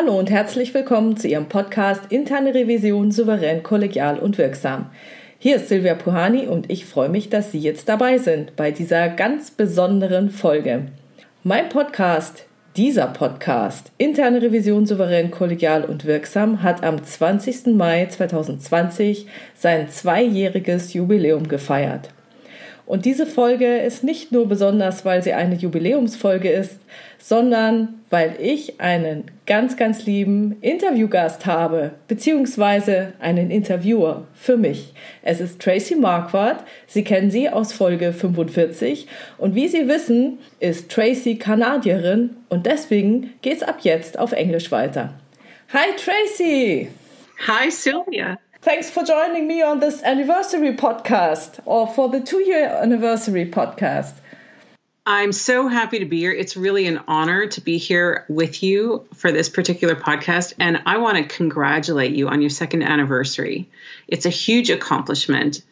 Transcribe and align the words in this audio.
Hallo 0.00 0.16
und 0.16 0.30
herzlich 0.30 0.74
willkommen 0.74 1.16
zu 1.16 1.26
Ihrem 1.26 1.48
Podcast 1.48 2.02
Interne 2.10 2.54
Revision 2.54 3.10
souverän, 3.10 3.64
kollegial 3.64 4.20
und 4.20 4.38
wirksam. 4.38 4.90
Hier 5.40 5.56
ist 5.56 5.68
Silvia 5.68 5.96
Puhani 5.96 6.46
und 6.46 6.70
ich 6.70 6.84
freue 6.86 7.08
mich, 7.08 7.30
dass 7.30 7.50
Sie 7.50 7.58
jetzt 7.58 7.88
dabei 7.88 8.18
sind 8.18 8.54
bei 8.54 8.70
dieser 8.70 9.08
ganz 9.08 9.50
besonderen 9.50 10.30
Folge. 10.30 10.86
Mein 11.42 11.68
Podcast, 11.68 12.46
dieser 12.76 13.08
Podcast, 13.08 13.90
Interne 13.98 14.40
Revision 14.40 14.86
souverän, 14.86 15.32
kollegial 15.32 15.84
und 15.84 16.04
wirksam, 16.04 16.62
hat 16.62 16.84
am 16.84 17.02
20. 17.02 17.74
Mai 17.74 18.06
2020 18.06 19.26
sein 19.56 19.88
zweijähriges 19.88 20.94
Jubiläum 20.94 21.48
gefeiert. 21.48 22.10
Und 22.88 23.04
diese 23.04 23.26
Folge 23.26 23.80
ist 23.80 24.02
nicht 24.02 24.32
nur 24.32 24.48
besonders, 24.48 25.04
weil 25.04 25.22
sie 25.22 25.34
eine 25.34 25.56
Jubiläumsfolge 25.56 26.48
ist, 26.48 26.78
sondern 27.18 28.00
weil 28.08 28.36
ich 28.40 28.80
einen 28.80 29.24
ganz, 29.44 29.76
ganz 29.76 30.06
lieben 30.06 30.56
Interviewgast 30.62 31.44
habe, 31.44 31.90
beziehungsweise 32.08 33.12
einen 33.20 33.50
Interviewer 33.50 34.26
für 34.32 34.56
mich. 34.56 34.94
Es 35.20 35.38
ist 35.38 35.60
Tracy 35.60 35.96
Marquardt. 35.96 36.64
Sie 36.86 37.04
kennen 37.04 37.30
sie 37.30 37.50
aus 37.50 37.74
Folge 37.74 38.14
45. 38.14 39.06
Und 39.36 39.54
wie 39.54 39.68
Sie 39.68 39.86
wissen, 39.86 40.38
ist 40.58 40.90
Tracy 40.90 41.36
Kanadierin 41.36 42.36
und 42.48 42.64
deswegen 42.64 43.34
geht's 43.42 43.62
ab 43.62 43.80
jetzt 43.82 44.18
auf 44.18 44.32
Englisch 44.32 44.72
weiter. 44.72 45.12
Hi 45.74 45.90
Tracy! 45.94 46.88
Hi 47.46 47.70
Sylvia! 47.70 48.38
Thanks 48.60 48.90
for 48.90 49.04
joining 49.04 49.46
me 49.46 49.62
on 49.62 49.78
this 49.78 50.02
anniversary 50.02 50.74
podcast 50.74 51.60
or 51.64 51.86
for 51.86 52.08
the 52.08 52.20
two 52.20 52.42
year 52.42 52.66
anniversary 52.66 53.48
podcast. 53.48 54.14
I'm 55.06 55.30
so 55.30 55.68
happy 55.68 56.00
to 56.00 56.04
be 56.04 56.18
here. 56.18 56.32
It's 56.32 56.56
really 56.56 56.86
an 56.86 57.00
honor 57.06 57.46
to 57.46 57.60
be 57.60 57.78
here 57.78 58.26
with 58.28 58.64
you 58.64 59.06
for 59.14 59.30
this 59.30 59.48
particular 59.48 59.94
podcast. 59.94 60.54
And 60.58 60.82
I 60.86 60.98
want 60.98 61.18
to 61.18 61.36
congratulate 61.36 62.12
you 62.12 62.28
on 62.28 62.42
your 62.42 62.50
second 62.50 62.82
anniversary. 62.82 63.68
It's 64.08 64.26
a 64.26 64.30
huge 64.30 64.70
accomplishment, 64.70 65.62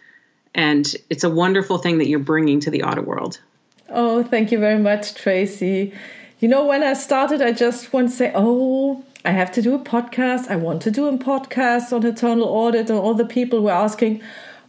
and 0.54 0.86
it's 1.10 1.24
a 1.24 1.28
wonderful 1.28 1.78
thing 1.78 1.98
that 1.98 2.06
you're 2.08 2.20
bringing 2.20 2.60
to 2.60 2.70
the 2.70 2.84
auto 2.84 3.02
world. 3.02 3.40
Oh, 3.88 4.22
thank 4.22 4.52
you 4.52 4.58
very 4.58 4.78
much, 4.78 5.16
Tracy. 5.16 5.92
You 6.38 6.48
know, 6.48 6.64
when 6.66 6.84
I 6.84 6.92
started, 6.94 7.42
I 7.42 7.50
just 7.50 7.92
want 7.92 8.10
to 8.10 8.14
say, 8.14 8.32
oh, 8.34 9.04
I 9.26 9.30
have 9.32 9.50
to 9.52 9.62
do 9.62 9.74
a 9.74 9.78
podcast. 9.80 10.48
I 10.48 10.54
want 10.56 10.82
to 10.82 10.90
do 10.92 11.08
a 11.08 11.18
podcast 11.18 11.92
on 11.92 12.06
internal 12.06 12.44
audit, 12.44 12.88
and 12.88 12.98
all 12.98 13.14
the 13.14 13.24
people 13.24 13.60
were 13.60 13.72
asking, 13.72 14.22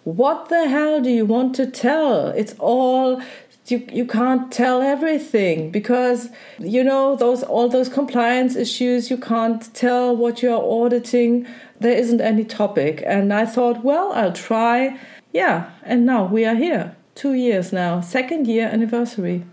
what 0.03 0.50
the 0.50 0.67
hell 0.67 1.00
do 1.00 1.11
you 1.11 1.25
want 1.25 1.53
to 1.58 1.67
tell? 1.67 2.30
It's 2.30 2.55
all 2.58 3.22
you, 3.67 3.85
you 3.91 4.05
can't 4.05 4.52
tell 4.52 4.81
everything 4.81 5.69
because 5.72 6.30
you 6.58 6.83
know 6.83 7.16
those 7.17 7.44
all 7.44 7.67
those 7.67 7.89
compliance 7.89 8.55
issues 8.55 9.09
you 9.11 9.17
can't 9.17 9.73
tell 9.75 10.16
what 10.16 10.41
you're 10.41 10.63
auditing. 10.63 11.45
There 11.80 11.91
isn't 11.91 12.22
any 12.22 12.45
topic. 12.45 13.03
And 13.05 13.33
i 13.33 13.45
thought 13.45 13.83
well 13.83 14.13
i'll 14.13 14.31
try. 14.31 14.97
Yeah 15.33 15.69
and 15.83 16.05
now 16.05 16.23
we 16.25 16.45
are 16.45 16.55
here. 16.55 16.95
Two 17.16 17.33
years 17.33 17.73
now. 17.73 18.00
Second 18.00 18.47
year 18.47 18.67
anniversary. 18.67 19.44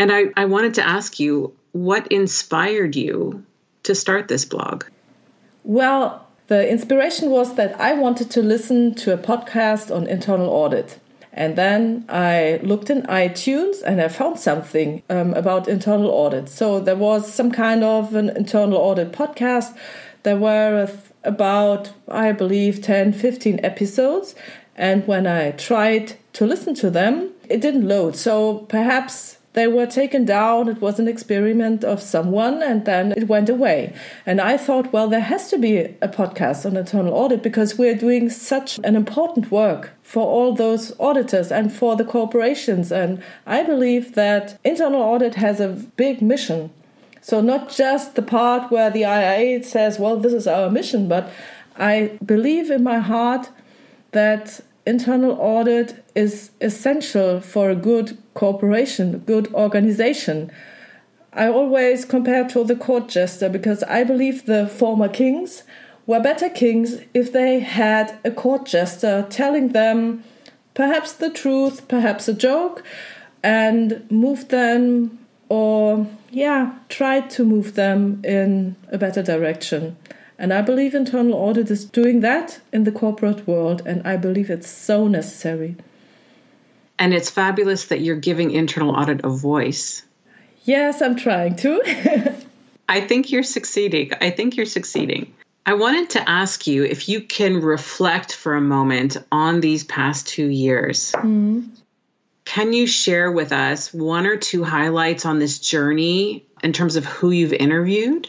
And 0.00 0.10
i, 0.10 0.24
I 0.36 0.46
wanted 0.46 0.74
to 0.74 0.86
ask 0.86 1.20
you 1.20 1.54
what 1.70 2.08
inspired 2.08 2.96
you 2.96 3.44
to 3.84 3.94
start 3.94 4.28
this 4.28 4.44
blog? 4.44 4.84
Well, 5.64 6.26
the 6.48 6.68
inspiration 6.68 7.30
was 7.30 7.54
that 7.54 7.80
I 7.80 7.94
wanted 7.94 8.30
to 8.32 8.42
listen 8.42 8.94
to 8.96 9.12
a 9.12 9.18
podcast 9.18 9.94
on 9.94 10.06
internal 10.06 10.50
audit. 10.50 10.98
And 11.32 11.56
then 11.56 12.04
I 12.08 12.60
looked 12.62 12.90
in 12.90 13.02
iTunes 13.04 13.82
and 13.82 14.02
I 14.02 14.08
found 14.08 14.38
something 14.38 15.02
um, 15.08 15.32
about 15.32 15.66
internal 15.66 16.10
audit. 16.10 16.48
So 16.48 16.78
there 16.78 16.96
was 16.96 17.32
some 17.32 17.50
kind 17.50 17.82
of 17.82 18.14
an 18.14 18.28
internal 18.36 18.76
audit 18.76 19.12
podcast. 19.12 19.74
There 20.24 20.36
were 20.36 20.90
about, 21.24 21.92
I 22.08 22.32
believe, 22.32 22.82
10, 22.82 23.14
15 23.14 23.60
episodes. 23.62 24.34
And 24.76 25.06
when 25.06 25.26
I 25.26 25.52
tried 25.52 26.14
to 26.34 26.46
listen 26.46 26.74
to 26.76 26.90
them, 26.90 27.30
it 27.48 27.60
didn't 27.60 27.88
load. 27.88 28.16
So 28.16 28.58
perhaps 28.68 29.38
they 29.54 29.66
were 29.66 29.86
taken 29.86 30.24
down. 30.24 30.68
It 30.68 30.80
was 30.80 30.98
an 30.98 31.08
experiment 31.08 31.84
of 31.84 32.00
someone, 32.00 32.62
and 32.62 32.84
then 32.84 33.12
it 33.12 33.28
went 33.28 33.48
away. 33.48 33.94
And 34.24 34.40
I 34.40 34.56
thought, 34.56 34.92
well, 34.92 35.08
there 35.08 35.20
has 35.20 35.50
to 35.50 35.58
be 35.58 35.76
a 35.76 36.08
podcast 36.08 36.64
on 36.64 36.76
internal 36.76 37.12
audit 37.12 37.42
because 37.42 37.76
we're 37.76 37.94
doing 37.94 38.30
such 38.30 38.78
an 38.82 38.96
important 38.96 39.50
work 39.50 39.90
for 40.02 40.26
all 40.26 40.54
those 40.54 40.98
auditors 40.98 41.52
and 41.52 41.72
for 41.72 41.96
the 41.96 42.04
corporations. 42.04 42.90
And 42.90 43.22
I 43.46 43.62
believe 43.62 44.14
that 44.14 44.58
internal 44.64 45.02
audit 45.02 45.34
has 45.34 45.60
a 45.60 45.68
big 45.68 46.22
mission. 46.22 46.70
So, 47.20 47.40
not 47.40 47.70
just 47.70 48.16
the 48.16 48.22
part 48.22 48.72
where 48.72 48.90
the 48.90 49.02
IIA 49.02 49.64
says, 49.64 49.98
well, 49.98 50.18
this 50.18 50.32
is 50.32 50.48
our 50.48 50.70
mission, 50.70 51.08
but 51.08 51.30
I 51.76 52.18
believe 52.24 52.70
in 52.70 52.82
my 52.82 52.98
heart 52.98 53.50
that 54.10 54.60
internal 54.86 55.32
audit 55.40 56.01
is 56.14 56.50
essential 56.60 57.40
for 57.40 57.70
a 57.70 57.76
good 57.76 58.18
cooperation, 58.34 59.18
good 59.20 59.52
organization. 59.54 60.50
I 61.32 61.48
always 61.48 62.04
compare 62.04 62.46
to 62.48 62.64
the 62.64 62.76
court 62.76 63.08
jester 63.08 63.48
because 63.48 63.82
I 63.84 64.04
believe 64.04 64.44
the 64.44 64.66
former 64.66 65.08
kings 65.08 65.62
were 66.06 66.20
better 66.20 66.48
kings 66.48 66.98
if 67.14 67.32
they 67.32 67.60
had 67.60 68.18
a 68.24 68.30
court 68.30 68.66
jester 68.66 69.26
telling 69.30 69.68
them 69.68 70.24
perhaps 70.74 71.12
the 71.12 71.30
truth, 71.30 71.88
perhaps 71.88 72.28
a 72.28 72.34
joke, 72.34 72.82
and 73.42 74.10
move 74.10 74.48
them 74.48 75.18
or, 75.48 76.06
yeah, 76.30 76.74
try 76.88 77.20
to 77.20 77.44
move 77.44 77.74
them 77.74 78.22
in 78.24 78.76
a 78.88 78.98
better 78.98 79.22
direction. 79.22 79.96
And 80.38 80.52
I 80.52 80.62
believe 80.62 80.94
internal 80.94 81.34
audit 81.34 81.70
is 81.70 81.84
doing 81.84 82.20
that 82.20 82.60
in 82.72 82.84
the 82.84 82.92
corporate 82.92 83.46
world, 83.46 83.82
and 83.86 84.06
I 84.06 84.16
believe 84.16 84.50
it's 84.50 84.68
so 84.68 85.06
necessary. 85.06 85.76
And 86.98 87.12
it's 87.14 87.30
fabulous 87.30 87.86
that 87.86 88.00
you're 88.00 88.16
giving 88.16 88.50
internal 88.50 88.94
audit 88.94 89.24
a 89.24 89.28
voice. 89.28 90.02
Yes, 90.64 91.02
I'm 91.02 91.16
trying 91.16 91.56
to. 91.56 92.44
I 92.88 93.00
think 93.00 93.32
you're 93.32 93.42
succeeding. 93.42 94.12
I 94.20 94.30
think 94.30 94.56
you're 94.56 94.66
succeeding. 94.66 95.32
I 95.64 95.74
wanted 95.74 96.10
to 96.10 96.28
ask 96.28 96.66
you 96.66 96.84
if 96.84 97.08
you 97.08 97.20
can 97.20 97.60
reflect 97.60 98.34
for 98.34 98.54
a 98.54 98.60
moment 98.60 99.16
on 99.30 99.60
these 99.60 99.84
past 99.84 100.26
two 100.26 100.46
years. 100.46 101.12
Mm. 101.12 101.68
Can 102.44 102.72
you 102.72 102.86
share 102.86 103.30
with 103.30 103.52
us 103.52 103.94
one 103.94 104.26
or 104.26 104.36
two 104.36 104.64
highlights 104.64 105.24
on 105.24 105.38
this 105.38 105.60
journey 105.60 106.44
in 106.62 106.72
terms 106.72 106.96
of 106.96 107.04
who 107.04 107.30
you've 107.30 107.52
interviewed? 107.52 108.28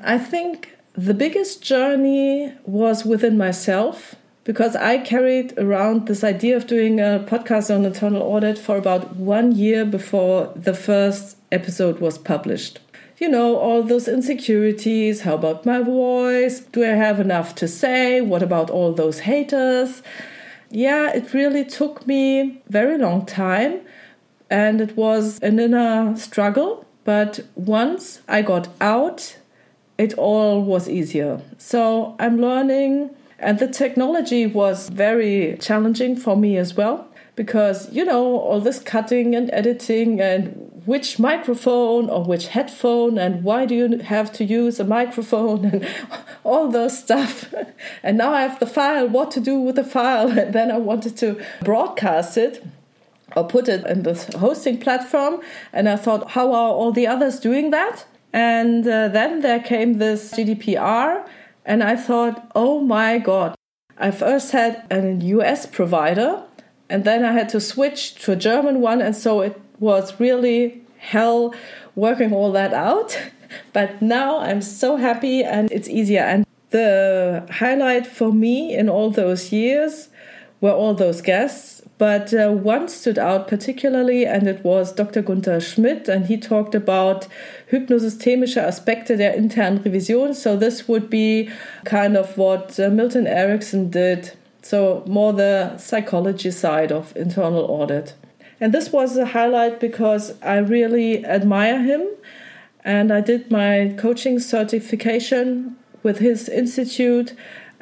I 0.00 0.18
think 0.18 0.70
the 0.94 1.14
biggest 1.14 1.62
journey 1.62 2.54
was 2.64 3.04
within 3.04 3.36
myself 3.36 4.14
because 4.44 4.76
I 4.76 4.98
carried 4.98 5.58
around 5.58 6.06
this 6.06 6.22
idea 6.22 6.56
of 6.56 6.66
doing 6.66 7.00
a 7.00 7.24
podcast 7.26 7.74
on 7.74 7.84
internal 7.84 8.22
audit 8.22 8.58
for 8.58 8.76
about 8.76 9.16
one 9.16 9.52
year 9.52 9.84
before 9.84 10.52
the 10.54 10.74
first 10.74 11.36
episode 11.50 11.98
was 11.98 12.18
published. 12.18 12.78
You 13.18 13.28
know, 13.28 13.56
all 13.56 13.82
those 13.82 14.06
insecurities. 14.06 15.22
How 15.22 15.34
about 15.34 15.64
my 15.64 15.80
voice? 15.80 16.60
Do 16.60 16.84
I 16.84 16.88
have 16.88 17.20
enough 17.20 17.54
to 17.56 17.68
say? 17.68 18.20
What 18.20 18.42
about 18.42 18.70
all 18.70 18.92
those 18.92 19.20
haters? 19.20 20.02
Yeah, 20.70 21.10
it 21.10 21.32
really 21.32 21.64
took 21.64 22.06
me 22.06 22.62
very 22.68 22.98
long 22.98 23.24
time 23.24 23.80
and 24.50 24.80
it 24.80 24.96
was 24.96 25.38
an 25.40 25.58
inner 25.58 26.16
struggle. 26.16 26.84
But 27.04 27.40
once 27.54 28.20
I 28.28 28.42
got 28.42 28.68
out 28.80 29.36
it 29.96 30.14
all 30.14 30.62
was 30.62 30.88
easier. 30.88 31.40
So 31.58 32.16
I'm 32.18 32.40
learning, 32.40 33.10
and 33.38 33.58
the 33.58 33.68
technology 33.68 34.46
was 34.46 34.88
very 34.88 35.56
challenging 35.60 36.16
for 36.16 36.36
me 36.36 36.56
as 36.56 36.74
well 36.74 37.08
because 37.36 37.92
you 37.92 38.04
know 38.04 38.38
all 38.38 38.60
this 38.60 38.78
cutting 38.78 39.34
and 39.34 39.50
editing 39.52 40.20
and 40.20 40.70
which 40.84 41.18
microphone 41.18 42.10
or 42.10 42.24
which 42.24 42.48
headphone 42.48 43.18
and 43.18 43.42
why 43.42 43.64
do 43.64 43.74
you 43.74 43.98
have 43.98 44.30
to 44.32 44.44
use 44.44 44.78
a 44.78 44.84
microphone 44.84 45.64
and 45.72 45.88
all 46.44 46.70
those 46.70 46.98
stuff. 46.98 47.52
And 48.02 48.18
now 48.18 48.32
i 48.32 48.42
have 48.42 48.60
the 48.60 48.66
file 48.66 49.08
what 49.08 49.30
to 49.32 49.40
do 49.40 49.58
with 49.58 49.76
the 49.76 49.84
file? 49.84 50.28
And 50.38 50.54
then 50.54 50.70
i 50.70 50.78
wanted 50.78 51.16
to 51.18 51.42
broadcast 51.62 52.36
it 52.36 52.64
or 53.36 53.44
put 53.44 53.68
it 53.68 53.84
in 53.86 54.02
this 54.02 54.32
hosting 54.34 54.78
platform. 54.78 55.40
And 55.72 55.88
i 55.88 55.96
thought 55.96 56.32
how 56.32 56.52
are 56.52 56.72
all 56.72 56.92
the 56.92 57.06
others 57.06 57.40
doing 57.40 57.70
that? 57.70 58.06
And 58.32 58.86
uh, 58.86 59.08
then 59.08 59.40
there 59.40 59.60
came 59.60 59.98
this 59.98 60.32
GDPR, 60.34 61.24
and 61.64 61.82
I 61.82 61.96
thought, 61.96 62.50
oh 62.54 62.80
my 62.80 63.18
God. 63.18 63.54
I 63.96 64.10
first 64.10 64.52
had 64.52 64.84
a 64.90 65.12
US 65.36 65.66
provider, 65.66 66.42
and 66.88 67.04
then 67.04 67.24
I 67.24 67.32
had 67.32 67.48
to 67.50 67.60
switch 67.60 68.16
to 68.24 68.32
a 68.32 68.36
German 68.36 68.80
one, 68.80 69.00
and 69.00 69.14
so 69.14 69.40
it 69.40 69.60
was 69.78 70.18
really 70.18 70.82
hell 70.98 71.54
working 71.94 72.32
all 72.32 72.52
that 72.52 72.72
out. 72.72 73.18
But 73.72 74.02
now 74.02 74.40
I'm 74.40 74.62
so 74.62 74.96
happy 74.96 75.44
and 75.44 75.70
it's 75.70 75.88
easier. 75.88 76.22
And 76.22 76.44
the 76.70 77.46
highlight 77.52 78.04
for 78.04 78.32
me 78.32 78.74
in 78.74 78.88
all 78.88 79.10
those 79.10 79.52
years 79.52 80.08
were 80.60 80.72
all 80.72 80.92
those 80.92 81.20
guests 81.20 81.83
but 81.96 82.34
uh, 82.34 82.50
one 82.50 82.88
stood 82.88 83.18
out 83.18 83.46
particularly, 83.46 84.26
and 84.26 84.48
it 84.48 84.64
was 84.64 84.92
Dr. 84.92 85.22
Gunther 85.22 85.60
Schmidt, 85.60 86.08
and 86.08 86.26
he 86.26 86.36
talked 86.36 86.74
about 86.74 87.28
hypnosystemische 87.70 88.60
Aspekte 88.60 89.16
der 89.16 89.34
internen 89.34 89.84
Revision. 89.84 90.34
So 90.34 90.56
this 90.56 90.88
would 90.88 91.08
be 91.08 91.50
kind 91.84 92.16
of 92.16 92.36
what 92.36 92.78
uh, 92.80 92.88
Milton 92.90 93.26
Erickson 93.26 93.90
did. 93.90 94.32
So 94.62 95.04
more 95.06 95.32
the 95.32 95.76
psychology 95.78 96.50
side 96.50 96.90
of 96.90 97.16
internal 97.16 97.64
audit. 97.64 98.14
And 98.60 98.72
this 98.72 98.90
was 98.90 99.16
a 99.16 99.26
highlight 99.26 99.78
because 99.78 100.40
I 100.42 100.56
really 100.58 101.24
admire 101.24 101.82
him. 101.82 102.08
And 102.82 103.12
I 103.12 103.20
did 103.20 103.50
my 103.50 103.94
coaching 103.98 104.38
certification 104.38 105.76
with 106.02 106.18
his 106.18 106.48
institute 106.48 107.34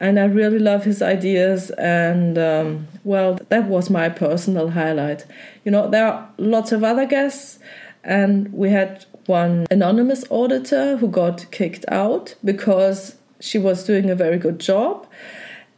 and 0.02 0.18
I 0.18 0.24
really 0.24 0.58
love 0.58 0.84
his 0.84 1.00
ideas. 1.00 1.70
And 1.78 2.36
um, 2.36 2.88
well, 3.04 3.38
that 3.48 3.68
was 3.68 3.88
my 3.88 4.08
personal 4.08 4.70
highlight. 4.70 5.24
You 5.64 5.70
know, 5.70 5.88
there 5.88 6.06
are 6.08 6.28
lots 6.38 6.72
of 6.72 6.82
other 6.82 7.06
guests, 7.06 7.60
and 8.02 8.52
we 8.52 8.70
had 8.70 9.06
one 9.26 9.66
anonymous 9.70 10.24
auditor 10.28 10.96
who 10.96 11.06
got 11.06 11.48
kicked 11.52 11.84
out 11.86 12.34
because 12.44 13.14
she 13.38 13.58
was 13.58 13.84
doing 13.84 14.10
a 14.10 14.16
very 14.16 14.38
good 14.38 14.58
job. 14.58 15.06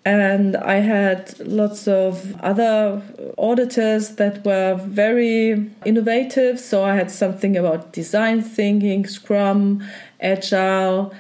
And 0.06 0.56
I 0.56 0.76
had 0.76 1.38
lots 1.40 1.86
of 1.86 2.38
other 2.40 3.02
auditors 3.38 4.16
that 4.16 4.44
were 4.44 4.74
very 4.74 5.70
innovative. 5.84 6.60
So 6.60 6.82
I 6.84 6.94
had 6.94 7.10
something 7.10 7.56
about 7.56 7.92
design 7.92 8.42
thinking, 8.42 9.06
Scrum, 9.06 9.82
Agile, 10.20 11.14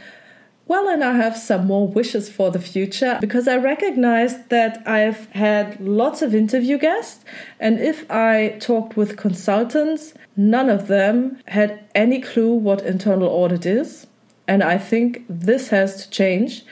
well, 0.66 0.88
and 0.88 1.04
I 1.04 1.14
have 1.14 1.36
some 1.36 1.66
more 1.66 1.86
wishes 1.86 2.28
for 2.30 2.50
the 2.50 2.58
future 2.58 3.18
because 3.20 3.46
I 3.46 3.56
recognize 3.56 4.46
that 4.46 4.82
I've 4.86 5.30
had 5.32 5.80
lots 5.80 6.22
of 6.22 6.34
interview 6.34 6.78
guests, 6.78 7.24
and 7.60 7.78
if 7.78 8.10
I 8.10 8.56
talked 8.60 8.96
with 8.96 9.16
consultants, 9.16 10.14
none 10.36 10.70
of 10.70 10.86
them 10.88 11.38
had 11.46 11.84
any 11.94 12.20
clue 12.20 12.54
what 12.54 12.82
internal 12.82 13.28
audit 13.28 13.66
is. 13.66 14.06
And 14.46 14.62
I 14.62 14.78
think 14.78 15.24
this 15.28 15.68
has 15.68 16.04
to 16.04 16.10
change. 16.10 16.64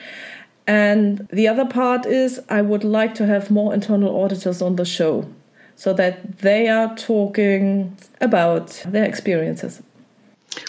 And 0.67 1.27
the 1.31 1.47
other 1.47 1.65
part 1.65 2.05
is, 2.05 2.39
I 2.49 2.61
would 2.61 2.83
like 2.83 3.15
to 3.15 3.25
have 3.25 3.51
more 3.51 3.73
internal 3.73 4.21
auditors 4.23 4.61
on 4.61 4.75
the 4.75 4.85
show 4.85 5.27
so 5.75 5.93
that 5.93 6.39
they 6.39 6.67
are 6.67 6.95
talking 6.95 7.97
about 8.21 8.83
their 8.85 9.03
experiences. 9.05 9.81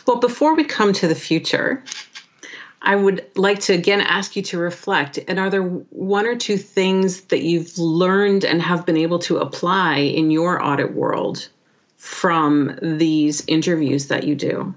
Well, 0.06 0.16
before 0.16 0.54
we 0.54 0.64
come 0.64 0.92
to 0.94 1.06
the 1.06 1.14
future, 1.14 1.82
I 2.84 2.94
would 2.94 3.26
like 3.34 3.60
to 3.60 3.72
again 3.72 4.02
ask 4.02 4.36
you 4.36 4.42
to 4.42 4.58
reflect. 4.58 5.18
And 5.26 5.38
are 5.38 5.50
there 5.50 5.62
one 5.62 6.26
or 6.26 6.36
two 6.36 6.58
things 6.58 7.22
that 7.22 7.42
you've 7.42 7.78
learned 7.78 8.44
and 8.44 8.60
have 8.60 8.84
been 8.84 8.98
able 8.98 9.18
to 9.20 9.38
apply 9.38 9.96
in 9.96 10.30
your 10.30 10.62
audit 10.62 10.94
world 10.94 11.48
from 11.96 12.78
these 12.82 13.42
interviews 13.46 14.08
that 14.08 14.24
you 14.24 14.34
do? 14.34 14.74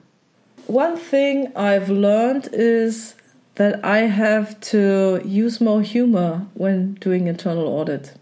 One 0.67 0.97
thing 0.97 1.51
I've 1.55 1.89
learned 1.89 2.49
is 2.53 3.15
that 3.55 3.83
I 3.83 3.99
have 3.99 4.59
to 4.71 5.21
use 5.25 5.59
more 5.59 5.81
humor 5.81 6.45
when 6.53 6.93
doing 6.95 7.27
internal 7.27 7.67
audit. 7.67 8.13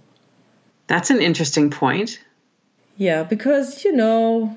That's 0.88 1.12
an 1.12 1.22
interesting 1.22 1.70
point. 1.70 2.20
Yeah, 2.98 3.24
because, 3.24 3.84
you 3.84 3.92
know, 3.92 4.56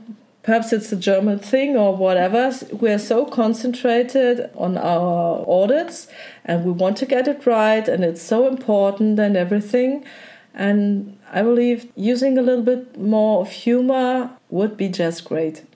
perhaps 0.48 0.72
it's 0.72 0.90
a 0.90 0.96
German 0.96 1.38
thing 1.38 1.76
or 1.76 1.94
whatever. 1.94 2.50
We're 2.72 2.98
so 2.98 3.26
concentrated 3.26 4.48
on 4.56 4.78
our 4.78 5.44
audits 5.46 6.08
and 6.42 6.64
we 6.64 6.72
want 6.72 6.96
to 6.98 7.04
get 7.04 7.28
it 7.28 7.44
right 7.44 7.86
and 7.86 8.02
it's 8.02 8.22
so 8.22 8.48
important 8.48 9.20
and 9.20 9.36
everything. 9.36 10.06
And 10.54 11.18
I 11.30 11.42
believe 11.42 11.92
using 11.96 12.38
a 12.38 12.40
little 12.40 12.64
bit 12.64 12.98
more 12.98 13.42
of 13.42 13.50
humor 13.50 14.30
would 14.48 14.78
be 14.78 14.88
just 14.88 15.26
great. 15.26 15.66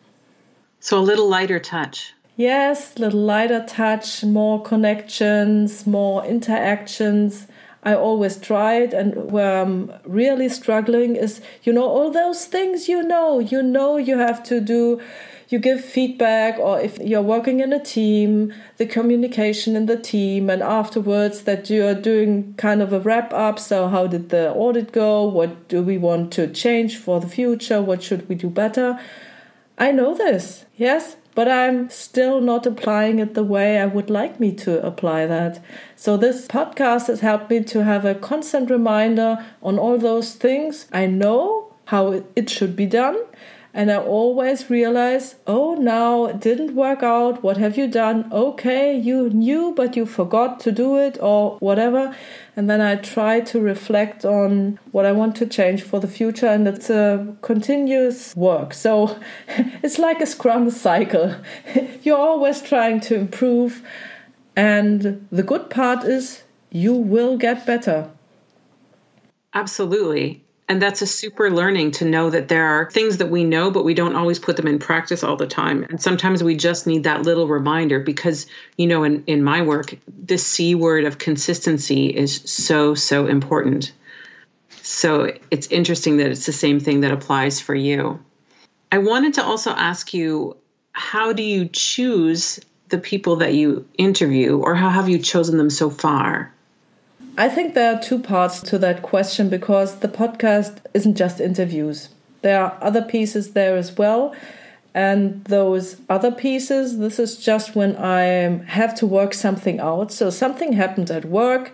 So 0.81 0.99
a 0.99 1.05
little 1.11 1.29
lighter 1.29 1.61
touch. 1.61 2.15
Yes, 2.37 2.97
a 2.97 3.01
little 3.01 3.21
lighter 3.21 3.67
touch, 3.69 4.25
more 4.25 4.63
connections, 4.63 5.87
more 5.87 6.25
interactions. 6.25 7.47
I 7.83 7.95
always 7.95 8.37
tried, 8.37 8.95
and 8.95 9.33
where 9.33 9.61
I'm 9.61 9.93
really 10.05 10.49
struggling 10.49 11.17
is, 11.17 11.41
you 11.65 11.73
know, 11.73 11.85
all 11.85 12.11
those 12.11 12.45
things 12.47 12.89
you 12.89 13.03
know, 13.03 13.41
you 13.41 13.63
know, 13.63 13.97
you 13.97 14.19
have 14.19 14.43
to 14.45 14.61
do. 14.61 15.01
You 15.49 15.59
give 15.59 15.85
feedback, 15.85 16.59
or 16.59 16.81
if 16.81 16.99
you're 16.99 17.21
working 17.21 17.61
in 17.61 17.75
a 17.75 17.85
team, 17.85 18.55
the 18.79 18.87
communication 18.87 19.77
in 19.77 19.85
the 19.85 19.99
team, 19.99 20.49
and 20.49 20.63
afterwards 20.63 21.43
that 21.43 21.69
you're 21.69 21.95
doing 21.95 22.55
kind 22.55 22.81
of 22.81 22.93
a 22.93 23.01
wrap 23.01 23.35
up. 23.35 23.59
So, 23.59 23.89
how 23.89 24.07
did 24.07 24.31
the 24.31 24.53
audit 24.53 24.93
go? 24.93 25.25
What 25.25 25.69
do 25.69 25.83
we 25.83 25.99
want 25.99 26.33
to 26.35 26.47
change 26.51 26.97
for 26.97 27.21
the 27.21 27.29
future? 27.29 27.83
What 27.83 28.03
should 28.03 28.29
we 28.29 28.35
do 28.35 28.49
better? 28.49 28.99
I 29.77 29.91
know 29.91 30.15
this, 30.15 30.65
yes, 30.77 31.17
but 31.35 31.49
I'm 31.49 31.89
still 31.91 32.41
not 32.41 32.67
applying 32.67 33.19
it 33.19 33.35
the 33.35 33.45
way 33.45 33.79
I 33.79 33.87
would 33.87 34.11
like 34.11 34.39
me 34.39 34.53
to 34.57 34.85
apply 34.85 35.27
that. 35.27 35.63
So, 35.97 36.17
this 36.17 36.47
podcast 36.47 37.07
has 37.07 37.21
helped 37.21 37.51
me 37.51 37.63
to 37.65 37.85
have 37.85 38.05
a 38.05 38.15
constant 38.15 38.71
reminder 38.71 39.45
on 39.63 39.79
all 39.79 39.99
those 39.99 40.35
things. 40.35 40.87
I 40.93 41.07
know 41.07 41.73
how 41.87 42.23
it 42.37 42.51
should 42.51 42.77
be 42.77 42.87
done, 42.87 43.19
and 43.75 43.91
I 43.91 43.97
always 43.97 44.69
realize, 44.69 45.37
oh, 45.47 45.75
now 45.75 46.27
it 46.27 46.41
didn't 46.41 46.75
work 46.75 47.03
out. 47.03 47.43
What 47.43 47.57
have 47.57 47.79
you 47.79 47.87
done? 47.87 48.31
Okay, 48.31 48.95
you 48.95 49.31
knew, 49.31 49.73
but 49.75 49.97
you 49.97 50.05
forgot 50.05 50.61
to 50.61 50.73
do 50.73 50.99
it, 50.99 51.17
or 51.23 51.57
whatever. 51.59 52.15
And 52.55 52.69
then 52.69 52.83
I 52.83 52.97
try 52.97 53.41
to 53.41 53.61
reflect 53.61 54.27
on 54.27 54.79
what 54.91 55.07
I 55.07 55.13
want 55.13 55.37
to 55.37 55.47
change 55.47 55.83
for 55.83 56.01
the 56.01 56.09
future, 56.09 56.49
and 56.49 56.69
it's 56.69 56.91
a 56.91 57.35
continuous 57.41 58.37
work. 58.37 58.75
So 58.75 59.19
it's 59.83 59.99
like 59.99 60.21
a 60.21 60.27
scrum 60.27 60.71
cycle. 60.71 61.37
You're 62.03 62.19
always 62.19 62.61
trying 62.61 63.01
to 63.01 63.15
improve, 63.15 63.83
and 64.55 65.27
the 65.33 65.43
good 65.43 65.71
part 65.71 66.05
is 66.05 66.43
you 66.71 66.93
will 66.95 67.39
get 67.39 67.65
better. 67.65 68.11
Absolutely. 69.55 70.43
And 70.73 70.81
that's 70.81 71.03
a 71.03 71.07
super 71.07 71.51
learning 71.51 71.91
to 71.91 72.07
know 72.07 72.31
that 72.31 72.49
there 72.49 72.67
are 72.67 72.91
things 72.91 73.19
that 73.19 73.29
we 73.29 73.45
know, 73.45 73.71
but 73.71 73.85
we 73.85 73.93
don't 73.93 74.17
always 74.17 74.39
put 74.39 74.57
them 74.57 74.67
in 74.67 74.79
practice 74.79 75.23
all 75.23 75.37
the 75.37 75.47
time. 75.47 75.85
And 75.91 76.01
sometimes 76.01 76.43
we 76.43 76.57
just 76.57 76.87
need 76.87 77.05
that 77.05 77.25
little 77.25 77.47
reminder 77.47 78.01
because, 78.01 78.47
you 78.79 78.87
know, 78.87 79.05
in, 79.05 79.23
in 79.27 79.45
my 79.45 79.61
work, 79.61 79.95
the 80.09 80.39
C 80.39 80.75
word 80.75 81.05
of 81.05 81.19
consistency 81.19 82.07
is 82.07 82.37
so, 82.51 82.95
so 82.95 83.27
important. 83.27 83.93
So 84.81 85.31
it's 85.51 85.67
interesting 85.67 86.17
that 86.17 86.31
it's 86.31 86.47
the 86.47 86.55
same 86.55 86.81
thing 86.81 87.03
that 87.03 87.13
applies 87.13 87.61
for 87.61 87.75
you. 87.75 88.25
I 88.91 88.97
wanted 88.97 89.35
to 89.35 89.45
also 89.45 89.73
ask 89.73 90.15
you 90.15 90.57
how 90.93 91.35
do 91.35 91.43
you 91.43 91.69
choose 91.69 92.61
the 92.89 92.97
people 92.97 93.37
that 93.37 93.53
you 93.53 93.87
interview, 93.99 94.57
or 94.57 94.75
how 94.75 94.89
have 94.89 95.11
you 95.11 95.19
chosen 95.19 95.59
them 95.59 95.69
so 95.69 95.91
far? 95.91 96.51
I 97.37 97.49
think 97.49 97.73
there 97.75 97.95
are 97.95 98.01
two 98.01 98.19
parts 98.19 98.61
to 98.63 98.79
that 98.79 99.03
question 99.03 99.49
because 99.49 100.01
the 100.01 100.09
podcast 100.09 100.79
isn't 100.93 101.17
just 101.17 101.41
interviews. 101.41 102.11
There 102.43 102.63
are 102.63 102.77
other 102.81 103.03
pieces 103.03 103.53
there 103.53 103.77
as 103.77 103.97
well. 103.97 104.35
And 104.95 105.43
those 105.45 105.97
other 106.11 106.31
pieces, 106.31 106.99
this 106.99 107.19
is 107.19 107.37
just 107.39 107.75
when 107.75 107.97
I 107.97 108.63
have 108.67 108.95
to 108.97 109.07
work 109.07 109.33
something 109.33 109.81
out. 109.81 110.13
So 110.13 110.29
something 110.29 110.75
happens 110.75 111.11
at 111.11 111.25
work, 111.25 111.73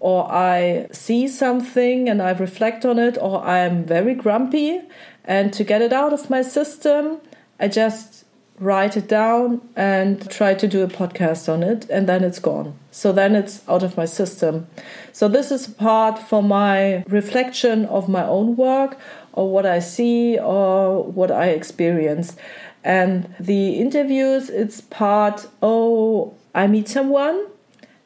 or 0.00 0.30
I 0.30 0.88
see 0.92 1.26
something 1.26 2.10
and 2.10 2.20
I 2.20 2.32
reflect 2.32 2.84
on 2.84 2.98
it, 2.98 3.16
or 3.18 3.42
I'm 3.42 3.84
very 3.84 4.14
grumpy. 4.14 4.82
And 5.24 5.52
to 5.54 5.64
get 5.64 5.80
it 5.80 5.94
out 5.94 6.12
of 6.12 6.28
my 6.28 6.42
system, 6.42 7.20
I 7.58 7.68
just 7.68 8.17
write 8.60 8.96
it 8.96 9.08
down 9.08 9.60
and 9.76 10.28
try 10.30 10.54
to 10.54 10.66
do 10.66 10.82
a 10.82 10.88
podcast 10.88 11.52
on 11.52 11.62
it, 11.62 11.88
and 11.90 12.08
then 12.08 12.24
it's 12.24 12.38
gone. 12.38 12.78
So 12.90 13.12
then 13.12 13.34
it's 13.34 13.62
out 13.68 13.82
of 13.82 13.96
my 13.96 14.04
system. 14.04 14.66
So 15.12 15.28
this 15.28 15.50
is 15.50 15.66
part 15.66 16.18
for 16.18 16.42
my 16.42 17.04
reflection 17.08 17.84
of 17.86 18.08
my 18.08 18.24
own 18.24 18.56
work 18.56 18.98
or 19.32 19.50
what 19.50 19.66
I 19.66 19.78
see 19.78 20.38
or 20.38 21.04
what 21.04 21.30
I 21.30 21.48
experience. 21.50 22.36
And 22.82 23.34
the 23.38 23.74
interviews, 23.74 24.50
it's 24.50 24.80
part, 24.80 25.46
oh, 25.62 26.34
I 26.54 26.66
meet 26.66 26.88
someone 26.88 27.46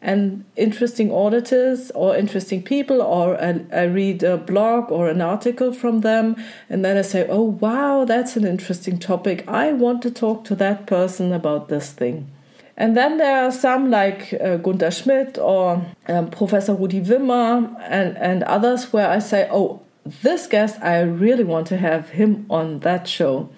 and 0.02 0.44
interesting 0.56 1.12
auditors 1.12 1.92
or 1.92 2.16
interesting 2.16 2.62
people, 2.62 3.00
or 3.00 3.40
I, 3.40 3.64
I, 3.73 3.85
read 3.85 4.25
a 4.25 4.37
blog 4.37 4.90
or 4.90 5.09
an 5.09 5.21
article 5.21 5.73
from 5.73 6.00
them, 6.00 6.37
and 6.68 6.85
then 6.85 6.99
I 6.99 7.02
say, 7.02 7.26
Oh, 7.28 7.42
wow, 7.42 8.04
that's 8.04 8.37
an 8.37 8.44
interesting 8.44 8.99
topic. 8.99 9.44
I 9.47 9.73
want 9.73 10.02
to 10.02 10.11
talk 10.11 10.44
to 10.47 10.56
that 10.56 10.87
person 10.87 11.32
about 11.32 11.68
this 11.68 11.92
thing. 11.92 12.28
And 12.76 12.97
then 12.97 13.18
there 13.18 13.44
are 13.44 13.52
some 13.52 13.90
like 13.90 14.35
uh, 14.42 14.56
Gunther 14.56 14.90
Schmidt 14.90 15.38
or 15.38 15.87
um, 16.09 16.30
Professor 16.30 16.75
Rudi 16.75 17.00
Wimmer 17.00 17.76
and, 17.82 18.18
and 18.18 18.42
others 18.42 18.92
where 18.92 19.09
I 19.09 19.21
say, 19.21 19.49
Oh, 19.52 19.82
this 20.04 20.49
guest, 20.49 20.82
I 20.82 21.00
really 21.00 21.44
want 21.44 21.68
to 21.68 21.76
have 21.76 22.11
him 22.11 22.47
on 22.50 22.80
that 22.80 23.06
show. 23.06 23.50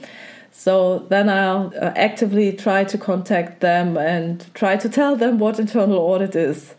So 0.57 1.01
then 1.11 1.29
I'll 1.29 1.73
uh, 1.77 1.93
actively 1.97 2.53
try 2.53 2.85
to 2.85 2.97
contact 2.97 3.61
them 3.61 3.99
and 3.99 4.47
try 4.55 4.77
to 4.77 4.89
tell 4.89 5.17
them 5.17 5.41
what 5.41 5.59
internal 5.59 5.99
audit 5.99 6.37
is. 6.37 6.75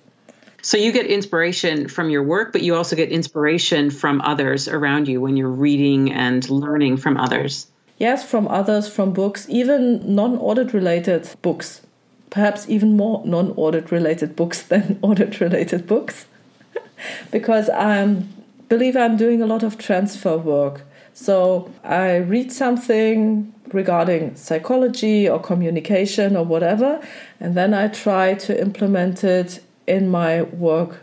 So 0.61 0.77
you 0.77 0.93
get 0.93 1.05
inspiration 1.05 1.89
from 1.89 2.09
your 2.09 2.23
work, 2.23 2.53
but 2.53 2.63
you 2.63 2.73
also 2.73 2.95
get 2.95 3.09
inspiration 3.09 3.91
from 3.91 4.21
others 4.21 4.69
around 4.69 5.09
you 5.09 5.19
when 5.19 5.35
you're 5.35 5.49
reading 5.49 6.11
and 6.11 6.49
learning 6.49 6.97
from 6.97 7.17
others. 7.17 7.67
Yes, 7.97 8.27
from 8.27 8.47
others, 8.47 8.87
from 8.87 9.11
books, 9.11 9.45
even 9.49 10.15
non 10.15 10.37
audit 10.37 10.73
related 10.73 11.29
books. 11.41 11.81
Perhaps 12.29 12.69
even 12.69 12.95
more 12.95 13.23
non 13.25 13.51
audit 13.57 13.91
related 13.91 14.37
books 14.37 14.61
than 14.71 14.99
audit 15.01 15.41
related 15.41 15.85
books. 15.85 16.25
because 17.31 17.69
I 17.69 18.23
believe 18.69 18.95
I'm 18.95 19.17
doing 19.17 19.41
a 19.41 19.45
lot 19.45 19.63
of 19.63 19.77
transfer 19.77 20.37
work. 20.37 20.83
So 21.13 21.71
I 21.83 22.15
read 22.15 22.51
something 22.51 23.53
regarding 23.73 24.35
psychology 24.35 25.27
or 25.29 25.39
communication 25.39 26.35
or 26.35 26.45
whatever, 26.45 27.05
and 27.39 27.55
then 27.55 27.73
I 27.73 27.87
try 27.87 28.33
to 28.35 28.59
implement 28.59 29.23
it 29.23 29.61
in 29.87 30.09
my 30.09 30.41
work 30.41 30.99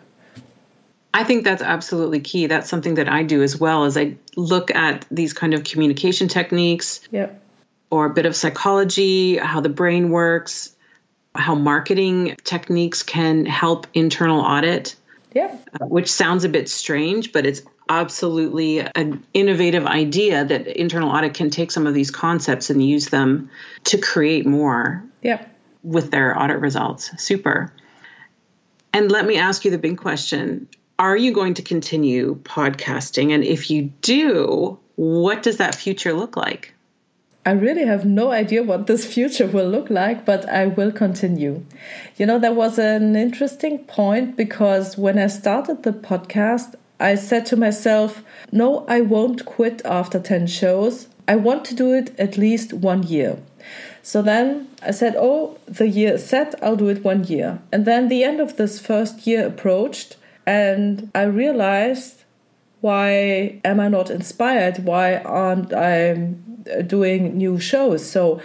I 1.14 1.24
think 1.24 1.44
that's 1.44 1.62
absolutely 1.62 2.20
key. 2.20 2.46
That's 2.46 2.68
something 2.68 2.94
that 2.94 3.08
I 3.08 3.22
do 3.22 3.42
as 3.42 3.58
well 3.58 3.84
as 3.84 3.96
I 3.96 4.16
look 4.36 4.74
at 4.74 5.04
these 5.10 5.32
kind 5.32 5.52
of 5.52 5.64
communication 5.64 6.28
techniques 6.28 7.06
yep. 7.10 7.42
or 7.90 8.06
a 8.06 8.10
bit 8.10 8.24
of 8.24 8.34
psychology, 8.34 9.36
how 9.36 9.60
the 9.60 9.68
brain 9.68 10.10
works, 10.10 10.74
how 11.34 11.54
marketing 11.54 12.36
techniques 12.44 13.02
can 13.02 13.44
help 13.44 13.86
internal 13.92 14.40
audit. 14.40 14.96
Yeah. 15.34 15.56
Uh, 15.80 15.86
which 15.86 16.10
sounds 16.10 16.44
a 16.44 16.48
bit 16.48 16.68
strange, 16.68 17.32
but 17.32 17.46
it's 17.46 17.62
absolutely 17.88 18.80
an 18.80 19.24
innovative 19.34 19.86
idea 19.86 20.44
that 20.44 20.66
internal 20.66 21.10
audit 21.10 21.34
can 21.34 21.50
take 21.50 21.70
some 21.70 21.86
of 21.86 21.94
these 21.94 22.10
concepts 22.10 22.70
and 22.70 22.84
use 22.84 23.08
them 23.08 23.50
to 23.84 23.98
create 23.98 24.46
more 24.46 25.04
yeah. 25.22 25.44
with 25.82 26.10
their 26.10 26.38
audit 26.38 26.60
results. 26.60 27.10
Super. 27.22 27.72
And 28.92 29.10
let 29.10 29.26
me 29.26 29.36
ask 29.36 29.64
you 29.64 29.70
the 29.70 29.78
big 29.78 29.98
question 29.98 30.68
are 30.98 31.16
you 31.16 31.32
going 31.32 31.54
to 31.54 31.62
continue 31.62 32.36
podcasting? 32.44 33.32
And 33.32 33.42
if 33.42 33.70
you 33.70 33.90
do, 34.02 34.78
what 34.94 35.42
does 35.42 35.56
that 35.56 35.74
future 35.74 36.12
look 36.12 36.36
like? 36.36 36.74
I 37.44 37.50
really 37.50 37.84
have 37.84 38.04
no 38.04 38.30
idea 38.30 38.62
what 38.62 38.86
this 38.86 39.04
future 39.04 39.48
will 39.48 39.68
look 39.68 39.90
like, 39.90 40.24
but 40.24 40.48
I 40.48 40.66
will 40.66 40.92
continue. 40.92 41.64
You 42.16 42.26
know, 42.26 42.38
there 42.38 42.52
was 42.52 42.78
an 42.78 43.16
interesting 43.16 43.80
point 43.80 44.36
because 44.36 44.96
when 44.96 45.18
I 45.18 45.26
started 45.26 45.82
the 45.82 45.92
podcast, 45.92 46.76
I 47.02 47.16
said 47.16 47.46
to 47.46 47.56
myself, 47.56 48.22
no, 48.52 48.84
I 48.86 49.00
won't 49.00 49.44
quit 49.44 49.82
after 49.84 50.20
10 50.20 50.46
shows. 50.46 51.08
I 51.26 51.36
want 51.36 51.64
to 51.66 51.74
do 51.74 51.92
it 51.92 52.18
at 52.18 52.38
least 52.38 52.72
one 52.72 53.02
year. 53.02 53.38
So 54.02 54.22
then 54.22 54.68
I 54.82 54.92
said, 54.92 55.16
oh, 55.18 55.58
the 55.66 55.88
year 55.88 56.14
is 56.14 56.24
set, 56.26 56.54
I'll 56.62 56.76
do 56.76 56.88
it 56.88 57.04
one 57.04 57.24
year. 57.24 57.60
And 57.72 57.84
then 57.84 58.08
the 58.08 58.24
end 58.24 58.40
of 58.40 58.56
this 58.56 58.80
first 58.80 59.26
year 59.26 59.46
approached, 59.46 60.16
and 60.46 61.10
I 61.14 61.22
realized 61.24 62.22
why 62.80 63.60
am 63.64 63.78
I 63.78 63.88
not 63.88 64.10
inspired? 64.10 64.84
Why 64.84 65.18
aren't 65.18 65.72
I 65.72 66.10
uh, 66.12 66.82
doing 66.82 67.36
new 67.36 67.60
shows? 67.60 68.08
So 68.08 68.40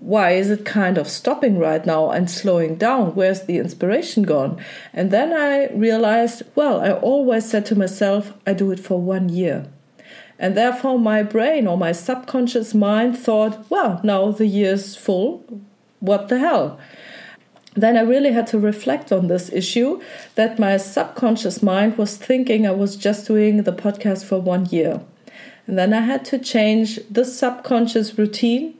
why 0.00 0.30
is 0.30 0.50
it 0.50 0.64
kind 0.64 0.96
of 0.96 1.08
stopping 1.08 1.58
right 1.58 1.84
now 1.84 2.10
and 2.10 2.30
slowing 2.30 2.76
down? 2.76 3.14
Where's 3.14 3.42
the 3.42 3.58
inspiration 3.58 4.22
gone? 4.22 4.60
And 4.92 5.10
then 5.10 5.32
I 5.32 5.72
realized, 5.74 6.42
well, 6.54 6.80
I 6.80 6.92
always 6.92 7.48
said 7.48 7.66
to 7.66 7.74
myself, 7.74 8.32
I 8.46 8.52
do 8.52 8.70
it 8.70 8.80
for 8.80 9.00
one 9.00 9.28
year. 9.28 9.66
And 10.38 10.56
therefore, 10.56 10.98
my 11.00 11.24
brain 11.24 11.66
or 11.66 11.76
my 11.76 11.90
subconscious 11.90 12.72
mind 12.74 13.18
thought, 13.18 13.68
well, 13.68 14.00
now 14.04 14.30
the 14.30 14.46
year's 14.46 14.94
full. 14.94 15.44
What 16.00 16.28
the 16.28 16.38
hell? 16.38 16.78
then 17.80 17.96
I 17.96 18.00
really 18.00 18.32
had 18.32 18.46
to 18.48 18.58
reflect 18.58 19.12
on 19.12 19.28
this 19.28 19.52
issue 19.52 20.00
that 20.34 20.58
my 20.58 20.76
subconscious 20.76 21.62
mind 21.62 21.96
was 21.96 22.16
thinking 22.16 22.66
I 22.66 22.72
was 22.72 22.96
just 22.96 23.26
doing 23.26 23.62
the 23.62 23.72
podcast 23.72 24.24
for 24.24 24.40
one 24.40 24.66
year. 24.66 25.00
And 25.66 25.78
then 25.78 25.92
I 25.92 26.00
had 26.00 26.24
to 26.26 26.38
change 26.38 26.98
the 27.10 27.24
subconscious 27.24 28.18
routine 28.18 28.74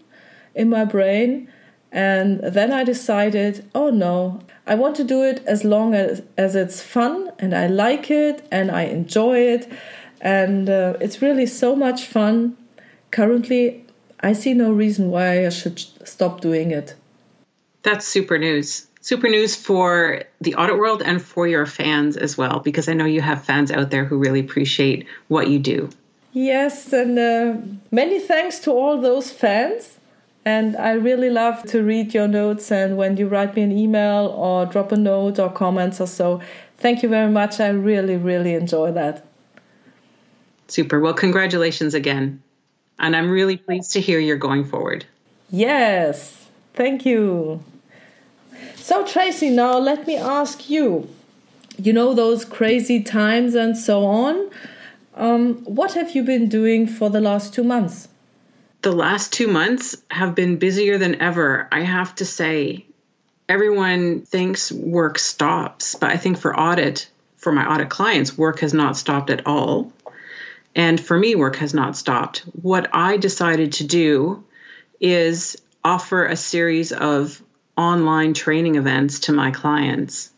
in 0.59 0.69
my 0.69 0.85
brain. 0.85 1.49
And 1.91 2.41
then 2.41 2.73
I 2.73 2.85
decided, 2.85 3.65
oh 3.75 3.91
no, 3.91 4.41
I 4.67 4.75
want 4.75 4.97
to 4.97 5.05
do 5.05 5.23
it 5.23 5.43
as 5.47 5.65
long 5.65 5.95
as, 5.95 6.23
as 6.37 6.55
it's 6.55 6.83
fun 6.83 7.31
and 7.39 7.55
I 7.55 7.67
like 7.67 8.11
it 8.11 8.47
and 8.53 8.71
I 8.71 8.83
enjoy 8.83 9.39
it. 9.39 9.73
And 10.21 10.69
uh, 10.69 10.95
it's 11.01 11.23
really 11.23 11.47
so 11.47 11.75
much 11.75 12.05
fun. 12.05 12.57
Currently, 13.11 13.87
I 14.21 14.35
see 14.35 14.53
no 14.53 14.71
reason 14.71 15.11
why 15.11 15.47
I 15.47 15.49
should 15.49 15.79
stop 16.07 16.43
doing 16.43 16.73
it. 16.73 16.95
That's 17.83 18.07
super 18.07 18.37
news 18.37 18.89
super 19.01 19.29
news 19.29 19.57
for 19.57 20.23
the 20.41 20.55
audit 20.55 20.77
world 20.77 21.03
and 21.03 21.23
for 21.23 21.49
your 21.49 21.65
fans 21.65 22.17
as 22.17 22.37
well, 22.37 22.61
because 22.61 22.91
I 22.91 22.93
know 22.93 23.07
you 23.07 23.23
have 23.23 23.43
fans 23.43 23.71
out 23.71 23.91
there 23.91 24.05
who 24.05 24.19
really 24.19 24.41
appreciate 24.41 25.07
what 25.29 25.49
you 25.49 25.59
do. 25.59 25.89
Yes, 26.33 26.93
and 26.93 27.19
uh, 27.19 27.57
many 27.91 28.21
thanks 28.21 28.59
to 28.61 28.71
all 28.71 29.01
those 29.01 29.31
fans. 29.31 29.97
And 30.49 30.77
I 30.77 30.93
really 30.93 31.29
love 31.29 31.63
to 31.65 31.83
read 31.83 32.15
your 32.15 32.27
notes 32.27 32.73
and 32.73 32.97
when 32.97 33.19
you 33.19 33.29
write 33.29 33.55
me 33.55 33.63
an 33.63 33.73
email 33.85 34.23
or 34.45 34.65
drop 34.65 34.93
a 34.93 34.97
note 34.97 35.39
or 35.39 35.51
comments 35.51 36.01
or 36.01 36.07
so. 36.07 36.41
Thank 36.79 37.03
you 37.03 37.09
very 37.09 37.31
much. 37.31 37.61
I 37.61 37.69
really, 37.69 38.17
really 38.17 38.55
enjoy 38.55 38.93
that. 38.93 39.27
Super. 40.69 41.01
Well, 41.01 41.13
congratulations 41.13 41.93
again. 41.93 42.43
And 42.99 43.15
I'm 43.15 43.31
really 43.31 43.59
pleased 43.59 43.93
to 43.93 44.01
hear 44.01 44.19
you're 44.19 44.37
going 44.49 44.65
forward. 44.65 45.05
Yes. 45.51 46.49
Thank 46.73 47.05
you. 47.05 47.63
So, 48.77 49.07
Tracy, 49.07 49.51
now 49.51 49.79
let 49.79 50.07
me 50.07 50.17
ask 50.17 50.71
you 50.71 51.09
you 51.79 51.93
know, 51.93 52.13
those 52.13 52.45
crazy 52.45 53.03
times 53.03 53.55
and 53.55 53.77
so 53.77 54.05
on. 54.05 54.51
Um, 55.15 55.57
what 55.65 55.93
have 55.93 56.15
you 56.15 56.23
been 56.23 56.49
doing 56.49 56.87
for 56.87 57.09
the 57.09 57.21
last 57.21 57.55
two 57.55 57.65
months? 57.65 58.09
The 58.83 58.93
last 58.93 59.33
two 59.33 59.49
months 59.49 59.97
have 60.09 60.35
been 60.37 60.57
busier 60.57 60.99
than 60.99 61.21
ever, 61.21 61.69
I 61.73 61.81
have 61.81 62.15
to 62.17 62.25
say. 62.25 62.87
Everyone 63.49 64.21
thinks 64.21 64.71
work 64.71 65.19
stops, 65.19 65.97
but 65.97 66.11
I 66.11 66.17
think 66.17 66.39
for 66.39 66.59
audit, 66.59 67.11
for 67.37 67.51
my 67.51 67.67
audit 67.67 67.89
clients, 67.89 68.39
work 68.39 68.61
has 68.61 68.73
not 68.73 68.97
stopped 68.97 69.31
at 69.31 69.47
all. 69.47 69.93
And 70.77 71.01
for 71.01 71.19
me, 71.19 71.35
work 71.35 71.57
has 71.57 71.75
not 71.75 71.97
stopped. 71.97 72.45
What 72.63 72.89
I 72.93 73.17
decided 73.17 73.73
to 73.75 73.85
do 73.85 74.45
is 75.01 75.57
offer 75.85 76.25
a 76.25 76.37
series 76.37 76.93
of 76.93 77.43
online 77.77 78.35
training 78.35 78.77
events 78.77 79.21
to 79.21 79.33
my 79.33 79.51
clients. 79.51 80.31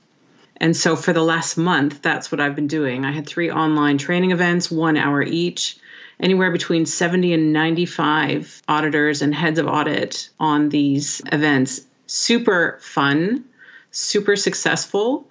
And 0.56 0.76
so 0.76 0.96
for 0.96 1.12
the 1.12 1.22
last 1.22 1.56
month, 1.56 2.00
that's 2.00 2.32
what 2.32 2.40
I've 2.40 2.54
been 2.54 2.68
doing. 2.68 3.04
I 3.04 3.12
had 3.12 3.26
three 3.26 3.50
online 3.50 3.98
training 3.98 4.30
events, 4.30 4.70
one 4.70 4.96
hour 4.96 5.22
each, 5.22 5.78
anywhere 6.20 6.50
between 6.50 6.86
70 6.86 7.32
and 7.32 7.52
95 7.52 8.62
auditors 8.68 9.22
and 9.22 9.34
heads 9.34 9.58
of 9.58 9.66
audit 9.66 10.30
on 10.38 10.68
these 10.68 11.20
events. 11.32 11.80
Super 12.06 12.78
fun, 12.80 13.44
super 13.90 14.36
successful. 14.36 15.28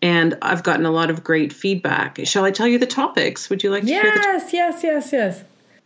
And 0.00 0.36
I've 0.42 0.64
gotten 0.64 0.84
a 0.84 0.90
lot 0.90 1.10
of 1.10 1.22
great 1.22 1.52
feedback. 1.52 2.18
Shall 2.24 2.44
I 2.44 2.50
tell 2.50 2.66
you 2.66 2.78
the 2.78 2.86
topics? 2.86 3.48
Would 3.48 3.62
you 3.62 3.70
like 3.70 3.84
to 3.84 3.88
yes, 3.88 4.52
yes, 4.52 4.82
yes, 4.82 5.12
yes. 5.12 5.44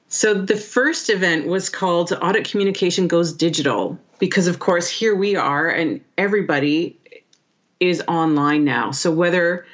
So 0.09 0.35
the 0.35 0.57
first 0.57 1.11
event 1.11 1.47
was 1.47 1.69
called 1.69 2.13
Audit 2.13 2.49
Communication 2.49 3.09
Goes 3.09 3.33
Digital 3.33 3.99
because 4.19 4.47
of 4.47 4.59
course 4.59 4.89
here 4.89 5.15
we 5.15 5.37
are 5.37 5.69
and 5.69 6.01
everybody 6.17 6.99
is 7.81 8.03
online 8.09 8.65
now. 8.65 8.93
So 8.93 9.11
whether 9.11 9.67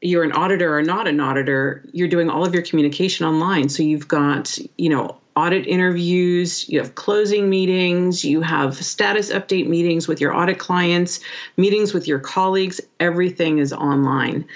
you're 0.00 0.24
an 0.24 0.32
auditor 0.32 0.76
or 0.76 0.82
not 0.82 1.06
an 1.06 1.20
auditor, 1.20 1.84
you're 1.92 2.08
doing 2.08 2.30
all 2.30 2.44
of 2.44 2.54
your 2.54 2.62
communication 2.62 3.26
online. 3.26 3.68
So 3.68 3.82
you've 3.82 4.08
got, 4.08 4.58
you 4.78 4.88
know, 4.88 5.18
audit 5.36 5.66
interviews, 5.66 6.68
you 6.68 6.78
have 6.80 6.94
closing 6.94 7.48
meetings, 7.48 8.24
you 8.24 8.40
have 8.40 8.74
status 8.76 9.30
update 9.30 9.68
meetings 9.68 10.08
with 10.08 10.20
your 10.20 10.34
audit 10.34 10.58
clients, 10.58 11.20
meetings 11.56 11.94
with 11.94 12.08
your 12.08 12.18
colleagues, 12.18 12.80
everything 12.98 13.58
is 13.58 13.72
online. 13.72 14.46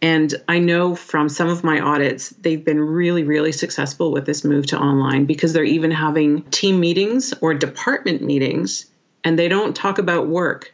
And 0.00 0.32
I 0.48 0.58
know 0.58 0.94
from 0.94 1.28
some 1.28 1.48
of 1.48 1.64
my 1.64 1.80
audits, 1.80 2.30
they've 2.30 2.64
been 2.64 2.80
really, 2.80 3.24
really 3.24 3.50
successful 3.50 4.12
with 4.12 4.26
this 4.26 4.44
move 4.44 4.66
to 4.66 4.78
online 4.78 5.24
because 5.24 5.52
they're 5.52 5.64
even 5.64 5.90
having 5.90 6.42
team 6.50 6.78
meetings 6.78 7.34
or 7.40 7.54
department 7.54 8.22
meetings 8.22 8.86
and 9.24 9.38
they 9.38 9.48
don't 9.48 9.74
talk 9.74 9.98
about 9.98 10.28
work. 10.28 10.72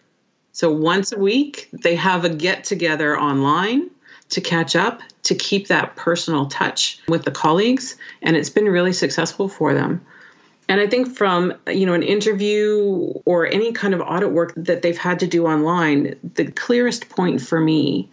So 0.52 0.70
once 0.70 1.10
a 1.12 1.18
week, 1.18 1.68
they 1.72 1.94
have 1.94 2.24
a 2.24 2.28
get 2.28 2.64
together 2.64 3.18
online 3.18 3.90
to 4.34 4.40
catch 4.40 4.76
up, 4.76 5.00
to 5.24 5.34
keep 5.34 5.68
that 5.68 5.96
personal 5.96 6.46
touch 6.46 7.00
with 7.08 7.24
the 7.24 7.30
colleagues. 7.30 7.96
And 8.22 8.36
it's 8.36 8.50
been 8.50 8.66
really 8.66 8.92
successful 8.92 9.48
for 9.48 9.74
them. 9.74 10.04
And 10.68 10.80
I 10.80 10.86
think 10.86 11.14
from 11.14 11.54
you 11.66 11.84
know 11.84 11.92
an 11.92 12.02
interview 12.02 13.12
or 13.26 13.46
any 13.46 13.72
kind 13.72 13.92
of 13.92 14.00
audit 14.00 14.30
work 14.30 14.52
that 14.56 14.82
they've 14.82 14.96
had 14.96 15.20
to 15.20 15.26
do 15.26 15.46
online, 15.46 16.16
the 16.34 16.50
clearest 16.50 17.08
point 17.08 17.40
for 17.40 17.60
me 17.60 18.10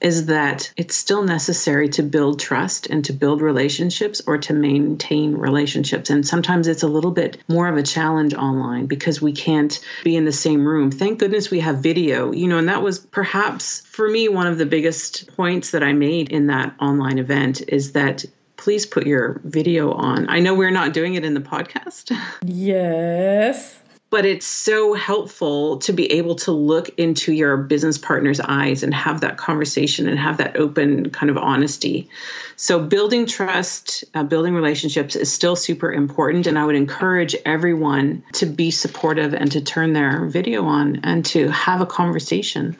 is 0.00 0.26
that 0.26 0.72
it's 0.76 0.96
still 0.96 1.22
necessary 1.22 1.88
to 1.90 2.02
build 2.02 2.40
trust 2.40 2.86
and 2.86 3.04
to 3.04 3.12
build 3.12 3.42
relationships 3.42 4.22
or 4.26 4.38
to 4.38 4.52
maintain 4.52 5.34
relationships. 5.34 6.10
And 6.10 6.26
sometimes 6.26 6.68
it's 6.68 6.82
a 6.82 6.88
little 6.88 7.10
bit 7.10 7.38
more 7.48 7.68
of 7.68 7.76
a 7.76 7.82
challenge 7.82 8.34
online 8.34 8.86
because 8.86 9.20
we 9.20 9.32
can't 9.32 9.78
be 10.04 10.16
in 10.16 10.24
the 10.24 10.32
same 10.32 10.66
room. 10.66 10.90
Thank 10.90 11.18
goodness 11.18 11.50
we 11.50 11.60
have 11.60 11.78
video, 11.78 12.32
you 12.32 12.48
know, 12.48 12.58
and 12.58 12.68
that 12.68 12.82
was 12.82 12.98
perhaps 12.98 13.80
for 13.82 14.08
me 14.08 14.28
one 14.28 14.46
of 14.46 14.58
the 14.58 14.66
biggest 14.66 15.34
points 15.36 15.72
that 15.72 15.82
I 15.82 15.92
made 15.92 16.30
in 16.30 16.46
that 16.46 16.74
online 16.80 17.18
event 17.18 17.62
is 17.68 17.92
that 17.92 18.24
please 18.56 18.84
put 18.84 19.06
your 19.06 19.40
video 19.44 19.92
on. 19.92 20.28
I 20.28 20.40
know 20.40 20.54
we're 20.54 20.70
not 20.70 20.92
doing 20.92 21.14
it 21.14 21.24
in 21.24 21.34
the 21.34 21.40
podcast. 21.40 22.16
Yes 22.44 23.79
but 24.10 24.26
it's 24.26 24.46
so 24.46 24.92
helpful 24.92 25.78
to 25.78 25.92
be 25.92 26.12
able 26.12 26.34
to 26.34 26.50
look 26.50 26.88
into 26.98 27.32
your 27.32 27.56
business 27.56 27.96
partner's 27.96 28.40
eyes 28.40 28.82
and 28.82 28.92
have 28.92 29.20
that 29.20 29.36
conversation 29.36 30.08
and 30.08 30.18
have 30.18 30.38
that 30.38 30.56
open 30.56 31.10
kind 31.10 31.30
of 31.30 31.38
honesty. 31.38 32.08
So, 32.56 32.80
building 32.80 33.26
trust, 33.26 34.04
uh, 34.12 34.24
building 34.24 34.54
relationships 34.54 35.14
is 35.14 35.32
still 35.32 35.54
super 35.54 35.92
important. 35.92 36.48
And 36.48 36.58
I 36.58 36.66
would 36.66 36.74
encourage 36.74 37.36
everyone 37.46 38.24
to 38.34 38.46
be 38.46 38.72
supportive 38.72 39.32
and 39.32 39.52
to 39.52 39.60
turn 39.60 39.92
their 39.92 40.26
video 40.26 40.64
on 40.64 41.00
and 41.04 41.24
to 41.26 41.48
have 41.48 41.80
a 41.80 41.86
conversation. 41.86 42.76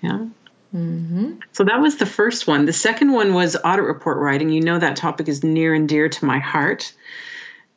Yeah. 0.00 0.26
Mm-hmm. 0.74 1.34
So 1.52 1.64
that 1.64 1.80
was 1.80 1.96
the 1.96 2.06
first 2.06 2.46
one. 2.46 2.64
The 2.64 2.72
second 2.72 3.12
one 3.12 3.34
was 3.34 3.56
audit 3.64 3.84
report 3.84 4.18
writing. 4.18 4.50
You 4.50 4.60
know, 4.60 4.78
that 4.78 4.96
topic 4.96 5.28
is 5.28 5.44
near 5.44 5.74
and 5.74 5.88
dear 5.88 6.08
to 6.08 6.24
my 6.24 6.38
heart. 6.38 6.92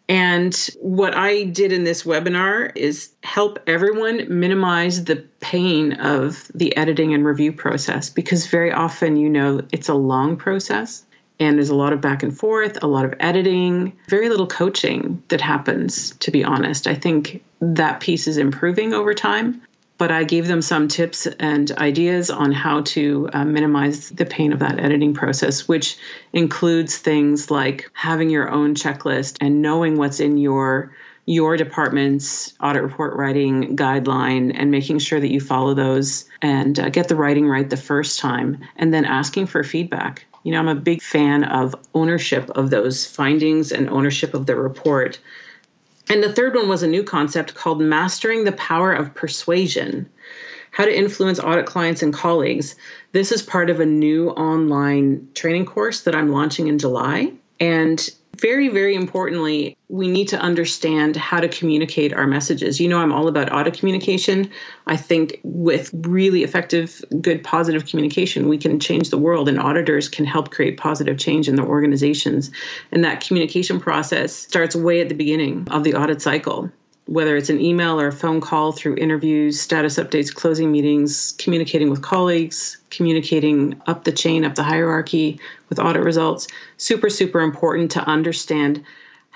And 0.10 0.56
what 0.80 1.16
I 1.16 1.44
did 1.44 1.74
in 1.74 1.84
this 1.84 2.04
webinar 2.04 2.72
is 2.76 3.10
help 3.24 3.60
everyone 3.68 4.26
minimize 4.30 5.04
the 5.04 5.18
pain 5.42 5.94
of 5.94 6.50
the 6.56 6.76
editing 6.78 7.14
and 7.14 7.26
review 7.26 7.52
process 7.52 8.10
because 8.10 8.48
very 8.48 8.72
often, 8.72 9.18
you 9.18 9.30
know, 9.30 9.62
it's 9.74 9.90
a 9.90 9.94
long 9.94 10.38
process 10.38 11.06
and 11.40 11.58
there's 11.58 11.70
a 11.70 11.76
lot 11.76 11.94
of 11.94 12.02
back 12.02 12.24
and 12.24 12.36
forth, 12.36 12.82
a 12.82 12.88
lot 12.88 13.06
of 13.06 13.14
editing, 13.20 13.94
very 14.08 14.30
little 14.30 14.48
coaching 14.48 15.22
that 15.28 15.42
happens, 15.42 16.12
to 16.18 16.32
be 16.32 16.44
honest. 16.44 16.88
I 16.88 16.96
think 16.96 17.44
that 17.60 18.00
piece 18.00 18.28
is 18.28 18.38
improving 18.38 18.94
over 18.94 19.14
time 19.14 19.62
but 19.98 20.12
I 20.12 20.24
gave 20.24 20.48
them 20.48 20.62
some 20.62 20.88
tips 20.88 21.26
and 21.26 21.72
ideas 21.72 22.30
on 22.30 22.52
how 22.52 22.82
to 22.82 23.30
uh, 23.34 23.46
minimize 23.46 24.10
the 24.10 24.26
pain 24.26 24.54
of 24.54 24.60
that 24.60 24.80
editing 24.80 25.14
process, 25.14 25.68
which 25.68 25.98
includes 26.34 26.98
things 26.98 27.50
like 27.50 27.90
having 27.94 28.30
your 28.30 28.50
own 28.50 28.76
checklist 28.76 29.38
and 29.42 29.62
knowing 29.62 29.98
what's 29.98 30.20
in 30.20 30.38
your 30.38 30.92
your 31.30 31.58
department's 31.58 32.54
audit 32.62 32.82
report 32.82 33.14
writing 33.14 33.76
guideline 33.76 34.50
and 34.56 34.72
making 34.72 34.98
sure 34.98 35.20
that 35.20 35.30
you 35.30 35.42
follow 35.42 35.74
those 35.74 36.24
and 36.42 36.80
uh, 36.80 36.88
get 36.88 37.10
the 37.10 37.18
writing 37.18 37.46
right 37.46 37.70
the 37.70 37.76
first 37.76 38.18
time 38.18 38.58
and 38.78 38.94
then 38.94 39.04
asking 39.04 39.46
for 39.46 39.62
feedback. 39.62 40.26
You 40.44 40.54
know, 40.54 40.60
I'm 40.60 40.70
a 40.70 40.76
big 40.76 41.02
fan 41.02 41.44
of 41.44 41.76
ownership 41.94 42.50
of 42.52 42.70
those 42.70 43.06
findings 43.06 43.74
and 43.74 43.90
ownership 43.90 44.34
of 44.34 44.46
the 44.46 44.56
report 44.56 45.20
and 46.10 46.24
the 46.24 46.32
third 46.32 46.56
one 46.56 46.70
was 46.70 46.84
a 46.84 46.88
new 46.88 47.04
concept 47.04 47.56
called 47.56 47.82
Mastering 47.82 48.44
the 48.44 48.52
Power 48.54 48.94
of 48.94 49.14
Persuasion 49.14 50.10
How 50.72 50.86
to 50.86 50.98
Influence 50.98 51.40
Audit 51.40 51.66
Clients 51.66 52.02
and 52.02 52.14
Colleagues. 52.14 52.76
This 53.12 53.32
is 53.32 53.42
part 53.42 53.70
of 53.70 53.80
a 53.80 53.86
new 53.86 54.30
online 54.32 55.28
training 55.34 55.66
course 55.66 56.02
that 56.02 56.16
I'm 56.16 56.32
launching 56.32 56.68
in 56.68 56.80
July. 56.80 57.34
And 57.60 58.10
very, 58.40 58.70
very 58.70 58.96
importantly, 58.96 59.78
we 59.90 60.08
need 60.08 60.30
to 60.30 60.40
understand 60.40 61.16
how 61.16 61.40
to 61.40 61.48
communicate 61.48 62.14
our 62.14 62.28
messages. 62.28 62.80
You 62.80 62.90
know, 62.90 63.00
I'm 63.00 63.14
all 63.14 63.28
about 63.28 63.52
audit 63.52 63.78
communication. 63.78 64.52
I 64.86 64.98
think 64.98 65.40
with 65.44 65.92
really 65.94 66.44
effective, 66.44 67.04
good, 67.22 67.44
positive 67.44 67.86
communication, 67.86 68.48
we 68.48 68.58
can 68.58 68.80
change 68.80 69.10
the 69.10 69.18
world, 69.18 69.50
and 69.50 69.60
auditors 69.60 70.10
can 70.10 70.26
help 70.26 70.52
create 70.52 70.78
positive 70.78 71.18
change 71.18 71.48
in 71.48 71.56
their 71.56 71.66
organizations. 71.66 72.52
And 72.92 73.04
that 73.04 73.22
communication 73.22 73.80
process 73.80 74.34
starts 74.34 74.76
way 74.76 75.02
at 75.02 75.10
the 75.10 75.16
beginning 75.16 75.68
of 75.70 75.84
the 75.84 75.96
audit 75.96 76.22
cycle 76.22 76.72
whether 77.08 77.38
it's 77.38 77.50
an 77.50 77.60
email 77.62 78.00
or 78.00 78.08
a 78.08 78.12
phone 78.14 78.42
call 78.42 78.74
through 78.74 78.96
interviews, 78.98 79.60
status 79.60 79.98
updates, 79.98 80.34
closing 80.34 80.72
meetings, 80.72 81.34
communicating 81.40 81.90
with 81.90 82.02
colleagues, 82.02 82.78
communicating 82.90 83.82
up 83.88 84.04
the 84.04 84.12
chain, 84.12 84.44
up 84.44 84.56
the 84.56 84.64
hierarchy 84.64 85.40
with 85.70 85.80
audit 85.80 86.04
results, 86.04 86.48
super, 86.76 87.10
super 87.10 87.40
important 87.40 87.92
to 87.92 88.02
understand 88.02 88.84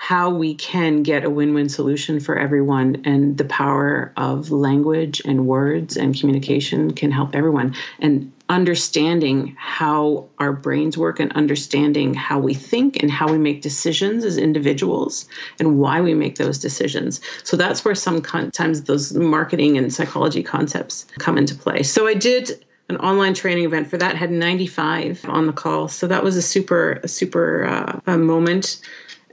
how 0.02 0.30
we 0.30 0.52
can 0.52 1.04
get 1.04 1.22
a 1.22 1.30
win 1.30 1.54
win 1.54 1.68
solution 1.68 2.18
for 2.18 2.36
everyone. 2.36 3.00
And 3.04 3.38
the 3.38 3.44
power 3.44 4.12
of 4.16 4.50
language 4.50 5.22
and 5.24 5.46
words 5.46 5.96
and 5.96 6.18
communication 6.18 6.92
can 6.92 7.12
help 7.12 7.36
everyone. 7.36 7.76
And 8.00 8.32
understanding 8.48 9.54
how 9.56 10.28
our 10.40 10.52
brains 10.52 10.98
work 10.98 11.20
and 11.20 11.32
understanding 11.34 12.14
how 12.14 12.40
we 12.40 12.52
think 12.52 13.00
and 13.00 13.12
how 13.12 13.30
we 13.30 13.38
make 13.38 13.62
decisions 13.62 14.24
as 14.24 14.38
individuals 14.38 15.28
and 15.60 15.78
why 15.78 16.00
we 16.00 16.14
make 16.14 16.34
those 16.34 16.58
decisions. 16.58 17.20
So 17.44 17.56
that's 17.56 17.84
where 17.84 17.94
sometimes 17.94 18.82
those 18.82 19.14
marketing 19.14 19.78
and 19.78 19.94
psychology 19.94 20.42
concepts 20.42 21.06
come 21.20 21.38
into 21.38 21.54
play. 21.54 21.84
So 21.84 22.08
I 22.08 22.14
did 22.14 22.64
an 22.88 22.96
online 22.96 23.34
training 23.34 23.64
event 23.64 23.88
for 23.88 23.96
that 23.98 24.16
had 24.16 24.30
95 24.30 25.24
on 25.28 25.46
the 25.46 25.52
call 25.52 25.88
so 25.88 26.06
that 26.08 26.22
was 26.22 26.36
a 26.36 26.42
super 26.42 27.00
a 27.02 27.08
super 27.08 27.64
uh, 27.64 28.00
a 28.06 28.18
moment 28.18 28.80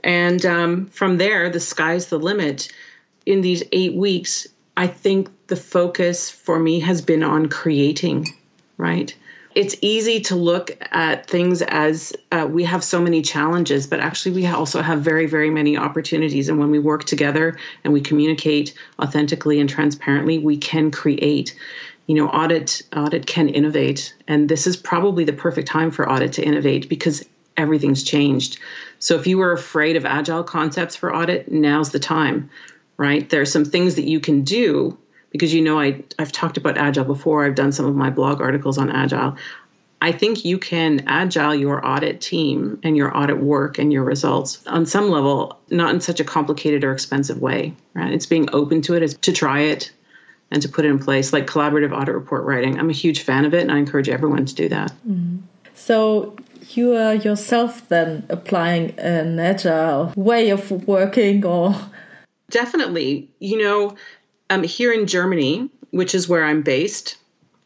and 0.04 0.44
um, 0.46 0.86
from 0.86 1.18
there, 1.18 1.50
the 1.50 1.60
sky's 1.60 2.06
the 2.06 2.18
limit. 2.18 2.68
In 3.26 3.42
these 3.42 3.62
eight 3.72 3.94
weeks, 3.94 4.46
I 4.76 4.86
think 4.86 5.28
the 5.48 5.56
focus 5.56 6.30
for 6.30 6.58
me 6.58 6.80
has 6.80 7.02
been 7.02 7.22
on 7.22 7.48
creating, 7.48 8.28
right? 8.78 9.14
It's 9.54 9.76
easy 9.82 10.20
to 10.20 10.36
look 10.36 10.76
at 10.92 11.26
things 11.26 11.60
as 11.60 12.12
uh, 12.30 12.46
we 12.48 12.62
have 12.64 12.84
so 12.84 13.00
many 13.00 13.20
challenges, 13.20 13.86
but 13.86 14.00
actually, 14.00 14.32
we 14.32 14.46
also 14.46 14.80
have 14.80 15.02
very, 15.02 15.26
very 15.26 15.50
many 15.50 15.76
opportunities. 15.76 16.48
And 16.48 16.58
when 16.58 16.70
we 16.70 16.78
work 16.78 17.04
together 17.04 17.58
and 17.82 17.92
we 17.92 18.00
communicate 18.00 18.74
authentically 19.00 19.58
and 19.60 19.68
transparently, 19.68 20.38
we 20.38 20.56
can 20.56 20.90
create 20.90 21.56
you 22.06 22.16
know 22.16 22.28
audit 22.28 22.82
audit 22.96 23.24
can 23.28 23.48
innovate 23.48 24.16
and 24.26 24.48
this 24.48 24.66
is 24.66 24.76
probably 24.76 25.22
the 25.22 25.32
perfect 25.32 25.68
time 25.68 25.92
for 25.92 26.10
audit 26.10 26.32
to 26.32 26.42
innovate 26.42 26.88
because 26.88 27.24
everything's 27.60 28.02
changed. 28.02 28.58
So 28.98 29.16
if 29.16 29.26
you 29.26 29.38
were 29.38 29.52
afraid 29.52 29.96
of 29.96 30.04
agile 30.04 30.42
concepts 30.42 30.96
for 30.96 31.14
audit, 31.14 31.50
now's 31.50 31.90
the 31.90 31.98
time, 31.98 32.50
right? 32.96 33.28
There 33.28 33.40
are 33.40 33.46
some 33.46 33.64
things 33.64 33.94
that 33.94 34.08
you 34.08 34.20
can 34.20 34.42
do 34.42 34.98
because 35.30 35.54
you 35.54 35.62
know 35.62 35.78
I, 35.78 36.02
I've 36.18 36.32
talked 36.32 36.56
about 36.56 36.76
agile 36.76 37.04
before. 37.04 37.44
I've 37.44 37.54
done 37.54 37.72
some 37.72 37.86
of 37.86 37.94
my 37.94 38.10
blog 38.10 38.40
articles 38.40 38.78
on 38.78 38.90
agile. 38.90 39.36
I 40.02 40.12
think 40.12 40.44
you 40.44 40.58
can 40.58 41.04
agile 41.06 41.54
your 41.54 41.86
audit 41.86 42.20
team 42.20 42.80
and 42.82 42.96
your 42.96 43.14
audit 43.16 43.38
work 43.38 43.78
and 43.78 43.92
your 43.92 44.02
results 44.02 44.66
on 44.66 44.86
some 44.86 45.10
level, 45.10 45.60
not 45.68 45.94
in 45.94 46.00
such 46.00 46.20
a 46.20 46.24
complicated 46.24 46.84
or 46.84 46.92
expensive 46.92 47.40
way, 47.40 47.74
right? 47.92 48.12
It's 48.12 48.26
being 48.26 48.48
open 48.52 48.80
to 48.82 48.94
it, 48.94 49.02
is 49.02 49.14
to 49.18 49.32
try 49.32 49.60
it 49.60 49.92
and 50.50 50.62
to 50.62 50.68
put 50.68 50.84
it 50.84 50.88
in 50.88 50.98
place, 50.98 51.32
like 51.32 51.46
collaborative 51.46 51.92
audit 51.92 52.14
report 52.14 52.44
writing. 52.44 52.78
I'm 52.78 52.88
a 52.88 52.94
huge 52.94 53.20
fan 53.20 53.44
of 53.44 53.52
it, 53.52 53.60
and 53.60 53.70
I 53.70 53.78
encourage 53.78 54.08
everyone 54.08 54.46
to 54.46 54.54
do 54.54 54.68
that. 54.70 54.90
Mm-hmm. 55.06 55.36
So 55.74 56.34
you 56.68 56.94
are 56.94 57.14
yourself 57.14 57.88
then 57.88 58.24
applying 58.28 58.98
an 58.98 59.38
agile 59.38 60.12
way 60.16 60.50
of 60.50 60.70
working 60.86 61.44
or? 61.44 61.74
Definitely. 62.50 63.28
You 63.38 63.58
know 63.58 63.96
um, 64.50 64.64
here 64.64 64.92
in 64.92 65.06
germany 65.06 65.70
which 65.92 66.14
is 66.14 66.28
where 66.28 66.44
i'm 66.44 66.60
based 66.60 67.16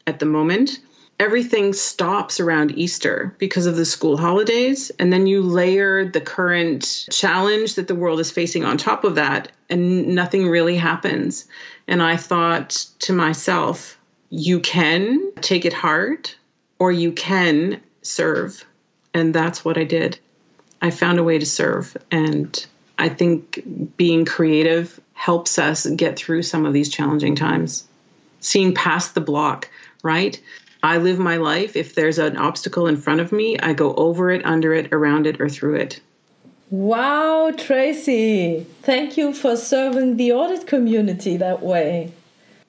at 0.07 0.19
the 0.19 0.25
moment 0.25 0.79
everything 1.19 1.73
stops 1.73 2.39
around 2.39 2.77
easter 2.77 3.35
because 3.39 3.65
of 3.65 3.75
the 3.75 3.85
school 3.85 4.17
holidays 4.17 4.91
and 4.99 5.11
then 5.11 5.27
you 5.27 5.41
layer 5.41 6.05
the 6.05 6.21
current 6.21 7.05
challenge 7.11 7.75
that 7.75 7.87
the 7.87 7.95
world 7.95 8.19
is 8.19 8.31
facing 8.31 8.63
on 8.63 8.77
top 8.77 9.03
of 9.03 9.15
that 9.15 9.51
and 9.69 10.07
nothing 10.07 10.47
really 10.47 10.75
happens. 10.77 11.45
And 11.87 12.03
i 12.03 12.15
thought 12.15 12.71
to 12.99 13.13
myself 13.13 13.97
you 14.29 14.59
can 14.59 15.31
take 15.41 15.65
it 15.65 15.73
hard 15.73 16.29
or 16.79 16.91
you 16.91 17.11
can 17.11 17.81
serve 18.01 18.65
and 19.15 19.33
that's 19.33 19.63
what 19.63 19.77
I 19.77 19.85
did. 19.85 20.19
I 20.81 20.91
found 20.91 21.17
a 21.17 21.23
way 21.23 21.39
to 21.39 21.45
serve. 21.45 21.95
And 22.11 22.65
I 22.99 23.07
think 23.07 23.95
being 23.95 24.25
creative 24.25 24.99
helps 25.13 25.57
us 25.57 25.87
get 25.87 26.17
through 26.17 26.43
some 26.43 26.65
of 26.65 26.73
these 26.73 26.89
challenging 26.89 27.33
times. 27.33 27.87
Seeing 28.41 28.75
past 28.75 29.15
the 29.15 29.21
block, 29.21 29.69
right? 30.03 30.39
I 30.83 30.97
live 30.97 31.17
my 31.17 31.37
life. 31.37 31.77
If 31.77 31.95
there's 31.95 32.19
an 32.19 32.35
obstacle 32.35 32.87
in 32.87 32.97
front 32.97 33.21
of 33.21 33.31
me, 33.31 33.57
I 33.57 33.71
go 33.71 33.95
over 33.95 34.31
it, 34.31 34.45
under 34.45 34.73
it, 34.73 34.93
around 34.93 35.25
it, 35.25 35.39
or 35.39 35.47
through 35.47 35.75
it. 35.75 36.01
Wow, 36.69 37.53
Tracy. 37.57 38.67
Thank 38.81 39.15
you 39.15 39.33
for 39.33 39.55
serving 39.55 40.17
the 40.17 40.33
audit 40.33 40.67
community 40.67 41.37
that 41.37 41.63
way. 41.63 42.11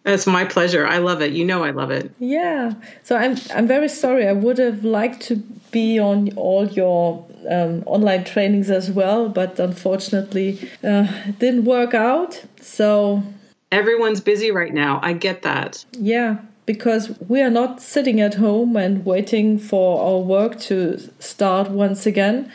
It's 0.06 0.26
my 0.26 0.44
pleasure. 0.44 0.86
I 0.86 0.98
love 0.98 1.20
it. 1.20 1.32
You 1.32 1.44
know 1.44 1.64
I 1.64 1.70
love 1.70 1.90
it. 1.90 2.12
Yeah. 2.20 2.74
So 3.02 3.16
I'm 3.16 3.36
I'm 3.52 3.66
very 3.66 3.88
sorry. 3.88 4.28
I 4.28 4.32
would 4.32 4.58
have 4.58 4.84
liked 4.84 5.20
to 5.22 5.42
be 5.70 5.98
on 5.98 6.32
all 6.36 6.66
your 6.68 7.24
um, 7.50 7.82
online 7.86 8.24
trainings 8.24 8.70
as 8.70 8.90
well, 8.90 9.28
but 9.28 9.58
unfortunately, 9.58 10.58
uh, 10.82 11.06
it 11.26 11.38
didn't 11.38 11.64
work 11.64 11.94
out. 11.94 12.44
So 12.60 13.22
everyone's 13.70 14.20
busy 14.20 14.50
right 14.50 14.72
now. 14.74 15.00
I 15.02 15.12
get 15.12 15.42
that. 15.42 15.84
Yeah. 15.92 16.38
because 16.66 17.14
we 17.28 17.40
are 17.42 17.50
not 17.50 17.80
sitting 17.80 18.20
at 18.20 18.34
home 18.34 18.76
and 18.76 19.04
waiting 19.06 19.56
for 19.56 20.00
our 20.02 20.18
work 20.18 20.58
to 20.58 20.98
start 21.20 21.70
once 21.70 22.06
again. 22.06 22.50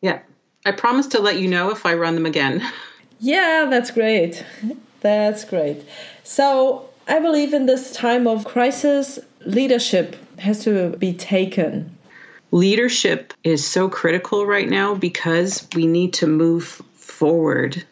Yeah. 0.00 0.20
I 0.64 0.70
promise 0.72 1.08
to 1.08 1.20
let 1.20 1.38
you 1.40 1.48
know 1.48 1.70
if 1.70 1.84
I 1.84 1.94
run 1.94 2.14
them 2.14 2.26
again. 2.26 2.62
Yeah, 3.22 3.66
that's 3.68 3.90
great. 3.90 4.46
That's 5.00 5.44
great. 5.44 5.84
So, 6.24 6.88
I 7.06 7.18
believe 7.20 7.52
in 7.52 7.66
this 7.66 7.92
time 7.92 8.26
of 8.26 8.46
crisis, 8.46 9.18
leadership 9.44 10.16
has 10.38 10.64
to 10.64 10.96
be 10.96 11.12
taken. 11.12 11.98
Leadership 12.52 13.32
is 13.44 13.66
so 13.66 13.88
critical 13.88 14.44
right 14.44 14.68
now 14.68 14.94
because 14.94 15.68
we 15.74 15.86
need 15.86 16.14
to 16.14 16.26
move 16.26 16.64
forward. 16.94 17.84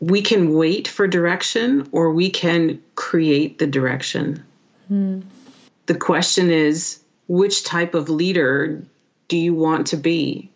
We 0.00 0.22
can 0.22 0.54
wait 0.54 0.88
for 0.88 1.06
direction 1.06 1.88
or 1.92 2.12
we 2.12 2.30
can 2.30 2.82
create 2.94 3.58
the 3.58 3.66
direction. 3.66 4.42
Hmm. 4.88 5.20
The 5.86 5.94
question 5.94 6.50
is 6.50 7.00
which 7.28 7.64
type 7.64 7.94
of 7.94 8.08
leader 8.08 8.82
do 9.28 9.36
you 9.36 9.54
want 9.54 9.88
to 9.88 9.96
be? 9.96 10.50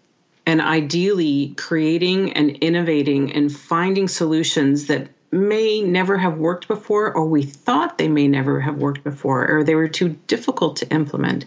And 0.47 0.61
ideally, 0.61 1.55
creating 1.57 2.33
and 2.35 2.51
innovating 2.51 3.33
and 3.33 3.55
finding 3.55 4.09
solutions 4.09 4.87
that 4.87 5.09
may 5.33 5.81
never 5.81 6.17
have 6.17 6.39
worked 6.39 6.69
before, 6.69 7.13
or 7.13 7.27
we 7.27 7.43
thought 7.43 7.99
they 7.99 8.09
may 8.09 8.29
never 8.29 8.61
have 8.61 8.77
worked 8.77 9.03
before, 9.03 9.49
or 9.51 9.65
they 9.65 9.75
were 9.75 9.89
too 9.89 10.11
difficult 10.27 10.77
to 10.77 10.91
implement. 10.91 11.45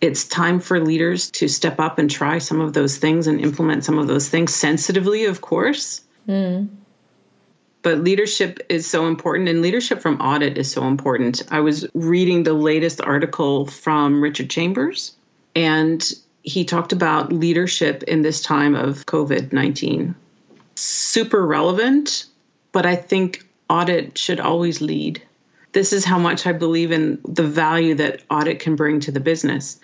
It's 0.00 0.24
time 0.24 0.60
for 0.60 0.80
leaders 0.80 1.30
to 1.32 1.48
step 1.48 1.78
up 1.78 1.98
and 1.98 2.10
try 2.10 2.38
some 2.38 2.60
of 2.60 2.72
those 2.72 2.96
things 2.96 3.26
and 3.26 3.40
implement 3.40 3.84
some 3.84 3.98
of 3.98 4.06
those 4.06 4.28
things 4.28 4.54
sensitively, 4.54 5.24
of 5.24 5.40
course. 5.40 6.02
Mm. 6.28 6.68
But 7.82 7.98
leadership 7.98 8.58
is 8.68 8.86
so 8.86 9.06
important, 9.06 9.48
and 9.48 9.62
leadership 9.62 10.00
from 10.00 10.20
audit 10.20 10.58
is 10.58 10.70
so 10.70 10.86
important. 10.86 11.42
I 11.50 11.60
was 11.60 11.86
reading 11.94 12.42
the 12.42 12.52
latest 12.52 13.00
article 13.00 13.66
from 13.66 14.22
Richard 14.22 14.50
Chambers, 14.50 15.14
and 15.54 16.12
he 16.42 16.64
talked 16.64 16.92
about 16.92 17.32
leadership 17.32 18.02
in 18.04 18.22
this 18.22 18.42
time 18.42 18.74
of 18.74 19.06
COVID 19.06 19.52
19. 19.52 20.14
Super 20.74 21.46
relevant 21.46 22.26
but 22.72 22.86
I 22.86 22.96
think 22.96 23.46
audit 23.68 24.16
should 24.16 24.40
always 24.40 24.80
lead. 24.80 25.22
This 25.72 25.92
is 25.92 26.04
how 26.04 26.18
much 26.18 26.46
I 26.46 26.52
believe 26.52 26.90
in 26.90 27.20
the 27.24 27.44
value 27.44 27.94
that 27.96 28.22
audit 28.30 28.58
can 28.58 28.76
bring 28.76 29.00
to 29.00 29.12
the 29.12 29.20
business. 29.20 29.78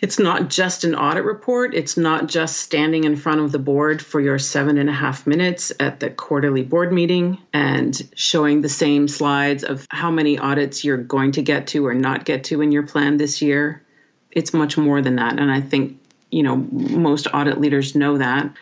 It's 0.00 0.18
not 0.18 0.50
just 0.50 0.84
an 0.84 0.94
audit 0.94 1.24
report. 1.24 1.74
It's 1.74 1.96
not 1.96 2.26
just 2.26 2.58
standing 2.58 3.04
in 3.04 3.16
front 3.16 3.40
of 3.40 3.50
the 3.50 3.58
board 3.58 4.02
for 4.02 4.20
your 4.20 4.38
seven 4.38 4.76
and 4.76 4.90
a 4.90 4.92
half 4.92 5.26
minutes 5.26 5.72
at 5.80 6.00
the 6.00 6.10
quarterly 6.10 6.62
board 6.62 6.92
meeting 6.92 7.38
and 7.54 8.08
showing 8.14 8.60
the 8.60 8.68
same 8.68 9.08
slides 9.08 9.64
of 9.64 9.86
how 9.90 10.10
many 10.10 10.38
audits 10.38 10.84
you're 10.84 10.98
going 10.98 11.32
to 11.32 11.42
get 11.42 11.68
to 11.68 11.86
or 11.86 11.94
not 11.94 12.26
get 12.26 12.44
to 12.44 12.60
in 12.60 12.72
your 12.72 12.82
plan 12.82 13.16
this 13.16 13.40
year. 13.40 13.82
It's 14.30 14.52
much 14.52 14.76
more 14.76 15.00
than 15.00 15.16
that. 15.16 15.38
And 15.38 15.50
I 15.50 15.62
think, 15.62 15.98
you 16.30 16.42
know, 16.42 16.56
most 16.56 17.26
audit 17.32 17.58
leaders 17.58 17.94
know 17.94 18.18
that. 18.18 18.54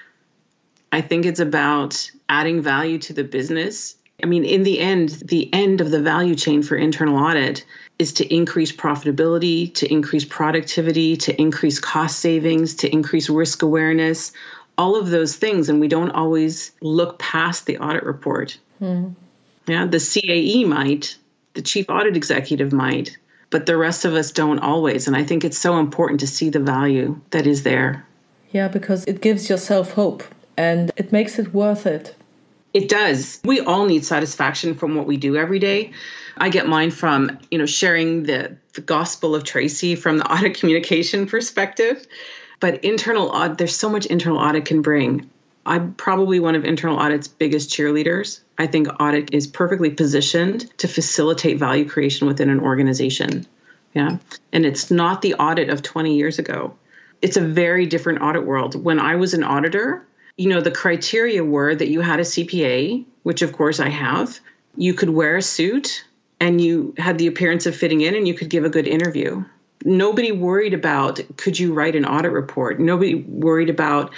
I 0.92 1.00
think 1.00 1.26
it's 1.26 1.40
about 1.40 2.12
adding 2.28 2.62
value 2.62 2.98
to 2.98 3.12
the 3.12 3.24
business. 3.24 3.96
I 4.22 4.26
mean, 4.26 4.44
in 4.44 4.62
the 4.62 4.78
end, 4.78 5.08
the 5.08 5.52
end 5.52 5.80
of 5.80 5.90
the 5.90 6.00
value 6.00 6.36
chain 6.36 6.62
for 6.62 6.76
internal 6.76 7.16
audit 7.16 7.64
is 7.98 8.12
to 8.14 8.34
increase 8.34 8.72
profitability, 8.72 9.72
to 9.74 9.90
increase 9.90 10.24
productivity, 10.24 11.16
to 11.16 11.40
increase 11.40 11.78
cost 11.78 12.18
savings, 12.18 12.74
to 12.76 12.92
increase 12.92 13.28
risk 13.28 13.62
awareness, 13.62 14.32
all 14.76 14.96
of 14.96 15.10
those 15.10 15.36
things. 15.36 15.68
And 15.68 15.80
we 15.80 15.88
don't 15.88 16.10
always 16.10 16.72
look 16.80 17.18
past 17.18 17.66
the 17.66 17.78
audit 17.78 18.02
report. 18.02 18.58
Hmm. 18.78 19.10
Yeah, 19.66 19.86
the 19.86 19.98
CAE 19.98 20.66
might, 20.66 21.16
the 21.54 21.62
chief 21.62 21.86
audit 21.88 22.16
executive 22.16 22.72
might, 22.72 23.16
but 23.50 23.66
the 23.66 23.76
rest 23.76 24.04
of 24.04 24.14
us 24.14 24.32
don't 24.32 24.58
always. 24.58 25.06
And 25.06 25.16
I 25.16 25.24
think 25.24 25.44
it's 25.44 25.58
so 25.58 25.78
important 25.78 26.20
to 26.20 26.26
see 26.26 26.50
the 26.50 26.60
value 26.60 27.20
that 27.30 27.46
is 27.46 27.62
there. 27.62 28.04
Yeah, 28.50 28.68
because 28.68 29.04
it 29.04 29.20
gives 29.20 29.48
yourself 29.48 29.92
hope 29.92 30.22
and 30.56 30.92
it 30.96 31.12
makes 31.12 31.38
it 31.38 31.54
worth 31.54 31.86
it. 31.86 32.14
It 32.74 32.88
does. 32.88 33.40
We 33.44 33.60
all 33.60 33.86
need 33.86 34.04
satisfaction 34.04 34.74
from 34.74 34.96
what 34.96 35.06
we 35.06 35.16
do 35.16 35.36
every 35.36 35.60
day. 35.60 35.92
I 36.36 36.48
get 36.48 36.66
mine 36.66 36.90
from, 36.90 37.38
you 37.50 37.58
know, 37.58 37.66
sharing 37.66 38.24
the, 38.24 38.56
the 38.72 38.80
gospel 38.80 39.36
of 39.36 39.44
Tracy 39.44 39.94
from 39.94 40.18
the 40.18 40.26
audit 40.32 40.58
communication 40.58 41.26
perspective. 41.26 42.04
But 42.58 42.84
internal 42.84 43.28
audit, 43.28 43.58
there's 43.58 43.76
so 43.76 43.88
much 43.88 44.06
internal 44.06 44.38
audit 44.38 44.64
can 44.64 44.82
bring. 44.82 45.30
I'm 45.66 45.94
probably 45.94 46.40
one 46.40 46.56
of 46.56 46.64
internal 46.64 46.98
audit's 46.98 47.28
biggest 47.28 47.70
cheerleaders. 47.70 48.40
I 48.58 48.66
think 48.66 48.88
audit 49.00 49.32
is 49.32 49.46
perfectly 49.46 49.90
positioned 49.90 50.76
to 50.78 50.88
facilitate 50.88 51.58
value 51.58 51.88
creation 51.88 52.26
within 52.26 52.50
an 52.50 52.60
organization. 52.60 53.46
Yeah. 53.94 54.18
And 54.52 54.66
it's 54.66 54.90
not 54.90 55.22
the 55.22 55.34
audit 55.34 55.70
of 55.70 55.82
20 55.82 56.16
years 56.16 56.38
ago. 56.38 56.76
It's 57.22 57.36
a 57.36 57.40
very 57.40 57.86
different 57.86 58.20
audit 58.20 58.44
world. 58.44 58.82
When 58.82 58.98
I 58.98 59.14
was 59.14 59.32
an 59.32 59.44
auditor, 59.44 60.04
you 60.36 60.48
know, 60.48 60.60
the 60.60 60.70
criteria 60.70 61.44
were 61.44 61.74
that 61.74 61.88
you 61.88 62.00
had 62.00 62.20
a 62.20 62.24
CPA, 62.24 63.04
which 63.22 63.42
of 63.42 63.52
course 63.52 63.80
I 63.80 63.88
have. 63.88 64.40
You 64.76 64.94
could 64.94 65.10
wear 65.10 65.36
a 65.36 65.42
suit 65.42 66.04
and 66.40 66.60
you 66.60 66.94
had 66.98 67.18
the 67.18 67.28
appearance 67.28 67.66
of 67.66 67.76
fitting 67.76 68.00
in 68.00 68.14
and 68.14 68.26
you 68.26 68.34
could 68.34 68.50
give 68.50 68.64
a 68.64 68.70
good 68.70 68.88
interview. 68.88 69.44
Nobody 69.86 70.32
worried 70.32 70.72
about 70.72 71.20
could 71.36 71.58
you 71.58 71.74
write 71.74 71.94
an 71.94 72.06
audit 72.06 72.32
report? 72.32 72.80
Nobody 72.80 73.16
worried 73.16 73.68
about 73.68 74.12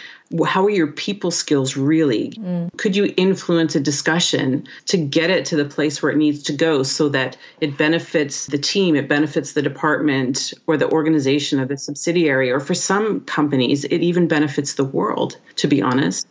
how 0.45 0.65
are 0.65 0.71
your 0.71 0.87
people 0.87 1.33
skills 1.33 1.77
really? 1.77 2.31
Mm. 2.31 2.71
Could 2.77 2.95
you 2.95 3.13
influence 3.17 3.75
a 3.75 3.81
discussion 3.81 4.67
to 4.87 4.97
get 4.97 5.29
it 5.31 5.45
to 5.47 5.57
the 5.57 5.65
place 5.65 6.01
where 6.01 6.13
it 6.13 6.19
needs 6.19 6.45
to 6.45 6.53
go 6.53 6.85
so 6.85 7.09
that 7.09 7.37
it 7.61 7.77
benefits 7.77 8.47
the 8.47 8.59
team, 8.59 8.95
it 8.95 9.09
benefits 9.09 9.53
the 9.53 9.63
department 9.63 10.55
or 10.69 10.77
the 10.77 10.91
organization 10.91 11.59
of 11.59 11.67
the 11.69 11.77
subsidiary, 11.77 12.51
or 12.51 12.61
for 12.61 12.75
some 12.75 13.21
companies, 13.23 13.85
it 13.85 14.03
even 14.03 14.29
benefits 14.29 14.75
the 14.75 14.85
world, 14.85 15.37
to 15.57 15.67
be 15.67 15.83
honest. 15.83 16.29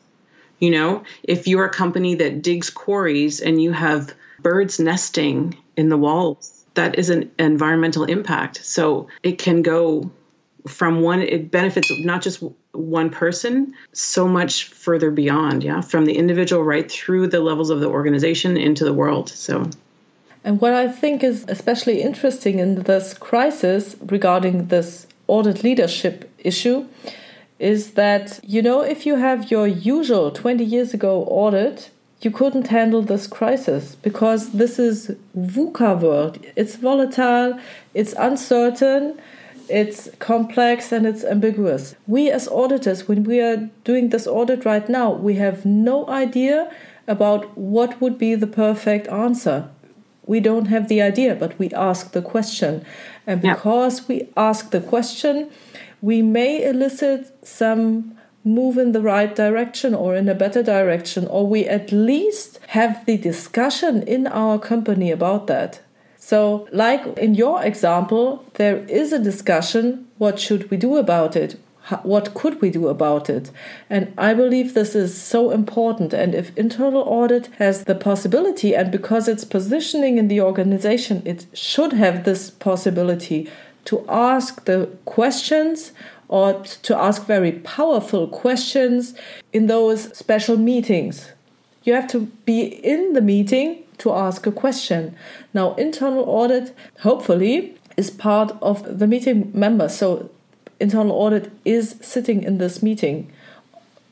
You 0.60 0.72
know, 0.72 1.04
if 1.24 1.46
you're 1.46 1.66
a 1.66 1.70
company 1.70 2.16
that 2.16 2.42
digs 2.42 2.70
quarries 2.70 3.42
and 3.42 3.62
you 3.62 3.74
have 3.74 4.14
birds 4.40 4.80
nesting 4.80 5.58
in 5.76 5.90
the 5.90 5.98
walls, 5.98 6.55
that 6.76 6.98
is 6.98 7.10
an 7.10 7.32
environmental 7.40 8.04
impact. 8.06 8.64
So 8.66 9.08
it 9.24 9.38
can 9.38 9.62
go 9.62 10.12
from 10.68 11.02
one, 11.02 11.22
it 11.22 11.52
benefits 11.52 11.92
not 12.00 12.22
just 12.22 12.44
one 12.76 13.10
person 13.10 13.74
so 13.94 14.28
much 14.28 14.66
further 14.66 15.12
beyond 15.12 15.64
yeah 15.64 15.82
from 15.82 16.06
the 16.06 16.18
individual 16.18 16.64
right 16.64 16.92
through 16.92 17.28
the 17.28 17.40
levels 17.40 17.70
of 17.70 17.80
the 17.80 17.88
organization 17.88 18.58
into 18.58 18.84
the 18.84 18.94
world 18.94 19.30
so 19.30 19.70
and 20.44 20.62
what 20.62 20.74
i 20.74 20.88
think 20.88 21.24
is 21.24 21.46
especially 21.48 22.02
interesting 22.02 22.60
in 22.60 22.84
this 22.84 23.14
crisis 23.14 23.96
regarding 24.02 24.68
this 24.68 25.08
audit 25.28 25.64
leadership 25.64 26.30
issue 26.40 26.86
is 27.60 27.92
that 27.92 28.40
you 28.44 28.62
know 28.62 28.82
if 28.82 29.06
you 29.06 29.16
have 29.16 29.50
your 29.50 29.68
usual 29.68 30.32
20 30.32 30.64
years 30.64 30.94
ago 30.94 31.24
audit 31.24 31.90
you 32.26 32.32
couldn't 32.32 32.68
handle 32.68 33.04
this 33.04 33.28
crisis 33.28 33.96
because 33.96 34.50
this 34.52 34.80
is 34.80 35.16
VUCA 35.38 36.02
world. 36.02 36.40
It's 36.56 36.76
volatile, 36.76 37.60
it's 37.94 38.14
uncertain, 38.14 39.20
it's 39.70 40.10
complex 40.20 40.92
and 40.92 41.06
it's 41.06 41.24
ambiguous. 41.24 41.96
We, 42.08 42.32
as 42.32 42.48
auditors, 42.48 43.08
when 43.08 43.24
we 43.24 43.40
are 43.42 43.70
doing 43.84 44.10
this 44.10 44.28
audit 44.28 44.66
right 44.66 44.90
now, 44.90 45.12
we 45.14 45.36
have 45.36 45.66
no 45.66 46.08
idea 46.08 46.72
about 47.08 47.56
what 47.58 48.02
would 48.02 48.18
be 48.18 48.36
the 48.36 48.48
perfect 48.48 49.08
answer. 49.08 49.70
We 50.26 50.40
don't 50.40 50.66
have 50.66 50.88
the 50.88 51.02
idea, 51.04 51.36
but 51.36 51.58
we 51.60 51.70
ask 51.72 52.12
the 52.12 52.22
question. 52.22 52.84
And 53.28 53.42
because 53.42 54.00
yeah. 54.00 54.06
we 54.08 54.30
ask 54.36 54.72
the 54.72 54.82
question, 54.82 55.52
we 56.02 56.24
may 56.24 56.64
elicit 56.64 57.36
some 57.46 58.15
move 58.46 58.78
in 58.78 58.92
the 58.92 59.02
right 59.02 59.36
direction 59.36 59.94
or 59.94 60.16
in 60.16 60.30
a 60.30 60.36
better 60.36 60.64
direction, 60.64 61.28
or 61.28 61.48
we 61.48 61.66
at 61.66 61.92
least 61.92 62.60
have 62.68 63.06
the 63.06 63.18
discussion 63.18 64.04
in 64.04 64.28
our 64.28 64.60
company 64.60 65.12
about 65.12 65.48
that. 65.48 65.82
So, 66.18 66.68
like 66.72 67.06
in 67.18 67.36
your 67.36 67.64
example, 67.64 68.46
there 68.54 68.78
is 68.86 69.12
a 69.12 69.20
discussion 69.20 70.08
what 70.18 70.40
should 70.40 70.72
we 70.72 70.78
do 70.78 70.98
about 70.98 71.36
it? 71.36 71.60
What 72.02 72.34
could 72.34 72.62
we 72.62 72.72
do 72.72 72.88
about 72.88 73.30
it? 73.30 73.52
And 73.92 74.12
I 74.18 74.34
believe 74.34 74.74
this 74.74 74.96
is 74.96 75.22
so 75.22 75.52
important. 75.52 76.14
And 76.14 76.34
if 76.34 76.58
internal 76.58 77.02
audit 77.02 77.48
has 77.60 77.84
the 77.84 77.94
possibility, 77.94 78.76
and 78.76 78.92
because 78.92 79.28
it's 79.28 79.46
positioning 79.46 80.18
in 80.18 80.28
the 80.28 80.42
organization, 80.42 81.22
it 81.26 81.46
should 81.54 81.94
have 81.94 82.24
this 82.24 82.50
possibility 82.50 83.48
to 83.86 84.04
ask 84.10 84.66
the 84.66 84.90
questions 85.06 85.92
or 86.28 86.64
to 86.64 86.98
ask 86.98 87.26
very 87.26 87.52
powerful 87.52 88.28
questions 88.28 89.14
in 89.54 89.68
those 89.68 90.16
special 90.18 90.58
meetings. 90.58 91.32
You 91.84 91.94
have 91.94 92.08
to 92.10 92.22
be 92.46 92.64
in 92.64 93.14
the 93.14 93.22
meeting 93.22 93.84
to 94.00 94.12
ask 94.12 94.48
a 94.48 94.52
question. 94.52 95.16
Now, 95.54 95.76
internal 95.76 96.24
audit, 96.24 96.76
hopefully, 97.02 97.78
is 97.96 98.10
part 98.10 98.54
of 98.62 99.00
the 99.00 99.08
meeting 99.08 99.52
members. 99.54 99.96
So, 99.96 100.30
internal 100.80 101.12
audit 101.12 101.52
is 101.64 101.96
sitting 102.02 102.44
in 102.44 102.58
this 102.58 102.82
meeting, 102.82 103.32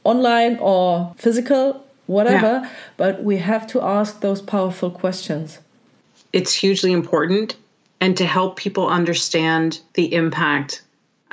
online 0.04 0.58
or 0.60 1.14
physical, 1.18 1.84
whatever, 2.06 2.62
yeah. 2.64 2.70
but 2.96 3.24
we 3.24 3.38
have 3.38 3.66
to 3.68 3.82
ask 3.82 4.22
those 4.22 4.42
powerful 4.42 4.92
questions. 4.92 5.60
It's 6.32 6.54
hugely 6.54 6.92
important. 6.92 7.56
and 8.04 8.18
to 8.18 8.26
help 8.26 8.58
people 8.58 8.90
understand 8.90 9.80
the 9.94 10.14
impact. 10.14 10.83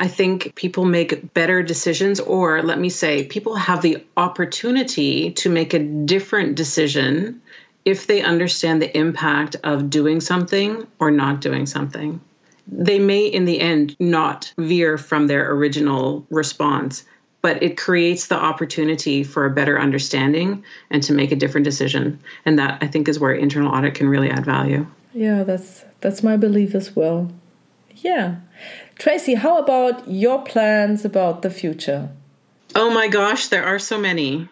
I 0.00 0.08
think 0.08 0.54
people 0.54 0.86
make 0.86 1.34
better 1.34 1.62
decisions, 1.62 2.20
or 2.20 2.62
let 2.62 2.80
me 2.80 2.88
say, 2.88 3.24
people 3.24 3.54
have 3.54 3.82
the 3.82 4.02
opportunity 4.16 5.32
to 5.32 5.50
make 5.50 5.74
a 5.74 5.78
different 5.78 6.54
decision 6.54 7.42
if 7.84 8.06
they 8.06 8.22
understand 8.22 8.80
the 8.80 8.96
impact 8.96 9.56
of 9.62 9.90
doing 9.90 10.22
something 10.22 10.86
or 10.98 11.10
not 11.10 11.42
doing 11.42 11.66
something. 11.66 12.18
They 12.66 12.98
may, 12.98 13.26
in 13.26 13.44
the 13.44 13.60
end, 13.60 13.94
not 14.00 14.54
veer 14.56 14.96
from 14.96 15.26
their 15.26 15.52
original 15.52 16.26
response, 16.30 17.04
but 17.42 17.62
it 17.62 17.76
creates 17.76 18.28
the 18.28 18.36
opportunity 18.36 19.22
for 19.22 19.44
a 19.44 19.50
better 19.50 19.78
understanding 19.78 20.64
and 20.90 21.02
to 21.02 21.12
make 21.12 21.30
a 21.30 21.36
different 21.36 21.66
decision. 21.66 22.20
And 22.46 22.58
that 22.58 22.78
I 22.80 22.86
think 22.86 23.06
is 23.06 23.18
where 23.18 23.32
internal 23.32 23.74
audit 23.74 23.94
can 23.96 24.08
really 24.08 24.30
add 24.30 24.46
value. 24.46 24.86
Yeah, 25.12 25.42
that's 25.42 25.84
that's 26.00 26.22
my 26.22 26.38
belief 26.38 26.74
as 26.74 26.96
well. 26.96 27.30
Yeah. 28.02 28.36
Tracy, 28.98 29.34
how 29.34 29.58
about 29.58 30.08
your 30.10 30.42
plans 30.42 31.04
about 31.04 31.42
the 31.42 31.50
future? 31.50 32.10
Oh 32.74 32.90
my 32.90 33.08
gosh, 33.08 33.48
there 33.48 33.64
are 33.64 33.78
so 33.78 33.98
many. 33.98 34.48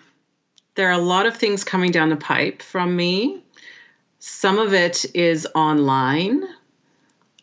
There 0.74 0.88
are 0.88 0.98
a 0.98 0.98
lot 0.98 1.26
of 1.26 1.36
things 1.36 1.64
coming 1.64 1.90
down 1.90 2.08
the 2.08 2.16
pipe 2.16 2.62
from 2.62 2.94
me. 2.94 3.42
Some 4.18 4.58
of 4.58 4.74
it 4.74 5.04
is 5.14 5.46
online. 5.54 6.42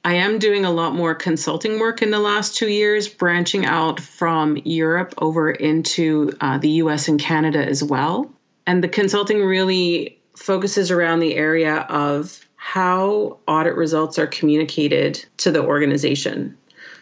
I 0.03 0.15
am 0.15 0.37
doing 0.39 0.65
a 0.65 0.71
lot 0.71 0.93
more 0.93 1.15
consulting 1.15 1.79
work 1.79 2.01
in 2.01 2.11
the 2.11 2.19
last 2.19 2.55
two 2.55 2.69
years, 2.69 3.07
branching 3.07 3.65
out 3.65 3.99
from 3.99 4.57
Europe 4.63 5.15
over 5.17 5.49
into 5.49 6.31
uh, 6.39 6.59
the 6.59 6.69
US 6.81 7.07
and 7.07 7.19
Canada 7.19 7.65
as 7.65 7.83
well. 7.83 8.31
And 8.67 8.83
the 8.83 8.87
consulting 8.87 9.43
really 9.43 10.19
focuses 10.37 10.91
around 10.91 11.21
the 11.21 11.35
area 11.35 11.77
of 11.89 12.45
how 12.65 13.37
audit 13.47 13.75
results 13.75 14.17
are 14.17 14.25
communicated 14.25 15.23
to 15.37 15.51
the 15.51 15.63
organization. 15.63 16.57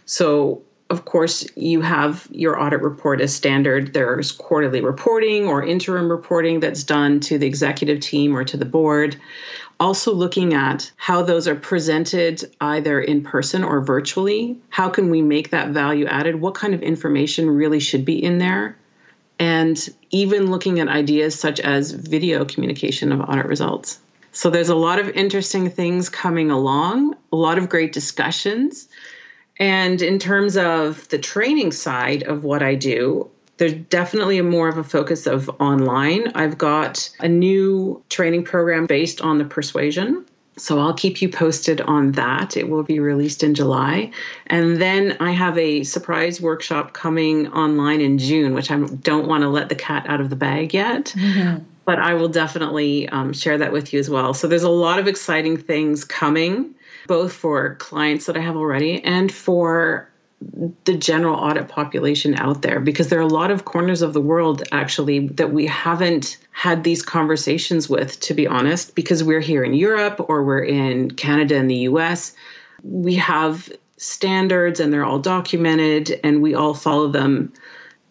So, 0.05 0.61
of 0.89 1.05
course, 1.05 1.47
you 1.55 1.79
have 1.79 2.27
your 2.31 2.61
audit 2.61 2.81
report 2.81 3.21
as 3.21 3.33
standard. 3.33 3.93
There's 3.93 4.33
quarterly 4.33 4.81
reporting 4.81 5.47
or 5.47 5.65
interim 5.65 6.11
reporting 6.11 6.59
that's 6.59 6.83
done 6.83 7.21
to 7.21 7.37
the 7.37 7.47
executive 7.47 8.01
team 8.01 8.35
or 8.35 8.43
to 8.43 8.57
the 8.57 8.65
board. 8.65 9.15
Also, 9.79 10.13
looking 10.13 10.53
at 10.53 10.91
how 10.97 11.21
those 11.21 11.47
are 11.47 11.55
presented 11.55 12.43
either 12.59 12.99
in 12.99 13.23
person 13.23 13.63
or 13.63 13.79
virtually. 13.79 14.57
How 14.67 14.89
can 14.89 15.09
we 15.09 15.21
make 15.21 15.51
that 15.51 15.69
value 15.69 16.07
added? 16.07 16.41
What 16.41 16.55
kind 16.55 16.73
of 16.73 16.81
information 16.81 17.49
really 17.49 17.79
should 17.79 18.03
be 18.03 18.21
in 18.21 18.37
there? 18.37 18.77
And 19.39 19.79
even 20.11 20.51
looking 20.51 20.81
at 20.81 20.89
ideas 20.89 21.39
such 21.39 21.61
as 21.61 21.91
video 21.93 22.43
communication 22.43 23.13
of 23.13 23.21
audit 23.21 23.45
results. 23.45 23.99
So, 24.33 24.49
there's 24.49 24.69
a 24.69 24.75
lot 24.75 24.99
of 24.99 25.09
interesting 25.09 25.69
things 25.69 26.09
coming 26.09 26.51
along, 26.51 27.15
a 27.31 27.35
lot 27.35 27.57
of 27.57 27.69
great 27.69 27.93
discussions. 27.93 28.89
And 29.57 30.01
in 30.01 30.19
terms 30.19 30.57
of 30.57 31.07
the 31.09 31.19
training 31.19 31.71
side 31.71 32.23
of 32.23 32.43
what 32.43 32.61
I 32.63 32.75
do, 32.75 33.29
there's 33.57 33.73
definitely 33.73 34.41
more 34.41 34.67
of 34.67 34.77
a 34.77 34.83
focus 34.83 35.27
of 35.27 35.49
online. 35.61 36.31
I've 36.35 36.57
got 36.57 37.09
a 37.19 37.27
new 37.27 38.03
training 38.09 38.45
program 38.45 38.87
based 38.87 39.21
on 39.21 39.37
the 39.37 39.45
persuasion. 39.45 40.25
So 40.57 40.79
I'll 40.79 40.93
keep 40.93 41.21
you 41.21 41.29
posted 41.29 41.81
on 41.81 42.11
that. 42.13 42.57
It 42.57 42.69
will 42.69 42.83
be 42.83 42.99
released 42.99 43.43
in 43.43 43.55
July. 43.55 44.11
And 44.47 44.81
then 44.81 45.17
I 45.19 45.31
have 45.31 45.57
a 45.57 45.83
surprise 45.83 46.39
workshop 46.39 46.93
coming 46.93 47.47
online 47.47 48.01
in 48.01 48.19
June, 48.19 48.53
which 48.53 48.69
I 48.69 48.77
don't 48.79 49.27
want 49.27 49.41
to 49.41 49.49
let 49.49 49.69
the 49.69 49.75
cat 49.75 50.05
out 50.07 50.21
of 50.21 50.29
the 50.29 50.35
bag 50.35 50.73
yet. 50.73 51.05
Mm-hmm. 51.05 51.63
But 51.85 51.99
I 51.99 52.13
will 52.13 52.29
definitely 52.29 53.09
um, 53.09 53.33
share 53.33 53.57
that 53.57 53.71
with 53.71 53.93
you 53.93 53.99
as 53.99 54.09
well. 54.09 54.33
So 54.33 54.47
there's 54.47 54.63
a 54.63 54.69
lot 54.69 54.99
of 54.99 55.07
exciting 55.07 55.57
things 55.57 56.03
coming 56.05 56.75
both 57.07 57.33
for 57.33 57.75
clients 57.75 58.25
that 58.27 58.37
I 58.37 58.39
have 58.39 58.55
already 58.55 59.03
and 59.03 59.31
for 59.31 60.09
the 60.85 60.97
general 60.97 61.35
audit 61.35 61.69
population 61.69 62.35
out 62.35 62.61
there 62.61 62.79
because 62.79 63.07
there 63.07 63.19
are 63.19 63.23
a 63.23 63.27
lot 63.27 63.51
of 63.51 63.65
corners 63.65 64.01
of 64.01 64.13
the 64.13 64.21
world 64.21 64.63
actually 64.71 65.27
that 65.29 65.53
we 65.53 65.65
haven't 65.65 66.37
had 66.51 66.83
these 66.83 67.01
conversations 67.01 67.87
with 67.87 68.19
to 68.19 68.33
be 68.33 68.45
honest 68.45 68.95
because 68.95 69.23
we're 69.23 69.39
here 69.39 69.63
in 69.63 69.73
Europe 69.73 70.19
or 70.27 70.43
we're 70.43 70.63
in 70.63 71.11
Canada 71.11 71.55
and 71.55 71.69
the 71.69 71.87
US 71.89 72.33
we 72.83 73.15
have 73.15 73.71
standards 73.97 74.79
and 74.79 74.91
they're 74.91 75.05
all 75.05 75.19
documented 75.19 76.19
and 76.23 76.41
we 76.41 76.53
all 76.53 76.73
follow 76.73 77.07
them 77.07 77.53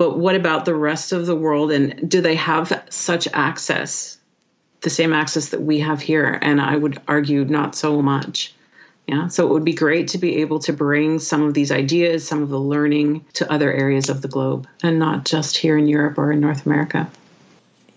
but 0.03 0.19
what 0.19 0.35
about 0.35 0.65
the 0.65 0.75
rest 0.75 1.13
of 1.13 1.27
the 1.27 1.37
world 1.37 1.71
and 1.71 2.11
do 2.11 2.21
they 2.21 2.35
have 2.35 2.83
such 2.91 3.29
access 3.33 4.19
the 4.81 4.91
same 4.91 5.13
access 5.13 5.51
that 5.51 5.63
we 5.63 5.79
have 5.79 6.01
here 6.01 6.41
and 6.43 6.61
I 6.61 6.77
would 6.77 7.01
argue 7.07 7.45
not 7.45 7.77
so 7.77 8.03
much 8.03 8.53
yeah, 9.09 9.29
so 9.29 9.47
it 9.47 9.53
would 9.53 9.65
be 9.65 9.75
great 9.75 10.09
to 10.09 10.19
be 10.19 10.37
able 10.43 10.61
to 10.61 10.73
bring 10.73 11.19
some 11.19 11.43
of 11.43 11.55
these 11.55 11.73
ideas, 11.73 12.27
some 12.27 12.41
of 12.41 12.51
the 12.51 12.61
learning 12.61 13.25
to 13.35 13.53
other 13.53 13.73
areas 13.73 14.09
of 14.09 14.23
the 14.23 14.29
globe 14.29 14.67
and 14.83 14.99
not 14.99 15.25
just 15.25 15.57
here 15.57 15.77
in 15.77 15.89
Europe 15.89 16.19
or 16.19 16.31
in 16.33 16.41
North 16.41 16.67
America. 16.67 17.11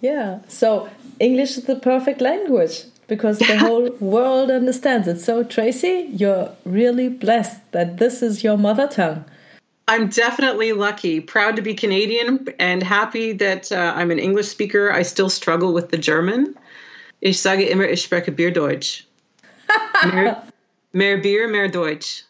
Yeah, 0.02 0.40
so 0.48 0.90
English 1.20 1.58
is 1.58 1.66
the 1.66 1.76
perfect 1.76 2.22
language 2.22 2.86
because 3.08 3.38
the 3.38 3.58
whole 3.66 3.92
world 4.00 4.50
understands 4.50 5.08
it. 5.08 5.20
So, 5.20 5.44
Tracy, 5.44 6.10
you're 6.12 6.50
really 6.66 7.10
blessed 7.10 7.72
that 7.72 7.98
this 7.98 8.24
is 8.24 8.44
your 8.44 8.58
mother 8.58 8.88
tongue. 8.88 9.26
I'm 9.88 10.10
definitely 10.10 10.74
lucky, 10.74 11.20
proud 11.20 11.56
to 11.58 11.62
be 11.62 11.76
Canadian, 11.76 12.48
and 12.58 12.82
happy 12.82 13.34
that 13.34 13.72
uh, 13.72 13.94
I'm 13.96 14.10
an 14.10 14.20
English 14.20 14.48
speaker. 14.48 14.92
I 14.92 15.04
still 15.04 15.30
struggle 15.30 15.74
with 15.74 15.90
the 15.90 15.98
German. 15.98 16.56
Ich 17.22 17.40
sage 17.40 17.70
immer, 17.70 17.86
ich 17.86 18.02
spreche 18.02 18.32
Bierdeutsch. 18.32 19.04
Mehr 20.94 21.18
Bier, 21.18 21.50
mehr 21.50 21.68
Deutsch. 21.68 22.24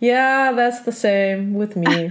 Yeah, 0.00 0.52
that's 0.52 0.82
the 0.82 0.90
same 0.90 1.54
with 1.54 1.76
me. 1.76 2.10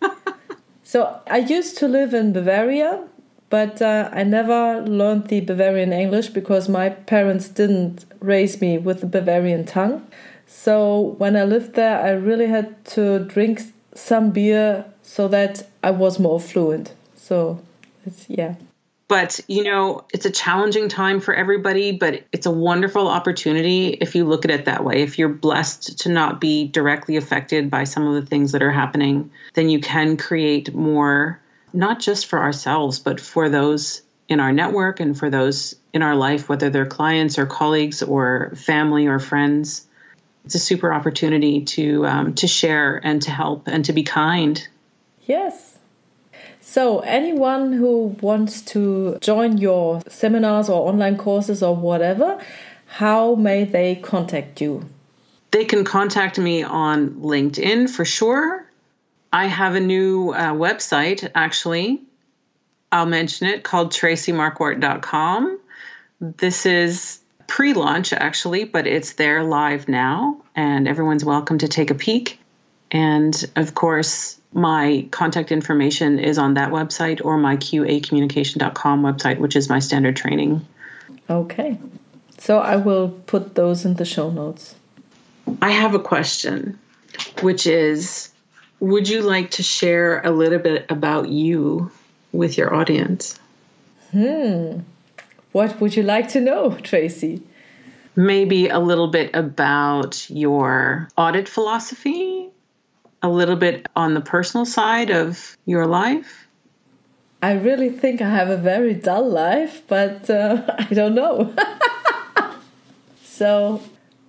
so 0.84 1.20
I 1.26 1.38
used 1.38 1.76
to 1.78 1.88
live 1.88 2.14
in 2.14 2.32
Bavaria, 2.32 3.02
but 3.50 3.82
uh, 3.82 4.08
I 4.12 4.22
never 4.22 4.82
learned 4.82 5.26
the 5.26 5.40
Bavarian 5.40 5.92
English 5.92 6.28
because 6.28 6.68
my 6.68 6.90
parents 6.90 7.48
didn't 7.48 8.04
raise 8.20 8.60
me 8.60 8.78
with 8.78 9.00
the 9.00 9.08
Bavarian 9.08 9.64
tongue. 9.64 10.06
So 10.46 11.16
when 11.18 11.34
I 11.34 11.42
lived 11.42 11.74
there, 11.74 12.00
I 12.00 12.10
really 12.10 12.46
had 12.46 12.84
to 12.94 13.18
drink 13.18 13.62
some 13.96 14.30
beer 14.30 14.84
so 15.02 15.28
that 15.28 15.66
I 15.82 15.90
was 15.90 16.18
more 16.18 16.40
fluent. 16.40 16.92
So 17.16 17.60
it's 18.04 18.28
yeah. 18.28 18.54
But, 19.08 19.38
you 19.46 19.62
know, 19.62 20.04
it's 20.12 20.26
a 20.26 20.32
challenging 20.32 20.88
time 20.88 21.20
for 21.20 21.32
everybody, 21.32 21.92
but 21.92 22.24
it's 22.32 22.46
a 22.46 22.50
wonderful 22.50 23.06
opportunity 23.06 23.90
if 24.00 24.16
you 24.16 24.24
look 24.24 24.44
at 24.44 24.50
it 24.50 24.64
that 24.64 24.84
way. 24.84 25.02
If 25.02 25.16
you're 25.16 25.28
blessed 25.28 26.00
to 26.00 26.08
not 26.08 26.40
be 26.40 26.66
directly 26.66 27.16
affected 27.16 27.70
by 27.70 27.84
some 27.84 28.04
of 28.04 28.14
the 28.14 28.26
things 28.26 28.50
that 28.50 28.62
are 28.62 28.72
happening, 28.72 29.30
then 29.54 29.68
you 29.68 29.78
can 29.78 30.16
create 30.16 30.74
more, 30.74 31.40
not 31.72 32.00
just 32.00 32.26
for 32.26 32.40
ourselves, 32.40 32.98
but 32.98 33.20
for 33.20 33.48
those 33.48 34.02
in 34.28 34.40
our 34.40 34.52
network 34.52 34.98
and 34.98 35.16
for 35.16 35.30
those 35.30 35.76
in 35.92 36.02
our 36.02 36.16
life, 36.16 36.48
whether 36.48 36.68
they're 36.68 36.84
clients 36.84 37.38
or 37.38 37.46
colleagues 37.46 38.02
or 38.02 38.52
family 38.56 39.06
or 39.06 39.20
friends. 39.20 39.86
It's 40.46 40.54
a 40.54 40.60
super 40.60 40.92
opportunity 40.92 41.64
to 41.76 42.06
um, 42.06 42.34
to 42.36 42.46
share 42.46 43.00
and 43.02 43.20
to 43.22 43.30
help 43.30 43.68
and 43.68 43.84
to 43.84 43.92
be 43.92 44.02
kind. 44.02 44.66
Yes, 45.26 45.76
so, 46.68 46.98
anyone 46.98 47.72
who 47.72 48.16
wants 48.20 48.60
to 48.72 49.18
join 49.20 49.56
your 49.58 50.02
seminars 50.08 50.68
or 50.68 50.88
online 50.88 51.16
courses 51.16 51.62
or 51.62 51.76
whatever, 51.76 52.42
how 52.86 53.36
may 53.36 53.62
they 53.62 53.94
contact 53.94 54.60
you? 54.60 54.84
They 55.52 55.64
can 55.64 55.84
contact 55.84 56.40
me 56.40 56.64
on 56.64 57.20
LinkedIn 57.20 57.88
for 57.88 58.04
sure. 58.04 58.66
I 59.32 59.46
have 59.46 59.76
a 59.76 59.80
new 59.80 60.32
uh, 60.32 60.54
website 60.54 61.30
actually. 61.36 62.02
I'll 62.90 63.06
mention 63.06 63.46
it 63.46 63.62
called 63.62 63.92
tracymarquardt.com. 63.92 65.60
This 66.20 66.66
is 66.66 67.20
pre 67.46 67.74
launch 67.74 68.12
actually, 68.12 68.64
but 68.64 68.86
it's 68.86 69.14
there 69.14 69.44
live 69.44 69.88
now, 69.88 70.40
and 70.54 70.88
everyone's 70.88 71.24
welcome 71.24 71.58
to 71.58 71.68
take 71.68 71.90
a 71.90 71.94
peek. 71.94 72.38
And 72.90 73.44
of 73.56 73.74
course, 73.74 74.38
my 74.52 75.06
contact 75.10 75.52
information 75.52 76.18
is 76.18 76.38
on 76.38 76.54
that 76.54 76.70
website 76.70 77.24
or 77.24 77.36
my 77.36 77.56
qacommunication.com 77.56 79.02
website, 79.02 79.38
which 79.38 79.56
is 79.56 79.68
my 79.68 79.80
standard 79.80 80.16
training. 80.16 80.66
Okay. 81.28 81.78
So 82.38 82.58
I 82.58 82.76
will 82.76 83.10
put 83.26 83.54
those 83.54 83.84
in 83.84 83.94
the 83.94 84.04
show 84.04 84.30
notes. 84.30 84.74
I 85.60 85.70
have 85.70 85.94
a 85.94 85.98
question, 85.98 86.78
which 87.42 87.66
is 87.66 88.30
Would 88.80 89.08
you 89.08 89.22
like 89.22 89.52
to 89.52 89.62
share 89.62 90.20
a 90.20 90.30
little 90.30 90.58
bit 90.58 90.86
about 90.90 91.28
you 91.28 91.90
with 92.32 92.58
your 92.58 92.74
audience? 92.74 93.38
Hmm. 94.12 94.80
What 95.56 95.80
would 95.80 95.96
you 95.96 96.02
like 96.02 96.28
to 96.32 96.40
know, 96.42 96.76
Tracy? 96.82 97.40
Maybe 98.14 98.68
a 98.68 98.78
little 98.78 99.08
bit 99.08 99.34
about 99.34 100.28
your 100.28 101.08
audit 101.16 101.48
philosophy 101.48 102.50
a 103.22 103.30
little 103.30 103.56
bit 103.56 103.86
on 103.96 104.12
the 104.12 104.20
personal 104.20 104.66
side 104.66 105.08
of 105.08 105.56
your 105.64 105.86
life? 105.86 106.46
I 107.40 107.52
really 107.52 107.88
think 107.88 108.20
I 108.20 108.28
have 108.28 108.50
a 108.50 108.58
very 108.58 108.92
dull 108.92 109.30
life, 109.30 109.80
but 109.88 110.28
uh, 110.28 110.62
I 110.78 110.92
don't 110.92 111.14
know. 111.14 111.54
so, 113.24 113.80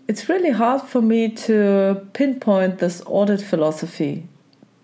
it's 0.08 0.30
really 0.30 0.52
hard 0.52 0.84
for 0.84 1.02
me 1.02 1.28
to 1.48 2.08
pinpoint 2.14 2.80
this 2.80 3.02
audit 3.06 3.42
philosophy. 3.42 4.30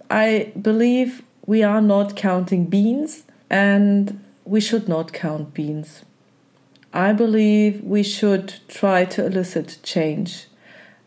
I 0.10 0.52
believe 0.62 1.24
we 1.46 1.64
are 1.64 1.82
not 1.82 2.18
counting 2.18 2.66
beans 2.66 3.24
and 3.50 4.20
we 4.44 4.60
should 4.60 4.90
not 4.90 5.14
count 5.14 5.54
beans. 5.54 6.04
I 6.94 7.12
believe 7.12 7.84
we 7.84 8.04
should 8.04 8.54
try 8.68 9.06
to 9.06 9.26
elicit 9.26 9.80
change 9.82 10.46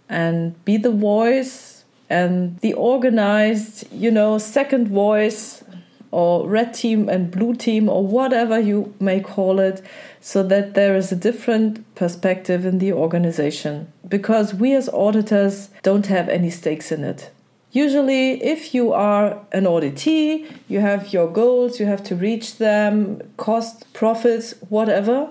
and 0.09 0.62
be 0.64 0.77
the 0.77 0.90
voice 0.90 1.85
and 2.11 2.59
the 2.59 2.75
organized, 2.75 3.85
you 3.92 4.11
know, 4.11 4.38
second 4.38 4.88
voice 4.88 5.62
or 6.11 6.49
red 6.49 6.75
team 6.75 7.09
and 7.09 7.31
blue 7.31 7.55
team 7.55 7.88
or 7.88 8.07
whatever 8.07 8.59
you 8.59 8.94
may 9.01 9.20
call 9.20 9.61
it 9.61 9.83
so 10.20 10.42
that 10.42 10.75
there 10.75 10.96
is 10.96 11.12
a 11.12 11.16
different 11.16 11.94
perspective 11.94 12.64
in 12.64 12.79
the 12.79 12.92
organization 12.92 13.92
because 14.09 14.55
we 14.55 14.75
as 14.75 14.88
auditors 14.88 15.70
don't 15.83 16.07
have 16.07 16.29
any 16.29 16.51
stakes 16.51 16.90
in 16.90 17.05
it. 17.05 17.31
Usually, 17.70 18.42
if 18.42 18.75
you 18.75 18.92
are 18.92 19.38
an 19.53 19.64
auditee, 19.64 20.51
you 20.66 20.81
have 20.81 21.12
your 21.12 21.31
goals, 21.31 21.79
you 21.79 21.87
have 21.87 22.03
to 22.05 22.16
reach 22.16 22.57
them, 22.57 23.20
cost, 23.37 23.92
profits, 23.92 24.55
whatever. 24.68 25.29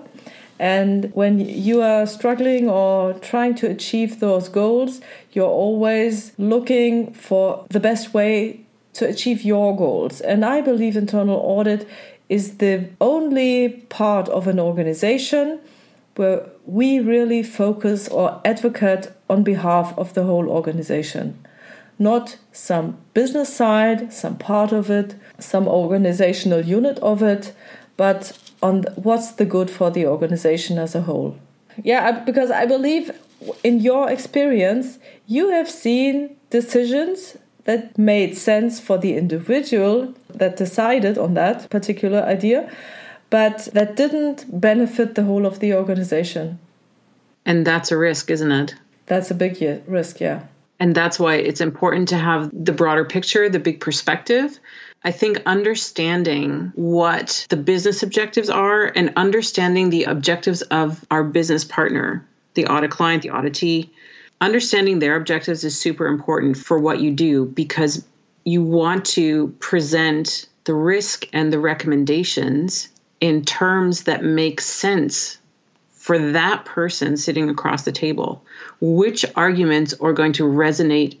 And 0.58 1.12
when 1.14 1.38
you 1.38 1.82
are 1.82 2.06
struggling 2.06 2.68
or 2.68 3.14
trying 3.14 3.54
to 3.56 3.68
achieve 3.68 4.20
those 4.20 4.48
goals, 4.48 5.00
you're 5.32 5.48
always 5.48 6.32
looking 6.38 7.12
for 7.12 7.66
the 7.68 7.80
best 7.80 8.14
way 8.14 8.60
to 8.94 9.06
achieve 9.06 9.42
your 9.42 9.76
goals. 9.76 10.20
And 10.20 10.44
I 10.44 10.62
believe 10.62 10.96
internal 10.96 11.36
audit 11.36 11.86
is 12.28 12.56
the 12.56 12.88
only 13.00 13.68
part 13.88 14.28
of 14.30 14.46
an 14.46 14.58
organization 14.58 15.60
where 16.16 16.46
we 16.64 16.98
really 16.98 17.42
focus 17.42 18.08
or 18.08 18.40
advocate 18.44 19.12
on 19.28 19.42
behalf 19.42 19.96
of 19.98 20.14
the 20.14 20.24
whole 20.24 20.48
organization. 20.48 21.38
Not 21.98 22.38
some 22.52 22.98
business 23.14 23.54
side, 23.54 24.12
some 24.12 24.36
part 24.36 24.72
of 24.72 24.90
it, 24.90 25.14
some 25.38 25.68
organizational 25.68 26.62
unit 26.64 26.98
of 26.98 27.22
it, 27.22 27.54
but 27.96 28.38
on 28.62 28.84
what's 28.96 29.32
the 29.32 29.44
good 29.44 29.70
for 29.70 29.90
the 29.90 30.06
organization 30.06 30.78
as 30.78 30.94
a 30.94 31.02
whole. 31.02 31.36
Yeah, 31.82 32.20
because 32.24 32.50
I 32.50 32.66
believe 32.66 33.10
in 33.62 33.80
your 33.80 34.10
experience, 34.10 34.98
you 35.26 35.50
have 35.50 35.70
seen 35.70 36.36
decisions 36.50 37.36
that 37.64 37.98
made 37.98 38.36
sense 38.36 38.80
for 38.80 38.96
the 38.96 39.16
individual 39.16 40.14
that 40.32 40.56
decided 40.56 41.18
on 41.18 41.34
that 41.34 41.68
particular 41.68 42.20
idea, 42.22 42.70
but 43.28 43.68
that 43.72 43.96
didn't 43.96 44.60
benefit 44.60 45.14
the 45.16 45.24
whole 45.24 45.44
of 45.44 45.58
the 45.58 45.74
organization. 45.74 46.58
And 47.44 47.66
that's 47.66 47.90
a 47.90 47.96
risk, 47.96 48.30
isn't 48.30 48.52
it? 48.52 48.74
That's 49.06 49.30
a 49.30 49.34
big 49.34 49.82
risk, 49.86 50.20
yeah. 50.20 50.42
And 50.78 50.94
that's 50.94 51.18
why 51.18 51.36
it's 51.36 51.60
important 51.60 52.08
to 52.10 52.16
have 52.16 52.50
the 52.52 52.72
broader 52.72 53.04
picture, 53.04 53.48
the 53.48 53.58
big 53.58 53.80
perspective. 53.80 54.58
I 55.06 55.12
think 55.12 55.40
understanding 55.46 56.72
what 56.74 57.46
the 57.48 57.56
business 57.56 58.02
objectives 58.02 58.50
are 58.50 58.86
and 58.96 59.12
understanding 59.14 59.88
the 59.88 60.02
objectives 60.02 60.62
of 60.62 61.06
our 61.12 61.22
business 61.22 61.64
partner, 61.64 62.26
the 62.54 62.66
audit 62.66 62.90
client, 62.90 63.22
the 63.22 63.28
auditee, 63.28 63.90
understanding 64.40 64.98
their 64.98 65.14
objectives 65.14 65.62
is 65.62 65.78
super 65.78 66.08
important 66.08 66.56
for 66.56 66.80
what 66.80 67.00
you 67.00 67.12
do 67.12 67.46
because 67.46 68.04
you 68.42 68.64
want 68.64 69.04
to 69.04 69.54
present 69.60 70.48
the 70.64 70.74
risk 70.74 71.28
and 71.32 71.52
the 71.52 71.60
recommendations 71.60 72.88
in 73.20 73.44
terms 73.44 74.02
that 74.04 74.24
make 74.24 74.60
sense 74.60 75.38
for 75.92 76.32
that 76.32 76.64
person 76.64 77.16
sitting 77.16 77.48
across 77.48 77.84
the 77.84 77.92
table. 77.92 78.44
Which 78.80 79.24
arguments 79.36 79.94
are 80.00 80.12
going 80.12 80.32
to 80.32 80.42
resonate 80.42 81.18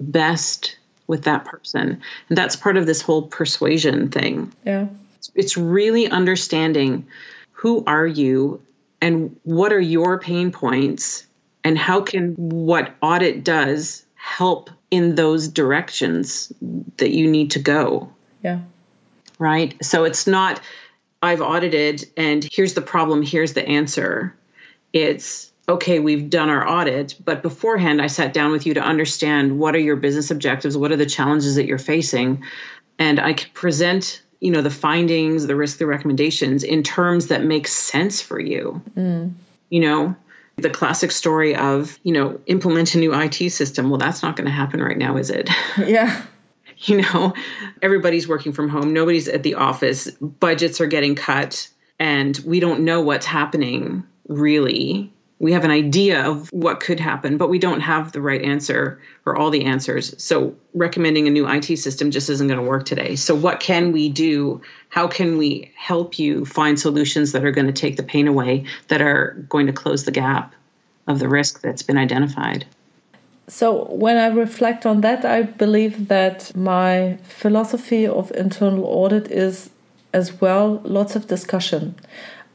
best 0.00 0.78
with 1.10 1.24
that 1.24 1.44
person? 1.44 2.00
And 2.28 2.38
that's 2.38 2.56
part 2.56 2.78
of 2.78 2.86
this 2.86 3.02
whole 3.02 3.22
persuasion 3.22 4.08
thing. 4.08 4.50
Yeah. 4.64 4.86
It's 5.34 5.58
really 5.58 6.08
understanding 6.08 7.06
who 7.52 7.84
are 7.86 8.06
you 8.06 8.62
and 9.02 9.36
what 9.42 9.72
are 9.72 9.80
your 9.80 10.18
pain 10.18 10.50
points 10.50 11.26
and 11.64 11.76
how 11.76 12.00
can 12.00 12.34
what 12.36 12.94
audit 13.02 13.44
does 13.44 14.04
help 14.14 14.70
in 14.90 15.14
those 15.14 15.48
directions 15.48 16.52
that 16.96 17.10
you 17.10 17.30
need 17.30 17.50
to 17.50 17.58
go 17.58 18.10
yeah 18.42 18.60
right 19.38 19.74
so 19.82 20.04
it's 20.04 20.26
not 20.26 20.60
i've 21.22 21.40
audited 21.40 22.04
and 22.16 22.48
here's 22.52 22.74
the 22.74 22.82
problem 22.82 23.22
here's 23.22 23.54
the 23.54 23.66
answer 23.66 24.34
it's 24.92 25.49
okay 25.68 25.98
we've 25.98 26.30
done 26.30 26.48
our 26.48 26.66
audit 26.66 27.14
but 27.24 27.42
beforehand 27.42 28.00
i 28.00 28.06
sat 28.06 28.32
down 28.32 28.50
with 28.52 28.66
you 28.66 28.74
to 28.74 28.80
understand 28.80 29.58
what 29.58 29.74
are 29.74 29.80
your 29.80 29.96
business 29.96 30.30
objectives 30.30 30.76
what 30.76 30.92
are 30.92 30.96
the 30.96 31.06
challenges 31.06 31.54
that 31.54 31.66
you're 31.66 31.78
facing 31.78 32.42
and 32.98 33.20
i 33.20 33.32
can 33.32 33.50
present 33.52 34.22
you 34.40 34.50
know 34.50 34.62
the 34.62 34.70
findings 34.70 35.46
the 35.46 35.56
risk 35.56 35.78
the 35.78 35.86
recommendations 35.86 36.62
in 36.62 36.82
terms 36.82 37.28
that 37.28 37.44
make 37.44 37.68
sense 37.68 38.20
for 38.20 38.40
you 38.40 38.82
mm. 38.96 39.32
you 39.68 39.80
know 39.80 40.14
the 40.60 40.70
classic 40.70 41.10
story 41.10 41.54
of, 41.56 41.98
you 42.02 42.12
know, 42.12 42.40
implement 42.46 42.94
a 42.94 42.98
new 42.98 43.14
IT 43.14 43.50
system. 43.50 43.90
Well, 43.90 43.98
that's 43.98 44.22
not 44.22 44.36
going 44.36 44.46
to 44.46 44.52
happen 44.52 44.82
right 44.82 44.98
now, 44.98 45.16
is 45.16 45.30
it? 45.30 45.50
Yeah. 45.78 46.22
you 46.78 47.02
know, 47.02 47.34
everybody's 47.82 48.26
working 48.26 48.52
from 48.52 48.68
home, 48.68 48.92
nobody's 48.92 49.28
at 49.28 49.42
the 49.42 49.54
office, 49.54 50.10
budgets 50.12 50.80
are 50.80 50.86
getting 50.86 51.14
cut, 51.14 51.68
and 51.98 52.38
we 52.46 52.58
don't 52.58 52.80
know 52.80 53.02
what's 53.02 53.26
happening 53.26 54.02
really. 54.28 55.12
We 55.40 55.52
have 55.52 55.64
an 55.64 55.70
idea 55.70 56.22
of 56.24 56.48
what 56.52 56.80
could 56.80 57.00
happen, 57.00 57.38
but 57.38 57.48
we 57.48 57.58
don't 57.58 57.80
have 57.80 58.12
the 58.12 58.20
right 58.20 58.42
answer 58.42 59.00
or 59.24 59.36
all 59.36 59.50
the 59.50 59.64
answers. 59.64 60.14
So, 60.22 60.54
recommending 60.74 61.26
a 61.26 61.30
new 61.30 61.48
IT 61.48 61.76
system 61.78 62.10
just 62.10 62.28
isn't 62.28 62.46
going 62.46 62.60
to 62.60 62.64
work 62.64 62.84
today. 62.84 63.16
So, 63.16 63.34
what 63.34 63.58
can 63.58 63.90
we 63.90 64.10
do? 64.10 64.60
How 64.90 65.08
can 65.08 65.38
we 65.38 65.72
help 65.76 66.18
you 66.18 66.44
find 66.44 66.78
solutions 66.78 67.32
that 67.32 67.44
are 67.44 67.52
going 67.52 67.66
to 67.66 67.72
take 67.72 67.96
the 67.96 68.02
pain 68.02 68.28
away, 68.28 68.66
that 68.88 69.00
are 69.00 69.32
going 69.48 69.66
to 69.66 69.72
close 69.72 70.04
the 70.04 70.12
gap 70.12 70.54
of 71.06 71.18
the 71.18 71.28
risk 71.28 71.62
that's 71.62 71.82
been 71.82 71.98
identified? 71.98 72.66
So, 73.48 73.86
when 73.86 74.18
I 74.18 74.26
reflect 74.26 74.84
on 74.84 75.00
that, 75.00 75.24
I 75.24 75.42
believe 75.42 76.08
that 76.08 76.54
my 76.54 77.18
philosophy 77.24 78.06
of 78.06 78.30
internal 78.32 78.84
audit 78.84 79.30
is 79.30 79.70
as 80.12 80.40
well 80.40 80.80
lots 80.84 81.16
of 81.16 81.26
discussion. 81.26 81.94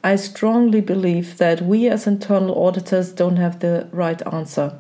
I 0.05 0.17
strongly 0.17 0.81
believe 0.81 1.39
that 1.39 1.63
we 1.63 1.89
as 1.89 2.05
internal 2.05 2.63
auditors 2.63 3.11
don't 3.11 3.37
have 3.37 3.59
the 3.59 3.87
right 3.91 4.21
answer. 4.31 4.77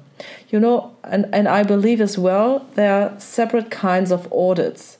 You 0.51 0.59
know, 0.59 0.95
and, 1.03 1.25
and 1.33 1.47
I 1.47 1.63
believe 1.63 1.99
as 1.99 2.15
well 2.15 2.67
there 2.75 2.93
are 2.93 3.19
separate 3.19 3.71
kinds 3.71 4.11
of 4.11 4.31
audits. 4.31 4.99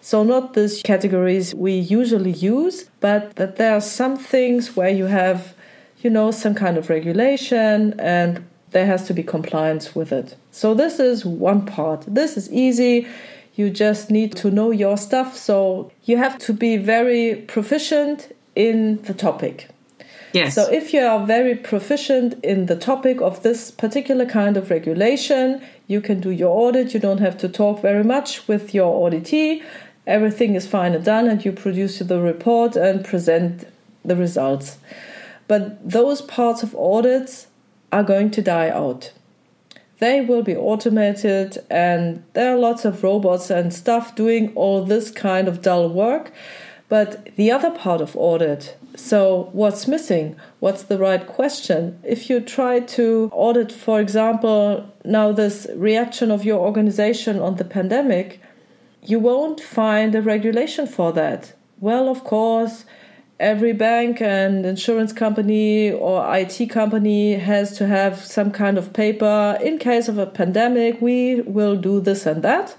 So, 0.00 0.22
not 0.22 0.54
these 0.54 0.80
categories 0.82 1.56
we 1.56 1.72
usually 1.72 2.30
use, 2.30 2.84
but 3.00 3.34
that 3.34 3.56
there 3.56 3.74
are 3.74 3.80
some 3.80 4.16
things 4.16 4.76
where 4.76 4.90
you 4.90 5.06
have, 5.06 5.54
you 6.02 6.08
know, 6.08 6.30
some 6.30 6.54
kind 6.54 6.76
of 6.76 6.88
regulation 6.88 7.98
and 7.98 8.44
there 8.70 8.86
has 8.86 9.08
to 9.08 9.12
be 9.12 9.24
compliance 9.24 9.92
with 9.92 10.12
it. 10.12 10.36
So, 10.52 10.74
this 10.74 11.00
is 11.00 11.24
one 11.24 11.66
part. 11.66 12.04
This 12.06 12.36
is 12.36 12.48
easy. 12.52 13.08
You 13.56 13.70
just 13.70 14.08
need 14.08 14.36
to 14.36 14.52
know 14.52 14.70
your 14.70 14.96
stuff. 14.96 15.36
So, 15.36 15.90
you 16.04 16.16
have 16.18 16.38
to 16.46 16.52
be 16.52 16.76
very 16.76 17.34
proficient 17.48 18.33
in 18.54 19.02
the 19.02 19.14
topic. 19.14 19.68
Yes. 20.32 20.54
So 20.54 20.68
if 20.70 20.92
you 20.92 21.00
are 21.00 21.24
very 21.24 21.54
proficient 21.54 22.42
in 22.42 22.66
the 22.66 22.74
topic 22.74 23.20
of 23.20 23.42
this 23.44 23.70
particular 23.70 24.26
kind 24.26 24.56
of 24.56 24.68
regulation, 24.68 25.62
you 25.86 26.00
can 26.00 26.20
do 26.20 26.30
your 26.30 26.50
audit. 26.50 26.92
You 26.92 26.98
don't 26.98 27.20
have 27.20 27.38
to 27.38 27.48
talk 27.48 27.80
very 27.80 28.02
much 28.02 28.48
with 28.48 28.74
your 28.74 29.08
auditee. 29.08 29.62
Everything 30.06 30.56
is 30.56 30.66
fine 30.66 30.92
and 30.92 31.04
done, 31.04 31.28
and 31.28 31.44
you 31.44 31.52
produce 31.52 32.00
the 32.00 32.20
report 32.20 32.74
and 32.74 33.04
present 33.04 33.66
the 34.04 34.16
results. 34.16 34.78
But 35.46 35.88
those 35.88 36.20
parts 36.20 36.62
of 36.62 36.74
audits 36.74 37.46
are 37.92 38.02
going 38.02 38.30
to 38.32 38.42
die 38.42 38.70
out. 38.70 39.12
They 40.00 40.20
will 40.20 40.42
be 40.42 40.56
automated, 40.56 41.64
and 41.70 42.24
there 42.32 42.52
are 42.52 42.58
lots 42.58 42.84
of 42.84 43.04
robots 43.04 43.50
and 43.50 43.72
stuff 43.72 44.16
doing 44.16 44.52
all 44.56 44.84
this 44.84 45.10
kind 45.10 45.46
of 45.46 45.62
dull 45.62 45.88
work. 45.88 46.32
But 46.96 47.34
the 47.34 47.50
other 47.50 47.72
part 47.72 48.00
of 48.00 48.16
audit, 48.16 48.76
so 48.94 49.48
what's 49.50 49.88
missing? 49.88 50.36
What's 50.60 50.84
the 50.84 50.96
right 50.96 51.26
question? 51.26 51.98
If 52.04 52.30
you 52.30 52.38
try 52.38 52.78
to 52.98 53.28
audit, 53.32 53.72
for 53.72 54.00
example, 54.00 54.88
now 55.04 55.32
this 55.32 55.66
reaction 55.74 56.30
of 56.30 56.44
your 56.44 56.60
organization 56.60 57.40
on 57.40 57.56
the 57.56 57.64
pandemic, 57.64 58.40
you 59.02 59.18
won't 59.18 59.60
find 59.60 60.14
a 60.14 60.22
regulation 60.22 60.86
for 60.86 61.12
that. 61.14 61.54
Well, 61.80 62.08
of 62.08 62.22
course, 62.22 62.84
every 63.40 63.72
bank 63.72 64.22
and 64.22 64.64
insurance 64.64 65.12
company 65.12 65.90
or 65.90 66.22
IT 66.36 66.70
company 66.70 67.34
has 67.34 67.76
to 67.78 67.88
have 67.88 68.20
some 68.20 68.52
kind 68.52 68.78
of 68.78 68.92
paper. 68.92 69.58
In 69.60 69.78
case 69.78 70.06
of 70.06 70.18
a 70.18 70.26
pandemic, 70.26 71.02
we 71.02 71.40
will 71.40 71.74
do 71.74 72.00
this 72.00 72.24
and 72.24 72.44
that. 72.44 72.76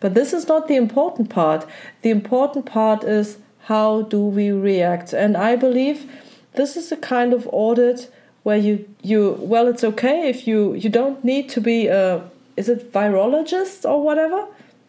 But 0.00 0.14
this 0.14 0.32
is 0.32 0.48
not 0.48 0.66
the 0.66 0.74
important 0.74 1.30
part. 1.30 1.64
The 2.02 2.10
important 2.10 2.66
part 2.66 3.04
is 3.04 3.38
how 3.62 4.02
do 4.02 4.20
we 4.20 4.50
react? 4.50 5.12
And 5.12 5.36
I 5.36 5.56
believe 5.56 6.10
this 6.54 6.76
is 6.76 6.92
a 6.92 6.96
kind 6.96 7.32
of 7.32 7.48
audit 7.52 8.12
where 8.42 8.56
you 8.56 8.88
you 9.02 9.36
well 9.38 9.68
it's 9.68 9.84
okay 9.84 10.28
if 10.28 10.46
you 10.46 10.74
you 10.74 10.90
don't 10.90 11.24
need 11.24 11.48
to 11.50 11.60
be 11.60 11.86
a 11.86 12.28
is 12.56 12.68
it 12.68 12.92
virologist 12.92 13.88
or 13.88 14.02
whatever? 14.02 14.46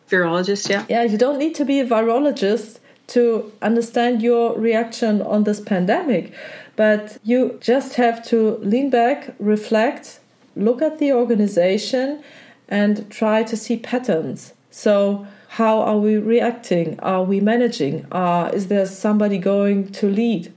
Virologist 0.10 0.70
yeah. 0.70 0.86
Yeah 0.90 1.04
you 1.04 1.18
don't 1.18 1.38
need 1.38 1.56
to 1.56 1.66
be 1.66 1.80
a 1.80 1.86
virologist 1.86 2.80
to 3.08 3.52
understand 3.62 4.22
your 4.22 4.58
reaction 4.58 5.22
on 5.22 5.44
this 5.44 5.60
pandemic 5.60 6.34
but 6.76 7.18
you 7.24 7.60
just 7.62 7.96
have 7.96 8.26
to 8.26 8.58
lean 8.58 8.90
back 8.90 9.36
reflect 9.40 10.20
look 10.56 10.82
at 10.82 11.00
the 11.00 11.12
organization 11.12 12.24
and 12.68 13.10
try 13.10 13.44
to 13.44 13.58
see 13.58 13.78
patterns. 13.78 14.54
So 14.72 15.28
how 15.58 15.80
are 15.82 15.97
we 15.97 16.18
reacting 16.18 16.99
are 16.99 17.24
we 17.24 17.39
managing 17.39 18.06
uh, 18.12 18.49
is 18.54 18.68
there 18.68 18.86
somebody 18.86 19.38
going 19.38 19.91
to 19.91 20.08
lead 20.08 20.54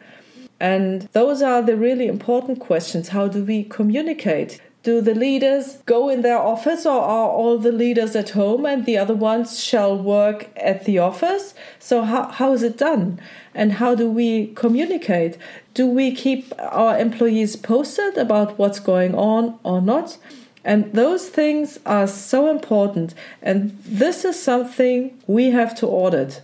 and 0.59 1.03
those 1.12 1.42
are 1.42 1.62
the 1.62 1.76
really 1.76 2.07
important 2.07 2.61
questions. 2.61 3.09
How 3.09 3.28
do 3.28 3.44
we 3.44 3.64
communicate? 3.64 4.61
Do 4.82 5.01
the 5.01 5.14
leaders 5.14 5.78
go 5.84 6.09
in 6.09 6.22
their 6.22 6.38
office 6.38 6.86
or 6.86 7.01
are 7.01 7.28
all 7.28 7.59
the 7.59 7.72
leaders 7.72 8.14
at 8.14 8.30
home 8.30 8.64
and 8.64 8.86
the 8.86 8.97
other 8.97 9.14
ones 9.14 9.62
shall 9.62 9.99
work 9.99 10.49
at 10.57 10.84
the 10.84 10.99
office? 10.99 11.55
So, 11.80 12.05
how, 12.05 12.28
how 12.28 12.53
is 12.53 12.62
it 12.62 12.78
done? 12.78 13.20
And 13.53 13.74
how 13.74 13.97
do 13.97 14.09
we 14.09 14.49
communicate? 14.55 15.36
Do 15.74 15.86
we 15.86 16.14
keep 16.14 16.53
our 16.59 16.97
employees 16.99 17.57
posted 17.57 18.16
about 18.16 18.59
what's 18.59 18.78
going 18.78 19.14
on 19.14 19.59
or 19.64 19.82
not? 19.82 20.18
And 20.67 20.93
those 20.93 21.29
things 21.29 21.79
are 21.87 22.09
so 22.09 22.51
important. 22.51 23.14
And 23.41 23.79
this 23.85 24.25
is 24.25 24.43
something 24.43 25.17
we 25.29 25.51
have 25.53 25.77
to 25.77 25.87
audit. 25.87 26.43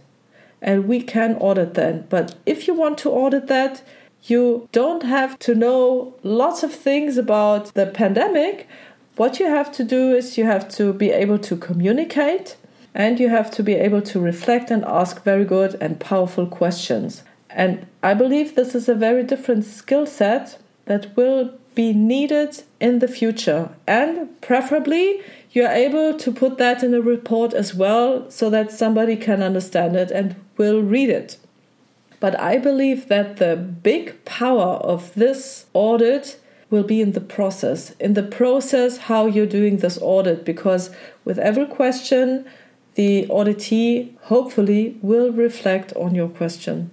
And 0.62 0.87
we 0.87 1.03
can 1.03 1.35
audit 1.39 1.75
that. 1.75 2.09
But 2.09 2.37
if 2.47 2.68
you 2.68 2.73
want 2.73 2.99
to 2.99 3.11
audit 3.11 3.49
that, 3.49 3.83
you 4.23 4.68
don't 4.70 5.03
have 5.03 5.41
to 5.41 5.57
know 5.57 6.14
lots 6.23 6.62
of 6.62 6.73
things 6.73 7.18
about 7.18 7.75
the 7.75 7.87
pandemic. 7.87 8.68
What 9.16 9.41
you 9.41 9.47
have 9.47 9.73
to 9.73 9.83
do 9.83 10.14
is 10.14 10.39
you 10.39 10.45
have 10.45 10.68
to 10.77 10.93
be 10.93 11.11
able 11.11 11.41
to 11.41 11.57
communicate 11.57 12.57
and 12.95 13.18
you 13.18 13.29
have 13.29 13.51
to 13.51 13.62
be 13.64 13.75
able 13.75 14.03
to 14.03 14.20
reflect 14.20 14.70
and 14.70 14.85
ask 14.85 15.25
very 15.25 15.45
good 15.45 15.77
and 15.81 15.99
powerful 15.99 16.47
questions. 16.47 17.25
And 17.51 17.87
I 18.05 18.14
believe 18.14 18.55
this 18.55 18.77
is 18.77 18.89
a 18.89 18.95
very 18.95 19.25
different 19.25 19.64
skill 19.64 20.07
set 20.07 20.59
that 20.85 21.16
will 21.16 21.55
be 21.75 21.93
needed 21.93 22.62
in 22.81 22.99
the 22.99 23.09
future. 23.09 23.70
And 23.87 24.41
preferably, 24.41 25.23
you're 25.51 25.70
able 25.70 26.16
to 26.18 26.33
put 26.33 26.59
that 26.59 26.83
in 26.83 26.95
a 26.95 27.01
report 27.01 27.53
as 27.53 27.75
well 27.75 28.31
so 28.31 28.51
that 28.51 28.73
somebody 28.73 29.16
can 29.16 29.43
understand 29.43 29.97
it 29.97 30.11
and 30.11 30.37
will 30.57 30.83
read 30.83 31.11
it. 31.11 31.37
But 32.20 32.39
I 32.39 32.59
believe 32.59 33.09
that 33.09 33.39
the 33.39 33.57
big 33.57 34.25
power 34.25 34.77
of 34.77 35.12
this 35.14 35.66
audit 35.75 36.39
will 36.70 36.85
be 36.85 37.01
in 37.01 37.12
the 37.12 37.20
process, 37.20 37.91
in 38.01 38.14
the 38.14 38.23
process 38.23 38.97
how 38.97 39.27
you're 39.27 39.45
doing 39.45 39.79
this 39.79 39.99
audit, 40.01 40.45
because 40.45 40.91
with 41.25 41.39
every 41.39 41.66
question, 41.66 42.47
the 42.95 43.27
auditee 43.27 44.16
hopefully 44.23 44.97
will 45.03 45.33
reflect 45.33 45.93
on 45.95 46.14
your 46.14 46.29
question. 46.29 46.91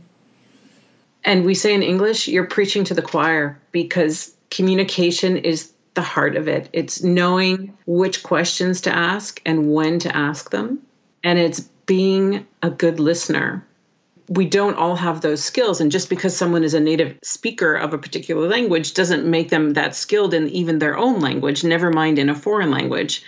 And 1.23 1.45
we 1.45 1.53
say 1.53 1.73
in 1.73 1.83
English, 1.83 2.27
you're 2.27 2.47
preaching 2.47 2.83
to 2.85 2.93
the 2.93 3.01
choir 3.01 3.59
because 3.71 4.35
communication 4.49 5.37
is 5.37 5.73
the 5.93 6.01
heart 6.01 6.35
of 6.35 6.47
it. 6.47 6.69
It's 6.73 7.03
knowing 7.03 7.77
which 7.85 8.23
questions 8.23 8.81
to 8.81 8.95
ask 8.95 9.41
and 9.45 9.73
when 9.73 9.99
to 9.99 10.15
ask 10.15 10.51
them. 10.51 10.79
And 11.23 11.37
it's 11.39 11.61
being 11.85 12.45
a 12.61 12.69
good 12.69 12.99
listener 12.99 13.65
we 14.29 14.45
don't 14.45 14.77
all 14.77 14.95
have 14.95 15.21
those 15.21 15.43
skills 15.43 15.81
and 15.81 15.91
just 15.91 16.09
because 16.09 16.37
someone 16.37 16.63
is 16.63 16.75
a 16.75 16.79
native 16.79 17.17
speaker 17.23 17.73
of 17.73 17.93
a 17.93 17.97
particular 17.97 18.47
language 18.47 18.93
doesn't 18.93 19.25
make 19.25 19.49
them 19.49 19.73
that 19.73 19.95
skilled 19.95 20.33
in 20.33 20.47
even 20.49 20.79
their 20.79 20.97
own 20.97 21.19
language 21.19 21.63
never 21.63 21.91
mind 21.91 22.19
in 22.19 22.29
a 22.29 22.35
foreign 22.35 22.69
language 22.69 23.23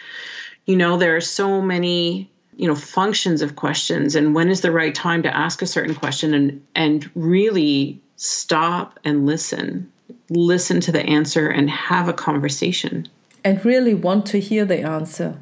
you 0.65 0.75
know 0.75 0.97
there 0.97 1.15
are 1.15 1.21
so 1.21 1.61
many 1.61 2.29
you 2.55 2.67
know 2.67 2.75
functions 2.75 3.41
of 3.41 3.55
questions 3.55 4.15
and 4.15 4.35
when 4.35 4.49
is 4.49 4.61
the 4.61 4.71
right 4.71 4.93
time 4.93 5.23
to 5.23 5.35
ask 5.35 5.61
a 5.61 5.67
certain 5.67 5.95
question 5.95 6.33
and 6.33 6.65
and 6.75 7.09
really 7.15 7.99
stop 8.15 8.99
and 9.03 9.25
listen 9.25 9.91
listen 10.31 10.79
to 10.81 10.91
the 10.91 11.03
answer 11.03 11.47
and 11.47 11.69
have 11.69 12.07
a 12.07 12.13
conversation 12.13 13.07
and 13.43 13.63
really 13.65 13.93
want 13.93 14.25
to 14.25 14.39
hear 14.39 14.65
the 14.65 14.81
answer 14.81 15.37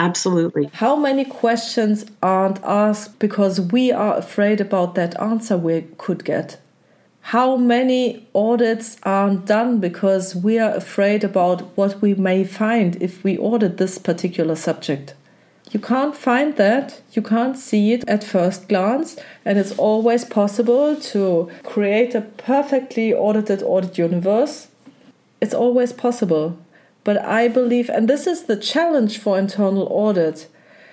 Absolutely. 0.00 0.70
How 0.72 0.96
many 0.96 1.26
questions 1.26 2.06
aren't 2.22 2.58
asked 2.64 3.18
because 3.18 3.60
we 3.60 3.92
are 3.92 4.16
afraid 4.16 4.58
about 4.58 4.94
that 4.94 5.20
answer 5.20 5.58
we 5.58 5.82
could 5.98 6.24
get? 6.24 6.58
How 7.20 7.56
many 7.56 8.26
audits 8.34 8.96
aren't 9.02 9.44
done 9.44 9.78
because 9.78 10.34
we 10.34 10.58
are 10.58 10.74
afraid 10.74 11.22
about 11.22 11.76
what 11.76 12.00
we 12.00 12.14
may 12.14 12.44
find 12.44 12.96
if 13.02 13.22
we 13.22 13.36
audit 13.36 13.76
this 13.76 13.98
particular 13.98 14.56
subject? 14.56 15.12
You 15.70 15.78
can't 15.78 16.16
find 16.16 16.56
that, 16.56 17.00
you 17.12 17.22
can't 17.22 17.56
see 17.56 17.92
it 17.92 18.08
at 18.08 18.24
first 18.24 18.68
glance, 18.68 19.16
and 19.44 19.56
it's 19.56 19.76
always 19.78 20.24
possible 20.24 20.96
to 20.96 21.50
create 21.62 22.14
a 22.14 22.22
perfectly 22.22 23.14
audited 23.14 23.62
audit 23.62 23.96
universe. 23.96 24.68
It's 25.40 25.54
always 25.54 25.92
possible. 25.92 26.58
But 27.04 27.18
I 27.18 27.48
believe, 27.48 27.88
and 27.88 28.08
this 28.08 28.26
is 28.26 28.44
the 28.44 28.56
challenge 28.56 29.18
for 29.18 29.38
internal 29.38 29.86
audit, 29.90 30.48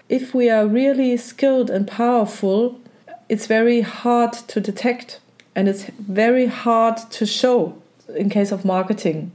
if 0.09 0.33
we 0.33 0.49
are 0.49 0.67
really 0.67 1.17
skilled 1.17 1.69
and 1.69 1.87
powerful, 1.87 2.79
it's 3.27 3.47
very 3.47 3.81
hard 3.81 4.31
to 4.33 4.61
detect 4.61 5.19
and 5.55 5.67
it's 5.67 5.85
very 5.85 6.45
hard 6.45 6.97
to 7.09 7.25
show 7.25 7.81
in 8.15 8.29
case 8.29 8.51
of 8.51 8.63
marketing. 8.63 9.31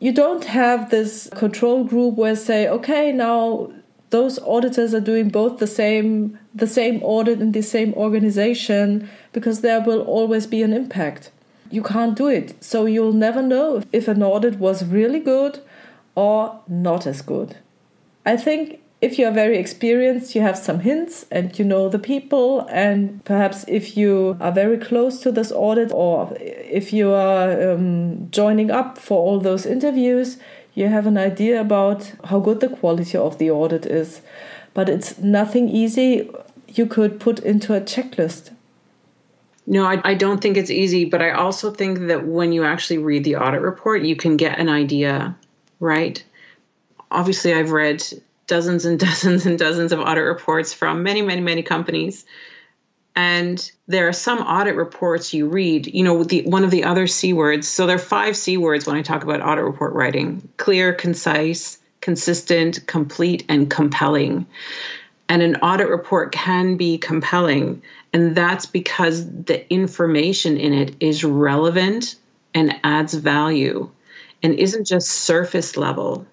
You 0.00 0.12
don't 0.12 0.44
have 0.46 0.90
this 0.90 1.30
control 1.30 1.84
group 1.84 2.16
where 2.16 2.34
say, 2.34 2.68
okay, 2.68 3.12
now 3.12 3.72
those 4.12 4.38
auditors 4.40 4.94
are 4.94 5.00
doing 5.00 5.30
both 5.30 5.58
the 5.58 5.66
same 5.66 6.38
the 6.54 6.66
same 6.66 7.02
audit 7.02 7.40
in 7.40 7.52
the 7.52 7.62
same 7.62 7.92
organization 7.94 9.08
because 9.32 9.62
there 9.62 9.80
will 9.80 10.02
always 10.02 10.46
be 10.46 10.62
an 10.62 10.72
impact. 10.72 11.30
You 11.70 11.82
can't 11.82 12.14
do 12.14 12.28
it. 12.28 12.62
So 12.62 12.84
you'll 12.84 13.14
never 13.14 13.42
know 13.42 13.82
if 13.90 14.08
an 14.08 14.22
audit 14.22 14.58
was 14.58 14.84
really 14.84 15.18
good 15.18 15.60
or 16.14 16.60
not 16.68 17.06
as 17.06 17.22
good. 17.22 17.56
I 18.26 18.36
think 18.36 18.80
if 19.00 19.18
you 19.18 19.26
are 19.26 19.32
very 19.32 19.56
experienced, 19.56 20.34
you 20.34 20.42
have 20.42 20.58
some 20.58 20.80
hints 20.80 21.24
and 21.30 21.58
you 21.58 21.64
know 21.64 21.88
the 21.88 21.98
people. 21.98 22.66
And 22.68 23.24
perhaps 23.24 23.64
if 23.66 23.96
you 23.96 24.36
are 24.40 24.52
very 24.52 24.76
close 24.76 25.20
to 25.22 25.32
this 25.32 25.50
audit 25.50 25.90
or 25.90 26.36
if 26.38 26.92
you 26.92 27.12
are 27.12 27.72
um, 27.72 28.30
joining 28.30 28.70
up 28.70 28.98
for 28.98 29.18
all 29.18 29.40
those 29.40 29.64
interviews, 29.64 30.36
you 30.74 30.88
have 30.88 31.06
an 31.06 31.18
idea 31.18 31.60
about 31.60 32.12
how 32.24 32.40
good 32.40 32.60
the 32.60 32.68
quality 32.68 33.16
of 33.18 33.38
the 33.38 33.50
audit 33.50 33.86
is. 33.86 34.22
But 34.74 34.88
it's 34.88 35.18
nothing 35.18 35.68
easy 35.68 36.30
you 36.66 36.86
could 36.86 37.20
put 37.20 37.38
into 37.40 37.74
a 37.74 37.80
checklist. 37.80 38.50
No, 39.66 39.84
I, 39.84 40.00
I 40.02 40.14
don't 40.14 40.40
think 40.40 40.56
it's 40.56 40.70
easy, 40.70 41.04
but 41.04 41.22
I 41.22 41.30
also 41.30 41.70
think 41.70 42.08
that 42.08 42.26
when 42.26 42.52
you 42.52 42.64
actually 42.64 42.98
read 42.98 43.24
the 43.24 43.36
audit 43.36 43.60
report, 43.60 44.02
you 44.02 44.16
can 44.16 44.36
get 44.36 44.58
an 44.58 44.68
idea 44.68 45.36
right? 45.82 46.22
Obviously, 47.10 47.52
I've 47.52 47.72
read 47.72 48.02
dozens 48.46 48.86
and 48.86 48.98
dozens 49.08 49.44
and 49.44 49.58
dozens 49.58 49.92
of 49.92 50.00
audit 50.00 50.24
reports 50.24 50.72
from 50.72 51.02
many, 51.02 51.20
many, 51.20 51.42
many 51.42 51.62
companies. 51.62 52.24
And 53.14 53.70
there 53.86 54.08
are 54.08 54.12
some 54.12 54.38
audit 54.38 54.74
reports 54.74 55.34
you 55.34 55.46
read, 55.46 55.86
you 55.86 56.02
know, 56.02 56.24
the 56.24 56.42
one 56.42 56.64
of 56.64 56.70
the 56.70 56.84
other 56.84 57.06
C 57.06 57.32
words. 57.32 57.68
So 57.68 57.86
there 57.86 57.96
are 57.96 57.98
five 57.98 58.36
C 58.36 58.56
words 58.56 58.86
when 58.86 58.96
I 58.96 59.02
talk 59.02 59.22
about 59.22 59.42
audit 59.42 59.64
report 59.64 59.92
writing 59.92 60.48
clear, 60.56 60.94
concise, 60.94 61.78
consistent, 62.00 62.86
complete, 62.86 63.44
and 63.48 63.70
compelling. 63.70 64.46
And 65.28 65.42
an 65.42 65.56
audit 65.56 65.88
report 65.88 66.32
can 66.32 66.76
be 66.76 66.98
compelling. 66.98 67.82
And 68.12 68.34
that's 68.34 68.66
because 68.66 69.26
the 69.26 69.70
information 69.72 70.56
in 70.56 70.72
it 70.72 70.94
is 71.00 71.24
relevant 71.24 72.16
and 72.54 72.78
adds 72.84 73.14
value 73.14 73.90
and 74.42 74.54
isn't 74.54 74.86
just 74.86 75.08
surface 75.08 75.76
level. 75.76 76.26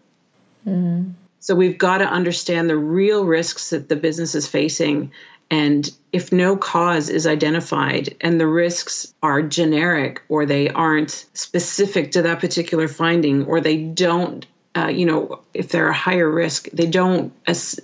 Mm. 0.68 1.14
So 1.40 1.56
we've 1.56 1.78
got 1.78 2.00
to 2.00 2.06
understand 2.06 2.70
the 2.70 2.76
real 2.76 3.26
risks 3.26 3.70
that 3.70 3.88
the 3.88 3.96
business 3.96 4.36
is 4.36 4.48
facing. 4.48 5.12
And 5.52 5.90
if 6.12 6.32
no 6.32 6.56
cause 6.56 7.10
is 7.10 7.26
identified 7.26 8.16
and 8.22 8.40
the 8.40 8.48
risks 8.48 9.14
are 9.24 9.42
generic 9.42 10.22
or 10.30 10.46
they 10.46 10.70
aren't 10.70 11.26
specific 11.34 12.12
to 12.12 12.22
that 12.22 12.40
particular 12.40 12.88
finding 12.88 13.46
or 13.46 13.60
they 13.60 13.78
don't 13.78 14.46
uh, 14.76 14.88
you 14.88 15.06
know, 15.06 15.42
if 15.54 15.70
they're 15.70 15.90
a 15.90 15.94
higher 15.94 16.30
risk, 16.30 16.70
they 16.72 16.86
don't, 16.86 17.34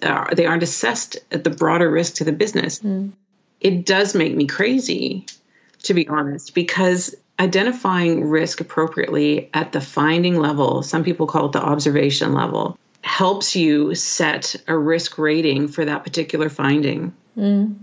uh, 0.03 0.33
they 0.35 0.45
aren't 0.45 0.63
assessed 0.63 1.17
at 1.31 1.43
the 1.43 1.49
broader 1.49 1.89
risk 1.89 2.15
to 2.15 2.23
the 2.23 2.31
business. 2.31 2.79
Mm. 2.79 3.11
It 3.59 3.85
does 3.85 4.13
make 4.13 4.35
me 4.35 4.45
crazy, 4.45 5.25
to 5.83 5.93
be 5.93 6.07
honest, 6.07 6.53
because 6.53 7.15
identifying 7.39 8.29
risk 8.29 8.61
appropriately 8.61 9.49
at 9.53 9.71
the 9.71 9.81
finding 9.81 10.39
level, 10.39 10.83
some 10.83 11.03
people 11.03 11.27
call 11.27 11.47
it 11.47 11.51
the 11.53 11.61
observation 11.61 12.33
level, 12.33 12.77
helps 13.01 13.55
you 13.55 13.95
set 13.95 14.55
a 14.67 14.77
risk 14.77 15.17
rating 15.17 15.67
for 15.67 15.85
that 15.85 16.03
particular 16.03 16.49
finding. 16.49 17.13
Mm. 17.37 17.75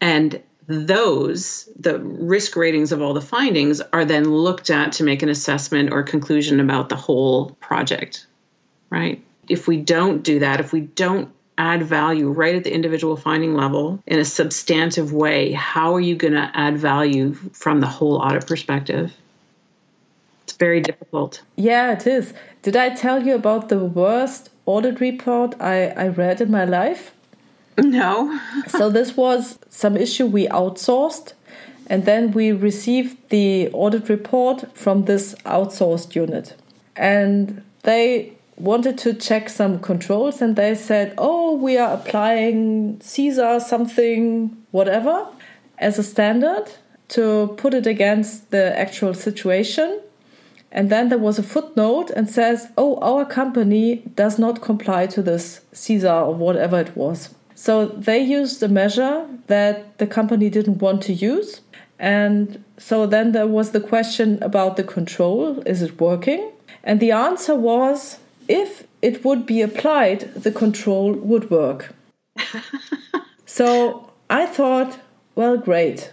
And 0.00 0.42
those, 0.66 1.68
the 1.78 1.98
risk 1.98 2.56
ratings 2.56 2.92
of 2.92 3.02
all 3.02 3.12
the 3.12 3.20
findings, 3.20 3.80
are 3.92 4.04
then 4.04 4.30
looked 4.30 4.70
at 4.70 4.92
to 4.92 5.04
make 5.04 5.22
an 5.22 5.28
assessment 5.28 5.92
or 5.92 6.02
conclusion 6.02 6.60
about 6.60 6.88
the 6.88 6.96
whole 6.96 7.50
project, 7.60 8.26
right? 8.88 9.22
If 9.48 9.66
we 9.66 9.78
don't 9.78 10.22
do 10.22 10.38
that, 10.38 10.60
if 10.60 10.72
we 10.72 10.82
don't 10.82 11.32
add 11.58 11.82
value 11.82 12.30
right 12.30 12.54
at 12.54 12.64
the 12.64 12.72
individual 12.72 13.16
finding 13.16 13.54
level 13.54 14.02
in 14.06 14.18
a 14.18 14.24
substantive 14.24 15.12
way, 15.12 15.52
how 15.52 15.94
are 15.94 16.00
you 16.00 16.16
going 16.16 16.32
to 16.32 16.50
add 16.54 16.78
value 16.78 17.34
from 17.52 17.80
the 17.80 17.86
whole 17.86 18.16
audit 18.16 18.46
perspective? 18.46 19.12
It's 20.44 20.54
very 20.54 20.80
difficult. 20.80 21.42
Yeah, 21.56 21.92
it 21.92 22.06
is. 22.06 22.32
Did 22.62 22.76
I 22.76 22.94
tell 22.94 23.26
you 23.26 23.34
about 23.34 23.68
the 23.68 23.78
worst 23.78 24.50
audit 24.66 25.00
report 25.00 25.54
I, 25.60 25.88
I 25.88 26.08
read 26.08 26.40
in 26.40 26.50
my 26.50 26.64
life? 26.64 27.12
No. 27.78 28.38
so 28.68 28.90
this 28.90 29.16
was 29.16 29.58
some 29.68 29.96
issue 29.96 30.26
we 30.26 30.46
outsourced 30.48 31.34
and 31.90 32.04
then 32.04 32.30
we 32.30 32.52
received 32.52 33.16
the 33.30 33.68
audit 33.72 34.08
report 34.08 34.76
from 34.76 35.06
this 35.06 35.34
outsourced 35.44 36.14
unit. 36.14 36.54
And 36.94 37.64
they 37.82 38.32
wanted 38.56 38.96
to 38.98 39.12
check 39.12 39.48
some 39.48 39.80
controls 39.80 40.40
and 40.40 40.54
they 40.54 40.76
said, 40.76 41.14
oh, 41.18 41.56
we 41.56 41.78
are 41.78 41.94
applying 41.94 42.98
CISA 42.98 43.60
something, 43.62 44.56
whatever, 44.70 45.26
as 45.78 45.98
a 45.98 46.04
standard 46.04 46.70
to 47.08 47.54
put 47.56 47.74
it 47.74 47.88
against 47.88 48.52
the 48.52 48.78
actual 48.78 49.12
situation. 49.12 50.00
And 50.70 50.90
then 50.90 51.08
there 51.08 51.18
was 51.18 51.40
a 51.40 51.42
footnote 51.42 52.10
and 52.10 52.30
says, 52.30 52.68
oh, 52.78 53.00
our 53.00 53.24
company 53.24 54.04
does 54.14 54.38
not 54.38 54.62
comply 54.62 55.08
to 55.08 55.22
this 55.22 55.62
CISA 55.72 56.28
or 56.28 56.34
whatever 56.34 56.78
it 56.78 56.96
was. 56.96 57.34
So 57.60 57.84
they 57.88 58.20
used 58.20 58.62
a 58.62 58.68
measure 58.68 59.26
that 59.48 59.98
the 59.98 60.06
company 60.06 60.48
didn't 60.48 60.78
want 60.78 61.02
to 61.02 61.12
use. 61.12 61.60
And 61.98 62.64
so 62.78 63.04
then 63.04 63.32
there 63.32 63.46
was 63.46 63.72
the 63.72 63.82
question 63.82 64.42
about 64.42 64.78
the 64.78 64.82
control 64.82 65.60
is 65.66 65.82
it 65.82 66.00
working? 66.00 66.52
And 66.82 67.00
the 67.00 67.10
answer 67.10 67.54
was 67.54 68.18
if 68.48 68.84
it 69.02 69.26
would 69.26 69.44
be 69.44 69.60
applied, 69.60 70.20
the 70.32 70.50
control 70.50 71.12
would 71.12 71.50
work. 71.50 71.94
so 73.44 74.10
I 74.30 74.46
thought, 74.46 74.98
well, 75.34 75.58
great. 75.58 76.12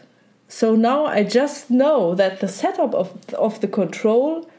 So 0.49 0.75
now 0.75 1.05
I 1.05 1.23
just 1.23 1.71
know 1.71 2.13
that 2.13 2.41
the 2.41 2.49
setup 2.49 2.93
of, 2.93 3.33
of 3.35 3.61
the 3.61 3.69
control 3.69 4.49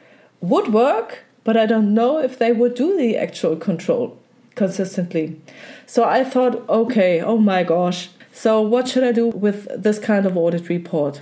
would 0.41 0.73
work, 0.73 1.19
but 1.43 1.55
I 1.55 1.67
don't 1.67 1.93
know 1.93 2.17
if 2.17 2.39
they 2.39 2.51
would 2.51 2.73
do 2.73 2.97
the 2.97 3.15
actual 3.15 3.55
control 3.57 4.17
consistently. 4.55 5.39
So 5.85 6.03
I 6.03 6.23
thought, 6.23 6.67
okay, 6.69 7.21
oh 7.21 7.37
my 7.37 7.63
gosh. 7.63 8.09
So 8.31 8.61
what 8.61 8.87
should 8.87 9.03
I 9.03 9.11
do 9.11 9.27
with 9.27 9.67
this 9.75 9.99
kind 9.99 10.25
of 10.25 10.37
audit 10.37 10.69
report? 10.69 11.21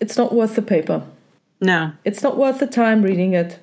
It's 0.00 0.16
not 0.16 0.34
worth 0.34 0.56
the 0.56 0.62
paper. 0.62 1.04
No. 1.60 1.92
It's 2.04 2.22
not 2.22 2.36
worth 2.36 2.58
the 2.58 2.66
time 2.66 3.02
reading 3.02 3.34
it. 3.34 3.58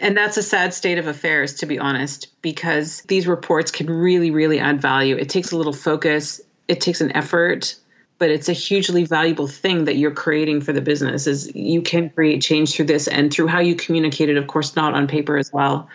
And 0.00 0.16
that's 0.16 0.36
a 0.36 0.42
sad 0.42 0.74
state 0.74 0.98
of 0.98 1.06
affairs, 1.06 1.54
to 1.54 1.66
be 1.66 1.78
honest, 1.78 2.28
because 2.40 3.02
these 3.08 3.26
reports 3.26 3.70
can 3.70 3.90
really, 3.90 4.30
really 4.30 4.60
add 4.60 4.80
value. 4.80 5.16
It 5.16 5.28
takes 5.28 5.50
a 5.50 5.56
little 5.56 5.72
focus, 5.72 6.40
it 6.68 6.80
takes 6.80 7.00
an 7.00 7.10
effort, 7.16 7.74
but 8.18 8.30
it's 8.30 8.48
a 8.48 8.52
hugely 8.52 9.04
valuable 9.04 9.48
thing 9.48 9.84
that 9.86 9.96
you're 9.96 10.12
creating 10.12 10.60
for 10.60 10.72
the 10.72 10.80
business 10.80 11.26
is 11.26 11.54
you 11.54 11.82
can 11.82 12.10
create 12.10 12.42
change 12.42 12.74
through 12.74 12.86
this 12.86 13.08
and 13.08 13.32
through 13.32 13.48
how 13.48 13.60
you 13.60 13.74
communicate 13.74 14.28
it, 14.28 14.36
of 14.36 14.46
course, 14.46 14.76
not 14.76 14.94
on 14.94 15.06
paper 15.08 15.36
as 15.36 15.52
well 15.52 15.88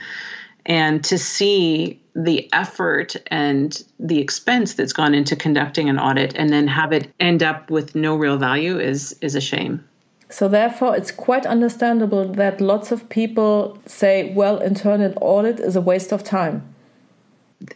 and 0.65 1.03
to 1.03 1.17
see 1.17 1.99
the 2.15 2.47
effort 2.53 3.15
and 3.27 3.83
the 3.99 4.19
expense 4.19 4.75
that's 4.75 4.93
gone 4.93 5.15
into 5.15 5.35
conducting 5.35 5.89
an 5.89 5.99
audit 5.99 6.35
and 6.35 6.51
then 6.51 6.67
have 6.67 6.91
it 6.91 7.11
end 7.19 7.41
up 7.41 7.69
with 7.69 7.95
no 7.95 8.15
real 8.15 8.37
value 8.37 8.79
is 8.79 9.17
is 9.21 9.35
a 9.35 9.41
shame. 9.41 9.83
So 10.29 10.47
therefore 10.47 10.95
it's 10.95 11.11
quite 11.11 11.45
understandable 11.45 12.25
that 12.33 12.61
lots 12.61 12.91
of 12.91 13.07
people 13.09 13.77
say 13.85 14.33
well 14.33 14.57
internal 14.59 15.13
audit 15.21 15.59
is 15.59 15.75
a 15.75 15.81
waste 15.81 16.11
of 16.11 16.23
time 16.23 16.72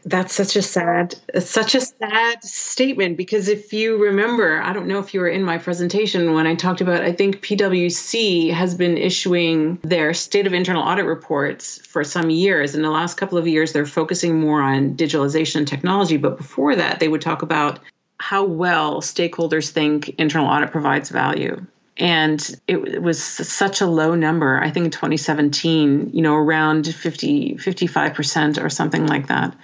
that's 0.05 0.33
such 0.33 0.55
a 0.55 0.61
sad 0.61 1.15
such 1.39 1.75
a 1.75 1.81
sad 1.81 2.43
statement 2.43 3.15
because 3.17 3.47
if 3.47 3.71
you 3.71 3.97
remember 4.03 4.61
i 4.61 4.73
don't 4.73 4.87
know 4.87 4.99
if 4.99 5.13
you 5.13 5.19
were 5.19 5.27
in 5.29 5.43
my 5.43 5.57
presentation 5.57 6.33
when 6.33 6.47
i 6.47 6.55
talked 6.55 6.81
about 6.81 7.01
i 7.01 7.11
think 7.11 7.41
pwc 7.41 8.51
has 8.51 8.75
been 8.75 8.97
issuing 8.97 9.79
their 9.83 10.13
state 10.13 10.47
of 10.47 10.53
internal 10.53 10.83
audit 10.83 11.05
reports 11.05 11.79
for 11.85 12.03
some 12.03 12.29
years. 12.29 12.75
In 12.75 12.81
the 12.81 12.89
last 12.89 13.15
couple 13.15 13.37
of 13.37 13.47
years 13.47 13.73
they're 13.73 13.85
focusing 13.85 14.39
more 14.39 14.61
on 14.61 14.95
digitalization 14.95 15.57
and 15.57 15.67
technology. 15.67 16.17
But 16.17 16.37
before 16.37 16.75
that 16.75 16.99
they 16.99 17.07
would 17.07 17.21
talk 17.21 17.41
about 17.41 17.79
how 18.19 18.43
well 18.43 19.01
stakeholders 19.01 19.69
think 19.69 20.09
internal 20.17 20.47
audit 20.47 20.71
provides 20.71 21.09
value 21.09 21.65
and 21.99 22.59
it, 22.67 22.77
it, 22.77 23.01
was 23.01 23.21
such 23.21 23.81
a 23.81 23.87
low 23.87 24.15
number 24.15 24.59
i 24.61 24.69
think 24.69 24.85
in 24.85 24.91
2017 24.91 26.11
you 26.13 26.21
know 26.21 26.35
around 26.35 26.87
50 26.87 27.47
55% 27.55 28.63
or 28.63 28.69
something 28.69 29.05
like 29.05 29.27
that. 29.27 29.55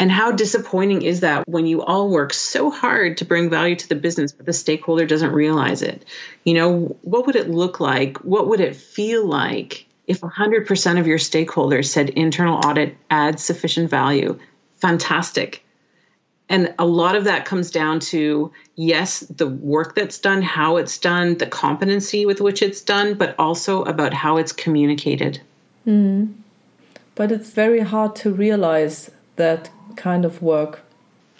And 0.00 0.12
how 0.12 0.30
disappointing 0.30 1.02
is 1.02 1.20
that 1.20 1.48
when 1.48 1.66
you 1.66 1.82
all 1.82 2.08
work 2.08 2.32
so 2.32 2.70
hard 2.70 3.16
to 3.16 3.24
bring 3.24 3.50
value 3.50 3.74
to 3.74 3.88
the 3.88 3.96
business 3.96 4.30
but 4.30 4.46
the 4.46 4.52
stakeholder 4.52 5.06
doesn't 5.06 5.32
realize 5.32 5.82
it? 5.82 6.04
You 6.44 6.54
know 6.54 6.96
what 7.02 7.26
would 7.26 7.36
it 7.36 7.50
look 7.50 7.80
like? 7.80 8.18
What 8.18 8.48
would 8.48 8.60
it 8.60 8.76
feel 8.76 9.26
like 9.26 9.86
if 10.06 10.20
100% 10.20 11.00
of 11.00 11.06
your 11.06 11.18
stakeholders 11.18 11.86
said 11.86 12.10
internal 12.10 12.60
audit 12.64 12.96
adds 13.10 13.42
sufficient 13.42 13.90
value? 13.90 14.38
Fantastic 14.76 15.64
and 16.48 16.74
a 16.78 16.86
lot 16.86 17.14
of 17.14 17.24
that 17.24 17.44
comes 17.44 17.70
down 17.70 18.00
to 18.00 18.50
yes 18.76 19.20
the 19.20 19.46
work 19.46 19.94
that's 19.94 20.18
done 20.18 20.42
how 20.42 20.76
it's 20.76 20.98
done 20.98 21.36
the 21.38 21.46
competency 21.46 22.24
with 22.24 22.40
which 22.40 22.62
it's 22.62 22.80
done 22.80 23.14
but 23.14 23.34
also 23.38 23.82
about 23.84 24.14
how 24.14 24.36
it's 24.36 24.52
communicated. 24.52 25.40
Mm. 25.86 26.34
but 27.14 27.32
it's 27.32 27.50
very 27.50 27.80
hard 27.80 28.14
to 28.16 28.30
realize 28.30 29.10
that 29.36 29.70
kind 29.96 30.24
of 30.26 30.42
work. 30.42 30.80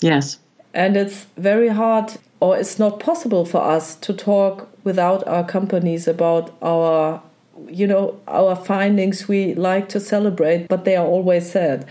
Yes. 0.00 0.38
And 0.72 0.96
it's 0.96 1.26
very 1.36 1.68
hard 1.68 2.16
or 2.40 2.56
it's 2.56 2.78
not 2.78 2.98
possible 2.98 3.44
for 3.44 3.60
us 3.60 3.94
to 3.96 4.14
talk 4.14 4.68
without 4.84 5.26
our 5.26 5.44
companies 5.44 6.08
about 6.08 6.54
our 6.62 7.22
you 7.68 7.86
know 7.86 8.18
our 8.26 8.56
findings. 8.56 9.28
We 9.28 9.54
like 9.54 9.88
to 9.90 10.00
celebrate 10.00 10.68
but 10.68 10.84
they 10.84 10.96
are 10.96 11.06
always 11.06 11.50
sad 11.52 11.86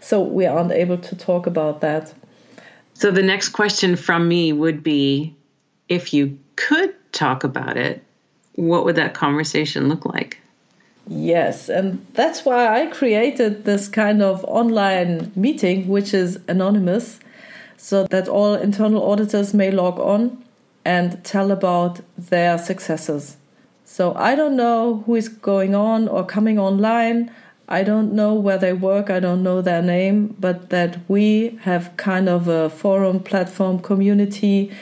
so 0.00 0.20
we 0.20 0.44
aren't 0.46 0.72
able 0.72 0.98
to 0.98 1.16
talk 1.16 1.46
about 1.46 1.80
that 1.80 2.12
so 3.02 3.10
the 3.10 3.20
next 3.20 3.48
question 3.48 3.96
from 3.96 4.28
me 4.28 4.52
would 4.52 4.84
be 4.84 5.34
if 5.88 6.14
you 6.14 6.38
could 6.54 6.94
talk 7.10 7.42
about 7.42 7.76
it, 7.76 8.00
what 8.54 8.84
would 8.84 8.94
that 8.94 9.12
conversation 9.12 9.88
look 9.88 10.06
like? 10.06 10.38
Yes, 11.08 11.68
and 11.68 12.06
that's 12.14 12.44
why 12.44 12.68
I 12.68 12.86
created 12.86 13.64
this 13.64 13.88
kind 13.88 14.22
of 14.22 14.44
online 14.44 15.32
meeting, 15.34 15.88
which 15.88 16.14
is 16.14 16.38
anonymous, 16.46 17.18
so 17.76 18.04
that 18.04 18.28
all 18.28 18.54
internal 18.54 19.02
auditors 19.10 19.52
may 19.52 19.72
log 19.72 19.98
on 19.98 20.40
and 20.84 21.24
tell 21.24 21.50
about 21.50 21.98
their 22.16 22.56
successes. 22.56 23.36
So 23.84 24.14
I 24.14 24.36
don't 24.36 24.54
know 24.54 25.02
who 25.06 25.16
is 25.16 25.28
going 25.28 25.74
on 25.74 26.06
or 26.06 26.24
coming 26.24 26.56
online. 26.56 27.32
I 27.68 27.82
don't 27.82 28.12
know 28.12 28.34
where 28.34 28.58
they 28.58 28.72
work, 28.72 29.10
I 29.10 29.20
don't 29.20 29.42
know 29.42 29.62
their 29.62 29.82
name, 29.82 30.36
but 30.38 30.70
that 30.70 30.98
we 31.08 31.58
have 31.62 31.96
kind 31.96 32.28
of 32.28 32.48
a 32.48 32.68
forum 32.68 33.20
platform 33.20 33.78
community 33.78 34.72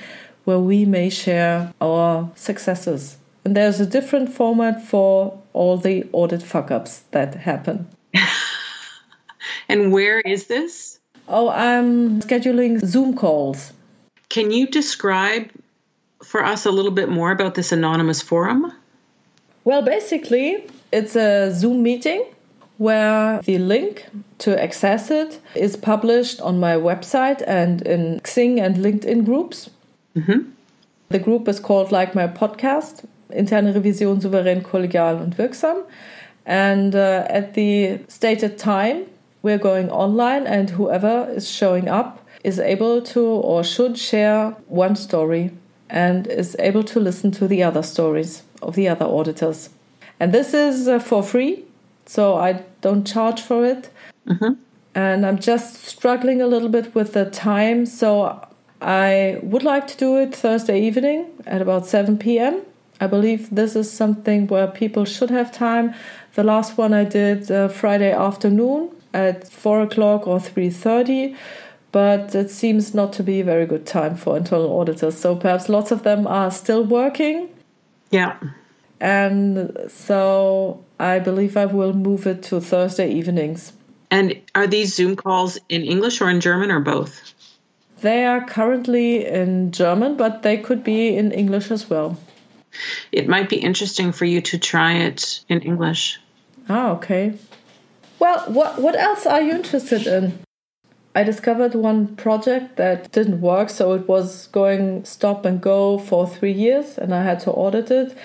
where 0.44 0.58
we 0.58 0.84
may 0.84 1.10
share 1.10 1.72
our 1.80 2.30
successes. 2.34 3.16
And 3.44 3.56
there's 3.56 3.80
a 3.80 3.86
different 3.86 4.32
format 4.32 4.84
for 4.84 5.40
all 5.52 5.76
the 5.76 6.06
audit 6.12 6.42
fuck 6.42 6.70
ups 6.70 7.04
that 7.10 7.34
happen. 7.34 7.88
and 9.68 9.92
where 9.92 10.20
is 10.20 10.46
this? 10.46 10.98
Oh, 11.28 11.48
I'm 11.50 12.20
scheduling 12.20 12.84
Zoom 12.84 13.14
calls. 13.14 13.72
Can 14.28 14.50
you 14.50 14.66
describe 14.66 15.50
for 16.22 16.44
us 16.44 16.66
a 16.66 16.70
little 16.70 16.90
bit 16.90 17.08
more 17.08 17.30
about 17.30 17.54
this 17.54 17.72
anonymous 17.72 18.20
forum? 18.20 18.72
Well, 19.64 19.82
basically, 19.82 20.66
it's 20.92 21.16
a 21.16 21.52
Zoom 21.52 21.82
meeting 21.82 22.24
where 22.80 23.42
the 23.42 23.58
link 23.58 24.06
to 24.38 24.58
access 24.58 25.10
it 25.10 25.38
is 25.54 25.76
published 25.76 26.40
on 26.40 26.58
my 26.58 26.74
website 26.74 27.42
and 27.46 27.82
in 27.82 28.18
Xing 28.20 28.58
and 28.58 28.76
LinkedIn 28.76 29.26
groups. 29.26 29.68
Mm-hmm. 30.16 30.48
The 31.10 31.18
group 31.18 31.46
is 31.46 31.60
called 31.60 31.92
like 31.92 32.14
my 32.14 32.26
podcast, 32.26 33.04
Interne 33.28 33.74
Revision 33.74 34.18
souverän, 34.22 34.62
kollegial 34.62 35.20
und 35.20 35.36
wirksam. 35.36 35.84
And 36.46 36.94
uh, 36.94 37.26
at 37.28 37.52
the 37.52 38.00
stated 38.08 38.56
time, 38.56 39.04
we're 39.42 39.58
going 39.58 39.90
online, 39.90 40.46
and 40.46 40.70
whoever 40.70 41.28
is 41.36 41.50
showing 41.50 41.86
up 41.86 42.26
is 42.44 42.58
able 42.58 43.02
to 43.02 43.20
or 43.20 43.62
should 43.62 43.98
share 43.98 44.56
one 44.68 44.96
story 44.96 45.50
and 45.90 46.26
is 46.26 46.56
able 46.58 46.84
to 46.84 46.98
listen 46.98 47.30
to 47.32 47.46
the 47.46 47.62
other 47.62 47.82
stories 47.82 48.42
of 48.62 48.74
the 48.74 48.88
other 48.88 49.04
auditors. 49.04 49.68
And 50.18 50.32
this 50.32 50.54
is 50.54 50.88
uh, 50.88 50.98
for 50.98 51.22
free 51.22 51.64
so 52.10 52.34
I 52.34 52.64
don't 52.80 53.06
charge 53.06 53.40
for 53.40 53.64
it. 53.64 53.88
Mm-hmm. 54.26 54.54
And 54.96 55.24
I'm 55.24 55.38
just 55.38 55.84
struggling 55.84 56.42
a 56.42 56.48
little 56.48 56.68
bit 56.68 56.92
with 56.92 57.12
the 57.12 57.26
time. 57.30 57.86
So 57.86 58.44
I 58.82 59.38
would 59.44 59.62
like 59.62 59.86
to 59.86 59.96
do 59.96 60.16
it 60.16 60.34
Thursday 60.34 60.80
evening 60.80 61.26
at 61.46 61.62
about 61.62 61.86
7 61.86 62.18
p.m. 62.18 62.62
I 63.00 63.06
believe 63.06 63.54
this 63.54 63.76
is 63.76 63.88
something 63.92 64.48
where 64.48 64.66
people 64.66 65.04
should 65.04 65.30
have 65.30 65.52
time. 65.52 65.94
The 66.34 66.42
last 66.42 66.76
one 66.76 66.92
I 66.92 67.04
did 67.04 67.48
uh, 67.48 67.68
Friday 67.68 68.10
afternoon 68.10 68.90
at 69.14 69.46
4 69.48 69.82
o'clock 69.82 70.26
or 70.26 70.38
3.30 70.38 71.36
but 71.92 72.34
it 72.34 72.50
seems 72.50 72.94
not 72.94 73.12
to 73.12 73.22
be 73.22 73.40
a 73.40 73.44
very 73.44 73.66
good 73.66 73.84
time 73.84 74.14
for 74.14 74.36
internal 74.36 74.78
auditors. 74.80 75.16
So 75.18 75.34
perhaps 75.34 75.68
lots 75.68 75.90
of 75.90 76.04
them 76.04 76.24
are 76.26 76.50
still 76.50 76.84
working. 76.84 77.48
Yeah. 78.10 78.36
And 79.00 79.86
so 79.88 80.84
I 80.98 81.18
believe 81.18 81.56
I 81.56 81.66
will 81.66 81.94
move 81.94 82.26
it 82.26 82.42
to 82.44 82.60
Thursday 82.60 83.10
evenings. 83.10 83.72
And 84.10 84.40
are 84.54 84.66
these 84.66 84.94
Zoom 84.94 85.16
calls 85.16 85.58
in 85.68 85.82
English 85.82 86.20
or 86.20 86.28
in 86.28 86.40
German 86.40 86.70
or 86.70 86.80
both? 86.80 87.34
They 88.00 88.24
are 88.24 88.44
currently 88.44 89.26
in 89.26 89.72
German, 89.72 90.16
but 90.16 90.42
they 90.42 90.56
could 90.56 90.82
be 90.82 91.16
in 91.16 91.32
English 91.32 91.70
as 91.70 91.88
well. 91.88 92.18
It 93.12 93.28
might 93.28 93.48
be 93.48 93.56
interesting 93.56 94.12
for 94.12 94.24
you 94.24 94.40
to 94.42 94.58
try 94.58 94.94
it 94.94 95.44
in 95.48 95.60
English. 95.60 96.20
Ah, 96.68 96.92
okay. 96.92 97.34
Well, 98.18 98.40
what 98.48 98.80
what 98.80 98.96
else 98.96 99.26
are 99.26 99.40
you 99.40 99.52
interested 99.52 100.06
in? 100.06 100.38
I 101.14 101.24
discovered 101.24 101.74
one 101.74 102.14
project 102.16 102.76
that 102.76 103.10
didn't 103.10 103.40
work, 103.40 103.68
so 103.70 103.94
it 103.94 104.06
was 104.06 104.46
going 104.48 105.04
stop 105.04 105.44
and 105.44 105.60
go 105.60 105.98
for 105.98 106.26
three 106.26 106.52
years, 106.52 106.96
and 106.98 107.12
I 107.12 107.24
had 107.24 107.40
to 107.40 107.50
audit 107.50 107.90
it. 107.90 108.16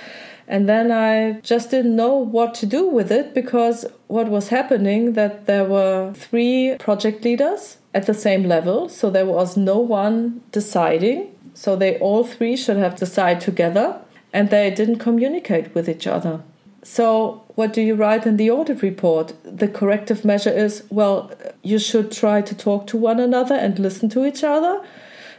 And 0.48 0.70
then 0.70 0.92
I 0.92 1.40
just 1.42 1.72
didn't 1.72 1.96
know 1.96 2.16
what 2.16 2.54
to 2.56 2.66
do 2.66 2.88
with 2.88 3.12
it 3.12 3.34
because 3.34 3.86
what 4.08 4.28
was 4.28 4.50
happening 4.50 5.14
that 5.14 5.48
there 5.48 5.66
were 5.66 6.14
three 6.14 6.76
project 6.78 7.24
leaders 7.24 7.78
at 7.94 8.06
the 8.06 8.14
same 8.14 8.44
level, 8.44 8.90
so 8.90 9.10
there 9.10 9.26
was 9.26 9.58
no 9.58 9.80
one 9.80 10.42
deciding. 10.52 11.32
So 11.54 11.76
they 11.76 11.98
all 12.00 12.24
three 12.24 12.56
should 12.58 12.78
have 12.78 12.98
decided 12.98 13.42
together, 13.42 14.00
and 14.34 14.50
they 14.50 14.70
didn't 14.70 15.00
communicate 15.00 15.74
with 15.74 15.88
each 15.90 16.06
other. 16.06 16.42
So, 16.84 17.42
what 17.56 17.74
do 17.74 17.82
you 17.82 17.96
write 17.96 18.28
in 18.28 18.38
the 18.38 18.52
audit 18.52 18.84
report? 18.84 19.34
The 19.44 19.68
corrective 19.68 20.24
measure 20.24 20.52
is 20.52 20.84
well, 20.92 21.32
you 21.64 21.80
should 21.80 22.12
try 22.12 22.42
to 22.42 22.54
talk 22.54 22.86
to 22.88 22.98
one 22.98 23.20
another 23.20 23.56
and 23.56 23.80
listen 23.80 24.08
to 24.10 24.24
each 24.24 24.44
other. 24.44 24.86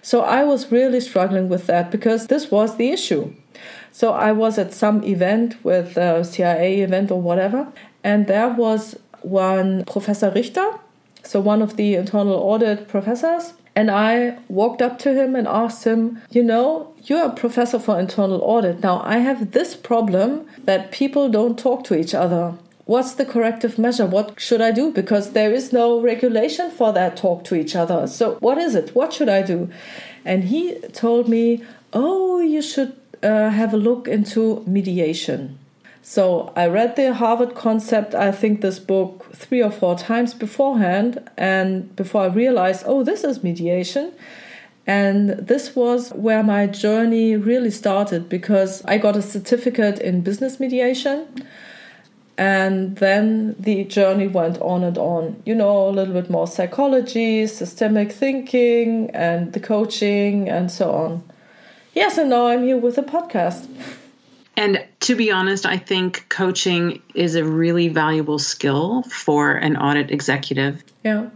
So, 0.03 0.23
I 0.23 0.43
was 0.43 0.73
really 0.73 1.01
struggling 1.01 1.49
with 1.49 1.67
that 1.69 1.93
because 1.93 2.27
this 2.27 2.51
was 2.51 2.77
the 2.77 2.91
issue. 2.91 3.33
So, 3.97 4.13
I 4.13 4.31
was 4.33 4.59
at 4.59 4.75
some 4.75 5.03
event 5.05 5.57
with 5.65 5.97
a 5.97 6.23
CIA 6.23 6.83
event 6.83 7.11
or 7.11 7.19
whatever, 7.19 7.73
and 8.05 8.27
there 8.27 8.51
was 8.51 8.99
one 9.23 9.87
Professor 9.87 10.31
Richter, 10.31 10.71
so 11.23 11.41
one 11.41 11.63
of 11.63 11.79
the 11.79 11.95
internal 11.95 12.35
audit 12.35 12.89
professors, 12.89 13.55
and 13.75 13.91
I 13.91 14.37
walked 14.49 14.83
up 14.83 14.99
to 14.99 15.15
him 15.15 15.35
and 15.35 15.49
asked 15.49 15.85
him, 15.85 16.21
You 16.31 16.43
know, 16.43 16.93
you're 17.05 17.25
a 17.25 17.35
professor 17.35 17.79
for 17.79 17.99
internal 17.99 18.43
audit. 18.43 18.83
Now, 18.83 19.01
I 19.03 19.21
have 19.21 19.53
this 19.53 19.75
problem 19.75 20.47
that 20.63 20.93
people 20.93 21.31
don't 21.31 21.59
talk 21.59 21.83
to 21.85 21.99
each 21.99 22.15
other. 22.15 22.53
What's 22.85 23.15
the 23.15 23.25
corrective 23.25 23.79
measure? 23.79 24.05
What 24.05 24.39
should 24.39 24.61
I 24.61 24.73
do? 24.73 24.93
Because 24.93 25.33
there 25.33 25.55
is 25.55 25.73
no 25.73 26.03
regulation 26.03 26.71
for 26.71 26.93
that 26.93 27.17
talk 27.17 27.45
to 27.45 27.55
each 27.55 27.75
other. 27.75 28.07
So, 28.09 28.35
what 28.41 28.59
is 28.59 28.75
it? 28.75 28.95
What 28.95 29.15
should 29.15 29.31
I 29.31 29.41
do? 29.41 29.71
And 30.23 30.45
he 30.45 30.75
told 30.93 31.31
me, 31.31 31.65
Oh, 31.95 32.41
you 32.41 32.61
should 32.61 32.95
uh, 33.27 33.51
have 33.51 33.75
a 33.75 33.77
look 33.77 34.07
into 34.09 34.63
mediation. 34.67 35.59
So 36.03 36.53
I 36.55 36.69
read 36.69 36.95
the 36.95 37.15
Harvard 37.15 37.57
concept, 37.57 38.15
I 38.15 38.31
think 38.31 38.61
this 38.61 38.79
book 38.79 39.27
three 39.35 39.61
or 39.61 39.73
four 39.73 39.99
times 39.99 40.35
beforehand, 40.35 41.29
and 41.37 41.95
before 41.97 42.23
I 42.23 42.27
realized, 42.27 42.85
oh, 42.87 43.03
this 43.03 43.25
is 43.25 43.43
mediation. 43.43 44.13
And 44.87 45.31
this 45.31 45.75
was 45.75 46.11
where 46.11 46.45
my 46.45 46.69
journey 46.69 47.37
really 47.37 47.73
started 47.73 48.29
because 48.29 48.85
I 48.85 48.99
got 48.99 49.17
a 49.17 49.23
certificate 49.23 49.99
in 49.99 50.21
business 50.21 50.61
mediation. 50.61 51.27
And 52.39 52.97
then 52.99 53.57
the 53.59 53.83
journey 53.85 54.29
went 54.29 54.59
on 54.59 54.85
and 54.85 54.97
on. 54.97 55.43
You 55.45 55.57
know, 55.57 55.89
a 55.89 55.91
little 55.91 56.15
bit 56.15 56.31
more 56.31 56.47
psychology, 56.47 57.49
systemic 57.49 58.13
thinking, 58.13 59.11
and 59.11 59.53
the 59.55 59.61
coaching, 59.61 60.49
and 60.49 60.71
so 60.71 60.93
on. 60.93 61.25
Yes, 61.97 62.19
and 62.19 62.29
now 62.29 62.49
I'm 62.49 62.63
here 62.63 62.77
with 62.77 62.99
a 62.99 63.03
podcast. 63.03 63.67
And 64.55 64.85
to 65.01 65.17
be 65.17 65.33
honest, 65.33 65.65
I 65.65 65.79
think 65.79 66.29
coaching 66.29 67.01
is 67.15 67.37
a 67.37 67.43
really 67.45 67.89
valuable 67.89 68.39
skill 68.39 69.03
for 69.05 69.53
an 69.53 69.79
audit 69.79 70.11
executive. 70.11 70.85
Yeah. 71.03 71.31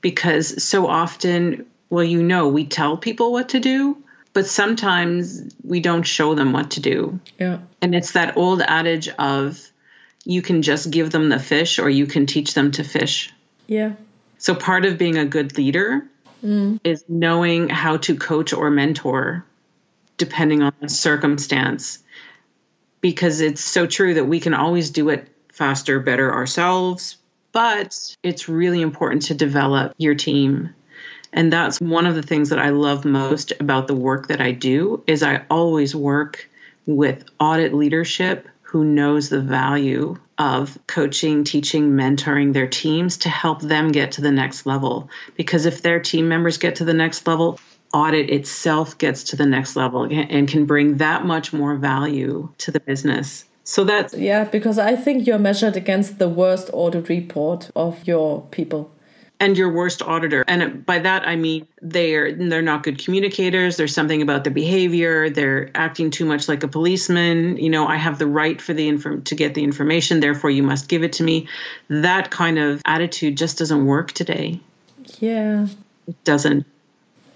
Because 0.00 0.60
so 0.60 0.88
often, 0.88 1.66
well, 1.88 2.02
you 2.02 2.20
know, 2.20 2.48
we 2.48 2.66
tell 2.66 2.96
people 2.96 3.30
what 3.30 3.50
to 3.50 3.60
do, 3.60 3.96
but 4.32 4.46
sometimes 4.46 5.54
we 5.62 5.78
don't 5.78 6.02
show 6.02 6.34
them 6.34 6.52
what 6.52 6.72
to 6.72 6.80
do. 6.80 7.20
Yeah. 7.38 7.60
And 7.80 7.94
it's 7.94 8.10
that 8.12 8.36
old 8.36 8.60
adage 8.60 9.08
of 9.08 9.70
you 10.24 10.42
can 10.42 10.62
just 10.62 10.90
give 10.90 11.10
them 11.10 11.28
the 11.28 11.38
fish 11.38 11.78
or 11.78 11.88
you 11.88 12.06
can 12.06 12.26
teach 12.26 12.54
them 12.54 12.72
to 12.72 12.82
fish. 12.82 13.32
Yeah. 13.68 13.92
So 14.38 14.56
part 14.56 14.84
of 14.84 14.98
being 14.98 15.16
a 15.16 15.24
good 15.24 15.56
leader 15.56 16.04
mm. 16.44 16.80
is 16.82 17.04
knowing 17.08 17.68
how 17.68 17.98
to 17.98 18.16
coach 18.16 18.52
or 18.52 18.68
mentor 18.68 19.44
depending 20.22 20.62
on 20.62 20.72
the 20.80 20.88
circumstance 20.88 21.98
because 23.00 23.40
it's 23.40 23.60
so 23.60 23.88
true 23.88 24.14
that 24.14 24.26
we 24.26 24.38
can 24.38 24.54
always 24.54 24.88
do 24.88 25.08
it 25.08 25.26
faster, 25.52 25.98
better 25.98 26.32
ourselves. 26.32 27.16
But 27.50 28.16
it's 28.22 28.48
really 28.48 28.80
important 28.80 29.22
to 29.22 29.34
develop 29.34 29.94
your 29.98 30.14
team. 30.14 30.72
And 31.32 31.52
that's 31.52 31.80
one 31.80 32.06
of 32.06 32.14
the 32.14 32.22
things 32.22 32.50
that 32.50 32.60
I 32.60 32.68
love 32.68 33.04
most 33.04 33.52
about 33.58 33.88
the 33.88 33.96
work 33.96 34.28
that 34.28 34.40
I 34.40 34.52
do 34.52 35.02
is 35.08 35.24
I 35.24 35.42
always 35.50 35.92
work 35.92 36.48
with 36.86 37.24
audit 37.40 37.74
leadership 37.74 38.46
who 38.62 38.84
knows 38.84 39.28
the 39.28 39.40
value 39.40 40.16
of 40.38 40.78
coaching, 40.86 41.42
teaching, 41.42 41.90
mentoring 41.90 42.52
their 42.52 42.68
teams 42.68 43.16
to 43.18 43.28
help 43.28 43.60
them 43.60 43.90
get 43.90 44.12
to 44.12 44.20
the 44.20 44.30
next 44.30 44.66
level. 44.66 45.10
Because 45.36 45.66
if 45.66 45.82
their 45.82 45.98
team 45.98 46.28
members 46.28 46.58
get 46.58 46.76
to 46.76 46.84
the 46.84 46.94
next 46.94 47.26
level, 47.26 47.58
audit 47.92 48.30
itself 48.30 48.96
gets 48.98 49.24
to 49.24 49.36
the 49.36 49.46
next 49.46 49.76
level 49.76 50.04
and 50.10 50.48
can 50.48 50.64
bring 50.64 50.96
that 50.96 51.24
much 51.24 51.52
more 51.52 51.76
value 51.76 52.48
to 52.58 52.70
the 52.70 52.80
business. 52.80 53.44
So 53.64 53.84
that's 53.84 54.14
yeah, 54.14 54.44
because 54.44 54.78
I 54.78 54.96
think 54.96 55.26
you're 55.26 55.38
measured 55.38 55.76
against 55.76 56.18
the 56.18 56.28
worst 56.28 56.70
audit 56.72 57.08
report 57.08 57.70
of 57.76 58.04
your 58.06 58.42
people 58.50 58.90
and 59.38 59.56
your 59.56 59.72
worst 59.72 60.02
auditor. 60.02 60.44
And 60.48 60.84
by 60.84 60.98
that 61.00 61.28
I 61.28 61.36
mean 61.36 61.68
they're 61.80 62.32
they're 62.32 62.62
not 62.62 62.82
good 62.82 62.98
communicators. 62.98 63.76
There's 63.76 63.94
something 63.94 64.20
about 64.20 64.42
their 64.44 64.52
behavior. 64.52 65.30
They're 65.30 65.70
acting 65.76 66.10
too 66.10 66.24
much 66.24 66.48
like 66.48 66.64
a 66.64 66.68
policeman. 66.68 67.56
You 67.56 67.70
know, 67.70 67.86
I 67.86 67.96
have 67.96 68.18
the 68.18 68.26
right 68.26 68.60
for 68.60 68.72
the 68.72 68.88
inform 68.88 69.22
to 69.24 69.34
get 69.34 69.54
the 69.54 69.62
information. 69.62 70.20
Therefore, 70.20 70.50
you 70.50 70.62
must 70.62 70.88
give 70.88 71.04
it 71.04 71.12
to 71.14 71.22
me. 71.22 71.46
That 71.88 72.30
kind 72.30 72.58
of 72.58 72.82
attitude 72.84 73.36
just 73.36 73.58
doesn't 73.58 73.86
work 73.86 74.12
today. 74.12 74.60
Yeah, 75.20 75.68
it 76.08 76.24
doesn't. 76.24 76.66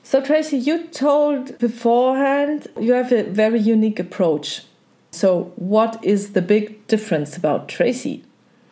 So, 0.08 0.20
Tracy, 0.20 0.56
you 0.56 0.86
told 0.86 1.58
beforehand 1.58 2.68
you 2.80 2.92
have 2.92 3.10
a 3.10 3.24
very 3.24 3.58
unique 3.58 3.98
approach. 3.98 4.62
So, 5.10 5.52
what 5.56 5.98
is 6.04 6.32
the 6.32 6.42
big 6.42 6.86
difference 6.86 7.36
about 7.36 7.68
Tracy? 7.68 8.22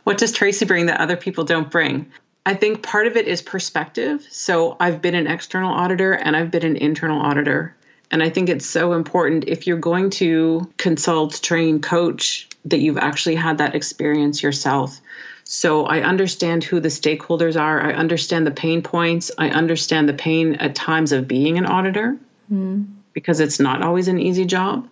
What 0.05 0.17
does 0.17 0.31
Tracy 0.31 0.65
bring 0.65 0.87
that 0.87 1.01
other 1.01 1.17
people 1.17 1.43
don't 1.43 1.73
bring? 1.73 2.07
I 2.47 2.55
think 2.55 2.85
part 2.85 3.09
of 3.09 3.17
it 3.17 3.27
is 3.27 3.43
perspective. 3.43 4.25
So, 4.31 4.77
I've 4.79 5.03
been 5.03 5.17
an 5.17 5.27
external 5.27 5.75
auditor 5.75 6.13
and 6.13 6.37
I've 6.37 6.53
been 6.53 6.65
an 6.65 6.77
internal 6.77 7.21
auditor. 7.21 7.75
And 8.13 8.23
I 8.23 8.31
think 8.31 8.49
it's 8.49 8.65
so 8.65 8.93
important 8.93 9.49
if 9.49 9.67
you're 9.67 9.77
going 9.77 10.11
to 10.11 10.73
consult, 10.77 11.43
train, 11.43 11.81
coach, 11.81 12.49
that 12.67 12.79
you've 12.79 12.99
actually 12.99 13.35
had 13.35 13.59
that 13.59 13.75
experience 13.75 14.41
yourself. 14.41 15.01
So 15.45 15.85
I 15.85 16.01
understand 16.01 16.65
who 16.65 16.81
the 16.81 16.89
stakeholders 16.89 17.61
are. 17.61 17.81
I 17.81 17.93
understand 17.93 18.47
the 18.47 18.51
pain 18.51 18.83
points. 18.83 19.31
I 19.37 19.51
understand 19.51 20.09
the 20.09 20.15
pain 20.15 20.55
at 20.55 20.75
times 20.75 21.13
of 21.13 21.29
being 21.29 21.59
an 21.59 21.67
auditor 21.67 22.17
mm. 22.51 22.87
because 23.13 23.41
it's 23.41 23.61
not 23.61 23.83
always 23.83 24.09
an 24.09 24.19
easy 24.19 24.47
job. 24.47 24.89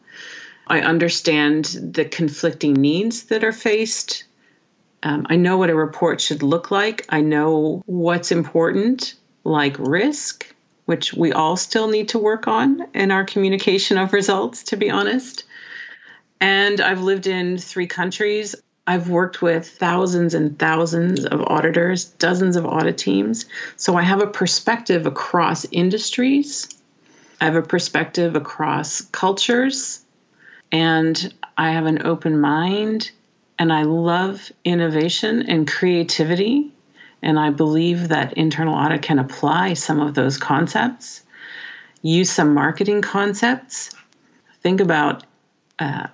I 0.67 0.81
understand 0.81 1.65
the 1.65 2.05
conflicting 2.05 2.75
needs 2.75 3.25
that 3.25 3.45
are 3.45 3.53
faced. 3.53 4.25
Um, 5.03 5.27
I 5.29 5.37
know 5.37 5.57
what 5.57 5.71
a 5.71 5.75
report 5.75 6.21
should 6.21 6.43
look 6.43 6.71
like. 6.71 7.07
I 7.09 7.23
know 7.23 7.83
what's 7.87 8.31
important, 8.31 9.15
like 9.45 9.77
risk, 9.79 10.55
which 10.85 11.15
we 11.15 11.33
all 11.33 11.57
still 11.57 11.89
need 11.89 12.11
to 12.11 12.19
work 12.19 12.47
on 12.47 12.87
in 12.95 13.11
our 13.11 13.25
communication 13.25 13.99
of 13.99 14.13
results, 14.13 14.65
to 14.65 14.77
be 14.77 14.91
honest. 14.91 15.45
And 16.41 16.81
I've 16.81 17.03
lived 17.03 17.27
in 17.27 17.59
three 17.59 17.87
countries. 17.87 18.55
I've 18.87 19.09
worked 19.09 19.43
with 19.43 19.69
thousands 19.69 20.35
and 20.35 20.59
thousands 20.59 21.25
of 21.25 21.41
auditors, 21.43 22.07
dozens 22.07 22.57
of 22.57 22.67
audit 22.67 22.99
teams. 22.99 23.47
So 23.77 23.97
I 23.97 24.03
have 24.03 24.21
a 24.21 24.27
perspective 24.27 25.07
across 25.07 25.65
industries. 25.71 26.69
I 27.41 27.45
have 27.45 27.55
a 27.55 27.63
perspective 27.63 28.35
across 28.35 29.03
cultures. 29.03 30.05
And 30.73 31.33
I 31.57 31.71
have 31.71 31.87
an 31.87 32.05
open 32.05 32.41
mind. 32.41 33.13
And 33.59 33.73
I 33.73 33.83
love 33.85 34.51
innovation 34.65 35.49
and 35.49 35.69
creativity. 35.69 36.73
And 37.23 37.39
I 37.39 37.51
believe 37.51 38.09
that 38.09 38.33
internal 38.33 38.75
audit 38.75 39.03
can 39.03 39.21
apply 39.21 39.75
some 39.75 40.01
of 40.01 40.15
those 40.15 40.39
concepts. 40.39 41.23
use 42.03 42.31
some 42.31 42.53
marketing 42.53 43.01
concepts, 43.01 43.91
think 44.61 44.81
about 44.81 45.25
uh, 45.79 46.09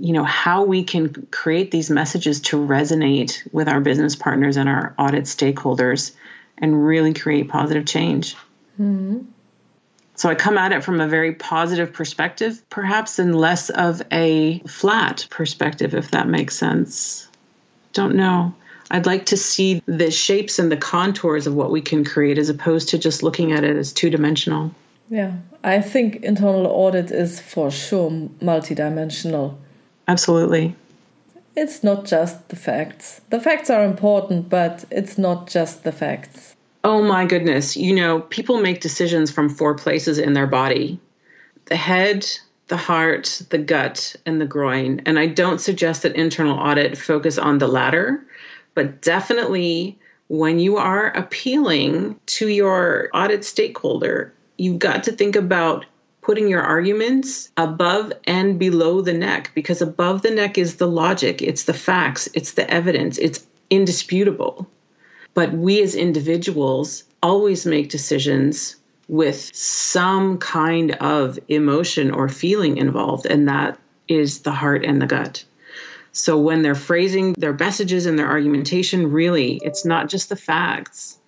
you 0.00 0.12
know 0.12 0.24
how 0.24 0.64
we 0.64 0.82
can 0.82 1.26
create 1.30 1.70
these 1.70 1.90
messages 1.90 2.40
to 2.40 2.56
resonate 2.56 3.46
with 3.52 3.68
our 3.68 3.80
business 3.80 4.16
partners 4.16 4.56
and 4.56 4.68
our 4.68 4.94
audit 4.98 5.24
stakeholders 5.24 6.12
and 6.58 6.84
really 6.86 7.12
create 7.14 7.48
positive 7.48 7.86
change. 7.86 8.34
Mm-hmm. 8.80 9.20
So 10.14 10.28
I 10.28 10.34
come 10.34 10.58
at 10.58 10.72
it 10.72 10.84
from 10.84 11.00
a 11.00 11.08
very 11.08 11.34
positive 11.34 11.92
perspective, 11.92 12.62
perhaps, 12.68 13.18
and 13.18 13.34
less 13.34 13.70
of 13.70 14.02
a 14.12 14.58
flat 14.60 15.26
perspective, 15.30 15.94
if 15.94 16.10
that 16.10 16.28
makes 16.28 16.56
sense. 16.56 17.28
Don't 17.92 18.14
know. 18.14 18.54
I'd 18.90 19.06
like 19.06 19.26
to 19.26 19.36
see 19.36 19.82
the 19.86 20.10
shapes 20.10 20.58
and 20.58 20.70
the 20.70 20.76
contours 20.76 21.46
of 21.46 21.54
what 21.54 21.70
we 21.70 21.80
can 21.80 22.04
create 22.04 22.38
as 22.38 22.48
opposed 22.48 22.90
to 22.90 22.98
just 22.98 23.22
looking 23.22 23.52
at 23.52 23.64
it 23.64 23.76
as 23.76 23.92
two 23.92 24.10
dimensional. 24.10 24.74
Yeah, 25.08 25.36
I 25.64 25.80
think 25.80 26.16
internal 26.16 26.66
audit 26.66 27.10
is 27.10 27.40
for 27.40 27.70
sure 27.70 28.10
multidimensional. 28.10 29.56
Absolutely. 30.08 30.74
It's 31.56 31.82
not 31.82 32.04
just 32.04 32.48
the 32.48 32.56
facts. 32.56 33.20
The 33.30 33.40
facts 33.40 33.70
are 33.70 33.84
important, 33.84 34.48
but 34.48 34.84
it's 34.90 35.18
not 35.18 35.48
just 35.48 35.84
the 35.84 35.92
facts. 35.92 36.54
Oh 36.84 37.02
my 37.02 37.26
goodness. 37.26 37.76
You 37.76 37.94
know, 37.94 38.20
people 38.20 38.60
make 38.60 38.80
decisions 38.80 39.30
from 39.30 39.48
four 39.48 39.74
places 39.74 40.18
in 40.18 40.32
their 40.32 40.46
body 40.46 40.98
the 41.66 41.76
head, 41.76 42.26
the 42.66 42.76
heart, 42.76 43.42
the 43.50 43.58
gut, 43.58 44.16
and 44.26 44.40
the 44.40 44.46
groin. 44.46 45.00
And 45.06 45.18
I 45.18 45.26
don't 45.26 45.60
suggest 45.60 46.02
that 46.02 46.16
internal 46.16 46.58
audit 46.58 46.98
focus 46.98 47.38
on 47.38 47.58
the 47.58 47.68
latter, 47.68 48.24
but 48.74 49.02
definitely 49.02 49.96
when 50.28 50.58
you 50.58 50.76
are 50.76 51.08
appealing 51.16 52.18
to 52.26 52.48
your 52.48 53.08
audit 53.12 53.44
stakeholder, 53.44 54.32
you've 54.58 54.78
got 54.78 55.04
to 55.04 55.12
think 55.12 55.36
about 55.36 55.84
putting 56.30 56.46
your 56.46 56.62
arguments 56.62 57.50
above 57.56 58.12
and 58.22 58.56
below 58.56 59.00
the 59.00 59.12
neck 59.12 59.50
because 59.52 59.82
above 59.82 60.22
the 60.22 60.30
neck 60.30 60.56
is 60.56 60.76
the 60.76 60.86
logic, 60.86 61.42
it's 61.42 61.64
the 61.64 61.74
facts, 61.74 62.28
it's 62.34 62.52
the 62.52 62.70
evidence, 62.70 63.18
it's 63.18 63.44
indisputable. 63.68 64.64
But 65.34 65.52
we 65.52 65.82
as 65.82 65.96
individuals 65.96 67.02
always 67.20 67.66
make 67.66 67.88
decisions 67.88 68.76
with 69.08 69.50
some 69.52 70.38
kind 70.38 70.92
of 71.00 71.36
emotion 71.48 72.12
or 72.12 72.28
feeling 72.28 72.76
involved, 72.76 73.26
and 73.26 73.48
that 73.48 73.76
is 74.06 74.42
the 74.42 74.52
heart 74.52 74.84
and 74.84 75.02
the 75.02 75.06
gut. 75.06 75.44
So 76.12 76.38
when 76.38 76.62
they're 76.62 76.76
phrasing 76.76 77.32
their 77.38 77.54
messages 77.54 78.06
and 78.06 78.16
their 78.16 78.30
argumentation, 78.30 79.10
really, 79.10 79.60
it's 79.64 79.84
not 79.84 80.08
just 80.08 80.28
the 80.28 80.36
facts. 80.36 81.18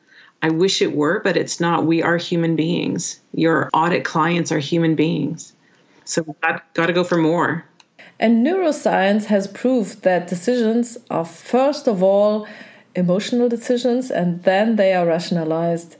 I 0.42 0.50
wish 0.50 0.82
it 0.82 0.94
were, 0.94 1.20
but 1.20 1.36
it's 1.36 1.60
not. 1.60 1.86
We 1.86 2.02
are 2.02 2.16
human 2.16 2.56
beings. 2.56 3.20
Your 3.32 3.70
audit 3.72 4.04
clients 4.04 4.50
are 4.50 4.58
human 4.58 4.96
beings. 4.96 5.52
So 6.04 6.22
we've 6.22 6.40
got, 6.40 6.74
to 6.74 6.92
go 6.92 7.04
for 7.04 7.16
more. 7.16 7.64
And 8.18 8.44
neuroscience 8.44 9.26
has 9.26 9.46
proved 9.46 10.02
that 10.02 10.26
decisions 10.26 10.98
are, 11.10 11.24
first 11.24 11.86
of 11.86 12.02
all, 12.02 12.46
emotional 12.94 13.48
decisions 13.48 14.10
and 14.10 14.42
then 14.42 14.76
they 14.76 14.92
are 14.92 15.06
rationalized. 15.06 15.96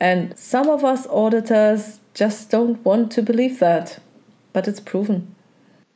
And 0.00 0.36
some 0.38 0.68
of 0.68 0.84
us 0.84 1.06
auditors 1.08 2.00
just 2.14 2.50
don't 2.50 2.84
want 2.84 3.12
to 3.12 3.22
believe 3.22 3.58
that, 3.60 3.98
but 4.52 4.66
it's 4.66 4.80
proven. 4.80 5.34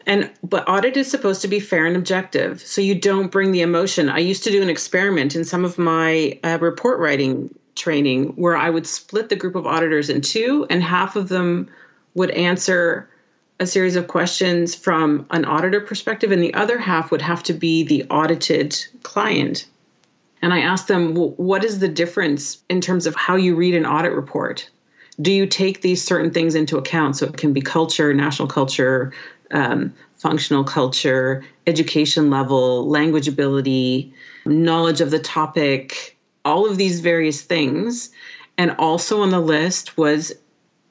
And 0.07 0.31
but 0.45 0.69
audit 0.69 0.97
is 0.97 1.11
supposed 1.11 1.43
to 1.43 1.49
be 1.49 1.59
fair 1.59 1.85
and 1.85 1.97
objective, 1.97 2.61
so 2.61 2.81
you 2.81 2.95
don't 2.95 3.33
bring 3.33 3.51
the 3.51 3.63
emotion. 3.63 4.09
I 4.09 4.21
used 4.21 4.45
to 4.45 4.53
do 4.53 4.63
an 4.63 4.71
experiment 4.71 5.35
in 5.35 5.45
some 5.45 5.65
of 5.65 5.79
my 5.79 6.39
uh, 6.45 6.59
report 6.61 7.01
writing 7.01 7.53
training 7.77 8.29
where 8.31 8.57
I 8.57 8.71
would 8.71 8.87
split 8.87 9.29
the 9.29 9.37
group 9.37 9.55
of 9.55 9.67
auditors 9.67 10.11
in 10.11 10.21
two, 10.21 10.67
and 10.69 10.83
half 10.83 11.15
of 11.15 11.29
them 11.29 11.69
would 12.15 12.31
answer 12.31 13.09
a 13.61 13.67
series 13.67 13.97
of 13.97 14.09
questions 14.09 14.75
from 14.75 15.27
an 15.31 15.45
auditor 15.45 15.81
perspective, 15.81 16.33
and 16.33 16.43
the 16.43 16.55
other 16.55 16.79
half 16.79 17.11
would 17.11 17.23
have 17.23 17.43
to 17.45 17.55
be 17.55 17.85
the 17.85 18.05
audited 18.11 18.77
client. 19.03 19.67
And 20.43 20.53
I 20.53 20.61
asked 20.61 20.89
them, 20.89 21.15
well, 21.15 21.31
what 21.37 21.65
is 21.65 21.79
the 21.79 21.89
difference 21.89 22.63
in 22.69 22.81
terms 22.81 23.07
of 23.07 23.15
how 23.15 23.37
you 23.37 23.55
read 23.55 23.75
an 23.75 23.87
audit 23.87 24.13
report? 24.13 24.69
Do 25.21 25.33
you 25.33 25.47
take 25.47 25.81
these 25.81 26.05
certain 26.05 26.31
things 26.31 26.55
into 26.55 26.77
account? 26.77 27.17
So 27.17 27.27
it 27.27 27.39
can 27.39 27.55
be 27.55 27.63
culture, 27.63 28.13
national 28.13 28.49
culture, 28.49 29.13
um, 29.51 29.95
functional 30.17 30.65
culture, 30.65 31.43
education 31.67 32.29
level, 32.29 32.87
language 32.89 33.29
ability, 33.29 34.13
knowledge 34.45 35.01
of 35.01 35.11
the 35.11 35.19
topic, 35.19 36.16
all 36.47 36.71
of 36.71 36.79
these 36.79 37.01
various 37.01 37.43
things. 37.43 38.11
And 38.57 38.71
also 38.79 39.21
on 39.21 39.31
the 39.31 39.41
list 39.41 39.99
was 39.99 40.33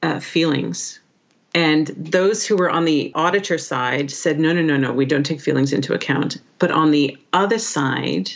uh, 0.02 0.20
feelings. 0.20 1.00
And 1.54 1.86
those 1.96 2.46
who 2.46 2.56
were 2.56 2.70
on 2.70 2.84
the 2.84 3.10
auditor 3.14 3.56
side 3.56 4.10
said, 4.10 4.38
no, 4.38 4.52
no, 4.52 4.60
no, 4.60 4.76
no, 4.76 4.92
we 4.92 5.06
don't 5.06 5.24
take 5.24 5.40
feelings 5.40 5.72
into 5.72 5.94
account. 5.94 6.36
But 6.58 6.70
on 6.70 6.90
the 6.90 7.16
other 7.32 7.58
side, 7.58 8.30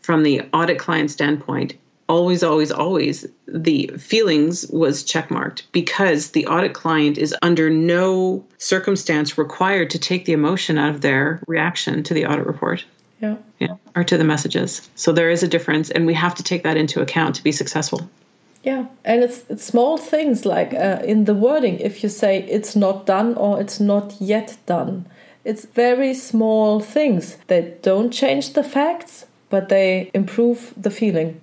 from 0.00 0.22
the 0.22 0.42
audit 0.54 0.78
client 0.78 1.10
standpoint, 1.10 1.74
always, 2.08 2.42
always, 2.42 2.72
always 2.72 3.26
the 3.46 3.88
feelings 3.98 4.66
was 4.68 5.04
checkmarked 5.04 5.62
because 5.72 6.30
the 6.30 6.46
audit 6.46 6.72
client 6.72 7.18
is 7.18 7.34
under 7.42 7.68
no 7.70 8.44
circumstance 8.58 9.38
required 9.38 9.90
to 9.90 9.98
take 9.98 10.24
the 10.24 10.32
emotion 10.32 10.78
out 10.78 10.90
of 10.90 11.02
their 11.02 11.42
reaction 11.46 12.02
to 12.02 12.14
the 12.14 12.26
audit 12.26 12.46
report. 12.46 12.84
Yeah. 13.22 13.36
Yeah. 13.60 13.76
Or 13.94 14.04
to 14.04 14.18
the 14.18 14.24
messages. 14.24 14.90
So 14.96 15.12
there 15.12 15.30
is 15.30 15.42
a 15.42 15.48
difference, 15.48 15.90
and 15.90 16.06
we 16.06 16.14
have 16.14 16.34
to 16.34 16.42
take 16.42 16.64
that 16.64 16.76
into 16.76 17.00
account 17.00 17.36
to 17.36 17.42
be 17.42 17.52
successful. 17.52 18.10
Yeah, 18.64 18.86
and 19.04 19.22
it's, 19.22 19.44
it's 19.48 19.64
small 19.64 19.96
things 19.96 20.44
like 20.44 20.74
uh, 20.74 21.00
in 21.04 21.24
the 21.24 21.34
wording, 21.34 21.80
if 21.80 22.02
you 22.02 22.08
say 22.08 22.42
it's 22.48 22.76
not 22.76 23.06
done 23.06 23.34
or 23.34 23.60
it's 23.60 23.80
not 23.80 24.14
yet 24.20 24.56
done, 24.66 25.06
it's 25.44 25.64
very 25.64 26.14
small 26.14 26.80
things 26.80 27.38
that 27.48 27.82
don't 27.82 28.12
change 28.12 28.52
the 28.52 28.62
facts, 28.62 29.26
but 29.50 29.68
they 29.68 30.10
improve 30.14 30.72
the 30.76 30.90
feeling. 30.90 31.40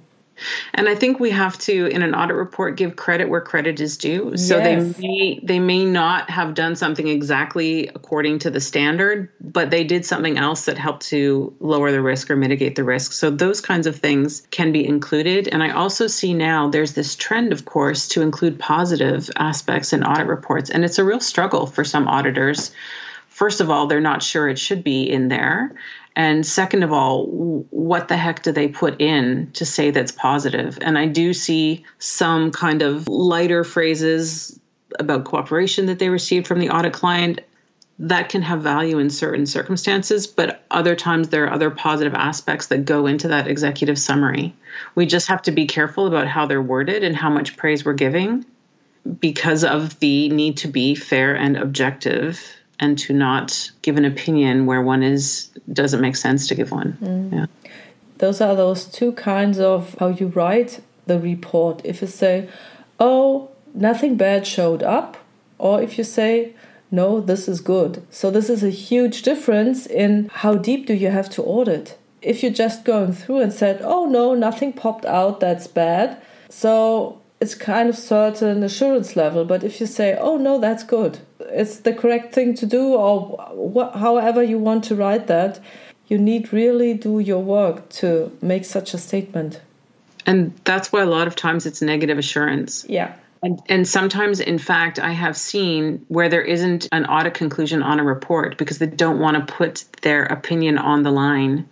And 0.73 0.87
I 0.87 0.95
think 0.95 1.19
we 1.19 1.29
have 1.31 1.57
to, 1.59 1.87
in 1.87 2.01
an 2.01 2.15
audit 2.15 2.35
report, 2.35 2.77
give 2.77 2.95
credit 2.95 3.29
where 3.29 3.41
credit 3.41 3.79
is 3.79 3.97
due. 3.97 4.37
So 4.37 4.57
yes. 4.57 4.95
they 4.97 5.07
may 5.07 5.39
they 5.43 5.59
may 5.59 5.85
not 5.85 6.29
have 6.29 6.53
done 6.53 6.75
something 6.75 7.07
exactly 7.07 7.87
according 7.87 8.39
to 8.39 8.49
the 8.49 8.61
standard, 8.61 9.29
but 9.41 9.69
they 9.69 9.83
did 9.83 10.05
something 10.05 10.37
else 10.37 10.65
that 10.65 10.77
helped 10.77 11.07
to 11.07 11.53
lower 11.59 11.91
the 11.91 12.01
risk 12.01 12.29
or 12.29 12.35
mitigate 12.35 12.75
the 12.75 12.83
risk. 12.83 13.11
So 13.11 13.29
those 13.29 13.61
kinds 13.61 13.87
of 13.87 13.95
things 13.95 14.47
can 14.51 14.71
be 14.71 14.85
included. 14.85 15.47
And 15.47 15.63
I 15.63 15.71
also 15.71 16.07
see 16.07 16.33
now 16.33 16.69
there's 16.69 16.93
this 16.93 17.15
trend, 17.15 17.51
of 17.51 17.65
course, 17.65 18.07
to 18.09 18.21
include 18.21 18.59
positive 18.59 19.29
aspects 19.35 19.93
in 19.93 20.03
audit 20.03 20.27
reports, 20.27 20.69
and 20.69 20.85
it's 20.85 20.99
a 20.99 21.03
real 21.03 21.19
struggle 21.19 21.65
for 21.65 21.83
some 21.83 22.07
auditors. 22.07 22.71
First 23.29 23.61
of 23.61 23.69
all, 23.69 23.87
they're 23.87 24.01
not 24.01 24.21
sure 24.21 24.49
it 24.49 24.59
should 24.59 24.83
be 24.83 25.03
in 25.09 25.29
there. 25.29 25.73
And 26.19 26.45
second 26.45 26.83
of 26.83 26.91
all, 26.91 27.27
what 27.69 28.09
the 28.09 28.17
heck 28.17 28.43
do 28.43 28.51
they 28.51 28.67
put 28.67 28.99
in 28.99 29.51
to 29.53 29.65
say 29.65 29.89
that's 29.89 30.11
positive? 30.11 30.77
And 30.81 30.97
I 30.97 31.05
do 31.05 31.33
see 31.33 31.85
some 31.97 32.51
kind 32.51 32.81
of 32.81 33.07
lighter 33.07 33.63
phrases 33.63 34.59
about 34.99 35.23
cooperation 35.23 35.85
that 35.85 35.97
they 35.97 36.09
received 36.09 36.45
from 36.45 36.59
the 36.59 36.71
audit 36.71 36.91
client 36.91 37.39
that 37.99 38.27
can 38.27 38.41
have 38.41 38.61
value 38.61 38.99
in 38.99 39.09
certain 39.09 39.45
circumstances, 39.45 40.27
but 40.27 40.65
other 40.69 40.93
times 40.93 41.29
there 41.29 41.45
are 41.45 41.53
other 41.53 41.69
positive 41.71 42.13
aspects 42.13 42.67
that 42.67 42.83
go 42.83 43.05
into 43.05 43.29
that 43.29 43.47
executive 43.47 43.97
summary. 43.97 44.53
We 44.95 45.05
just 45.05 45.29
have 45.29 45.43
to 45.43 45.51
be 45.51 45.67
careful 45.67 46.05
about 46.05 46.27
how 46.27 46.47
they're 46.47 46.61
worded 46.61 47.01
and 47.01 47.15
how 47.15 47.29
much 47.29 47.55
praise 47.55 47.85
we're 47.85 47.93
giving 47.93 48.45
because 49.21 49.63
of 49.63 49.97
the 50.01 50.27
need 50.27 50.57
to 50.57 50.67
be 50.67 50.95
fair 50.95 51.33
and 51.33 51.55
objective 51.55 52.58
and 52.79 52.97
to 52.97 53.13
not 53.13 53.71
give 53.81 53.97
an 53.97 54.05
opinion 54.05 54.65
where 54.65 54.81
one 54.81 55.03
is 55.03 55.49
doesn't 55.71 56.01
make 56.01 56.15
sense 56.15 56.47
to 56.47 56.55
give 56.55 56.71
one. 56.71 56.97
Mm. 57.01 57.33
Yeah. 57.33 57.45
Those 58.17 58.41
are 58.41 58.55
those 58.55 58.85
two 58.85 59.11
kinds 59.13 59.59
of 59.59 59.95
how 59.99 60.09
you 60.09 60.27
write 60.27 60.81
the 61.05 61.19
report. 61.19 61.81
If 61.83 62.01
you 62.01 62.07
say, 62.07 62.49
"Oh, 62.99 63.49
nothing 63.73 64.15
bad 64.15 64.45
showed 64.45 64.83
up," 64.83 65.17
or 65.57 65.81
if 65.81 65.97
you 65.97 66.03
say, 66.03 66.53
"No, 66.91 67.21
this 67.21 67.47
is 67.47 67.61
good." 67.61 68.01
So 68.09 68.31
this 68.31 68.49
is 68.49 68.63
a 68.63 68.69
huge 68.69 69.21
difference 69.21 69.85
in 69.85 70.29
how 70.31 70.55
deep 70.55 70.85
do 70.87 70.93
you 70.93 71.09
have 71.09 71.29
to 71.31 71.43
audit. 71.43 71.97
If 72.21 72.43
you're 72.43 72.51
just 72.65 72.83
going 72.83 73.13
through 73.13 73.39
and 73.39 73.53
said, 73.53 73.81
"Oh 73.83 74.05
no, 74.05 74.33
nothing 74.33 74.73
popped 74.73 75.05
out 75.05 75.39
that's 75.39 75.67
bad," 75.67 76.17
so 76.49 77.17
it's 77.39 77.55
kind 77.55 77.87
of 77.89 77.97
certain 77.97 78.63
assurance 78.63 79.15
level. 79.15 79.45
But 79.45 79.63
if 79.63 79.79
you 79.79 79.87
say, 79.87 80.17
"Oh 80.19 80.37
no, 80.37 80.59
that's 80.59 80.83
good," 80.83 81.19
it's 81.51 81.77
the 81.77 81.93
correct 81.93 82.33
thing 82.33 82.53
to 82.55 82.65
do 82.65 82.93
or 82.93 83.37
wh- 83.75 83.97
however 83.97 84.43
you 84.43 84.57
want 84.57 84.83
to 84.85 84.95
write 84.95 85.27
that 85.27 85.59
you 86.09 86.17
need 86.17 86.51
really 86.51 86.93
do 86.95 87.19
your 87.19 87.41
work 87.41 87.87
to 87.89 88.35
make 88.41 88.65
such 88.65 88.93
a 88.93 88.97
statement. 88.97 89.61
And 90.25 90.53
that's 90.65 90.91
why 90.91 91.01
a 91.03 91.05
lot 91.05 91.27
of 91.27 91.35
times 91.35 91.65
it's 91.65 91.81
negative 91.81 92.17
assurance. 92.17 92.85
Yeah. 92.89 93.13
And, 93.41 93.61
and 93.69 93.87
sometimes 93.87 94.41
in 94.41 94.59
fact 94.59 94.99
i 94.99 95.11
have 95.11 95.37
seen 95.37 96.05
where 96.09 96.27
there 96.27 96.41
isn't 96.41 96.89
an 96.91 97.05
audit 97.05 97.35
conclusion 97.35 97.81
on 97.81 97.97
a 97.97 98.03
report 98.03 98.57
because 98.57 98.79
they 98.79 98.85
don't 98.85 99.19
want 99.19 99.37
to 99.37 99.53
put 99.53 99.85
their 100.01 100.25
opinion 100.25 100.77
on 100.77 101.03
the 101.03 101.11
line. 101.11 101.69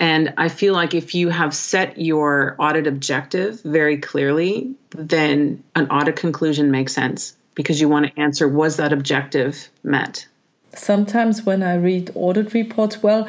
And 0.00 0.32
I 0.38 0.48
feel 0.48 0.72
like 0.72 0.94
if 0.94 1.14
you 1.14 1.28
have 1.28 1.54
set 1.54 2.00
your 2.00 2.56
audit 2.58 2.86
objective 2.86 3.60
very 3.62 3.98
clearly, 3.98 4.74
then 4.90 5.62
an 5.74 5.90
audit 5.90 6.16
conclusion 6.16 6.70
makes 6.70 6.94
sense 6.94 7.36
because 7.54 7.80
you 7.80 7.88
want 7.88 8.06
to 8.06 8.20
answer 8.20 8.48
was 8.48 8.76
that 8.76 8.92
objective 8.92 9.68
met? 9.82 10.26
Sometimes 10.74 11.42
when 11.44 11.62
I 11.62 11.76
read 11.76 12.10
audit 12.14 12.52
reports, 12.52 13.02
well, 13.02 13.28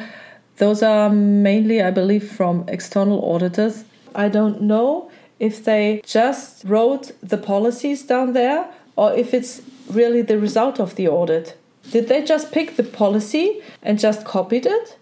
those 0.56 0.82
are 0.82 1.10
mainly, 1.10 1.82
I 1.82 1.90
believe, 1.90 2.30
from 2.30 2.64
external 2.68 3.24
auditors. 3.24 3.84
I 4.14 4.28
don't 4.28 4.62
know 4.62 5.10
if 5.38 5.64
they 5.64 6.00
just 6.04 6.64
wrote 6.64 7.12
the 7.22 7.36
policies 7.36 8.02
down 8.02 8.32
there 8.32 8.68
or 8.96 9.12
if 9.12 9.34
it's 9.34 9.62
really 9.90 10.22
the 10.22 10.38
result 10.38 10.80
of 10.80 10.96
the 10.96 11.08
audit. 11.08 11.56
Did 11.90 12.08
they 12.08 12.24
just 12.24 12.52
pick 12.52 12.76
the 12.76 12.82
policy 12.82 13.62
and 13.82 13.98
just 13.98 14.24
copied 14.24 14.66
it? 14.66 14.96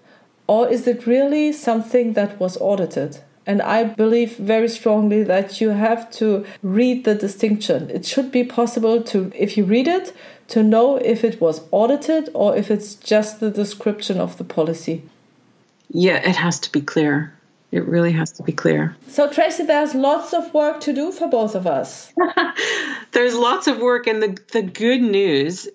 Or 0.46 0.68
is 0.68 0.86
it 0.86 1.06
really 1.06 1.52
something 1.52 2.12
that 2.12 2.38
was 2.38 2.58
audited? 2.60 3.20
And 3.46 3.60
I 3.60 3.84
believe 3.84 4.36
very 4.36 4.68
strongly 4.68 5.22
that 5.24 5.60
you 5.60 5.70
have 5.70 6.10
to 6.12 6.46
read 6.62 7.04
the 7.04 7.14
distinction. 7.14 7.90
It 7.90 8.06
should 8.06 8.30
be 8.30 8.44
possible 8.44 9.02
to, 9.02 9.30
if 9.34 9.56
you 9.56 9.64
read 9.64 9.86
it, 9.86 10.14
to 10.48 10.62
know 10.62 10.96
if 10.96 11.24
it 11.24 11.40
was 11.40 11.62
audited 11.70 12.30
or 12.34 12.56
if 12.56 12.70
it's 12.70 12.94
just 12.94 13.40
the 13.40 13.50
description 13.50 14.18
of 14.20 14.38
the 14.38 14.44
policy. 14.44 15.02
Yeah, 15.90 16.16
it 16.16 16.36
has 16.36 16.58
to 16.60 16.72
be 16.72 16.80
clear. 16.80 17.34
It 17.70 17.86
really 17.86 18.12
has 18.12 18.30
to 18.32 18.42
be 18.42 18.52
clear. 18.52 18.96
So, 19.08 19.28
Tracy, 19.28 19.64
there's 19.64 19.94
lots 19.94 20.32
of 20.32 20.54
work 20.54 20.80
to 20.82 20.92
do 20.92 21.10
for 21.10 21.28
both 21.28 21.54
of 21.54 21.66
us. 21.66 22.12
there's 23.12 23.34
lots 23.34 23.66
of 23.66 23.78
work, 23.78 24.06
and 24.06 24.22
the, 24.22 24.38
the 24.52 24.62
good 24.62 25.02
news, 25.02 25.68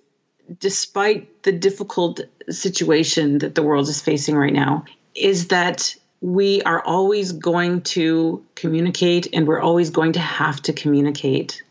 despite 0.59 1.43
the 1.43 1.51
difficult 1.51 2.21
situation 2.49 3.39
that 3.39 3.55
the 3.55 3.63
world 3.63 3.89
is 3.89 4.01
facing 4.01 4.35
right 4.35 4.53
now, 4.53 4.85
is 5.13 5.49
that 5.49 5.93
we 6.21 6.61
are 6.63 6.83
always 6.83 7.31
going 7.31 7.81
to 7.81 8.45
communicate 8.55 9.27
and 9.33 9.47
we're 9.47 9.61
always 9.61 9.89
going 9.89 10.13
to 10.13 10.19
have 10.19 10.61
to 10.63 10.73
communicate. 10.73 11.63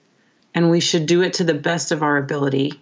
And 0.55 0.71
we 0.71 0.81
should 0.81 1.07
do 1.07 1.23
it 1.23 1.35
to 1.35 1.45
the 1.45 1.55
best 1.55 1.93
of 1.93 2.03
our 2.03 2.17
ability. 2.17 2.81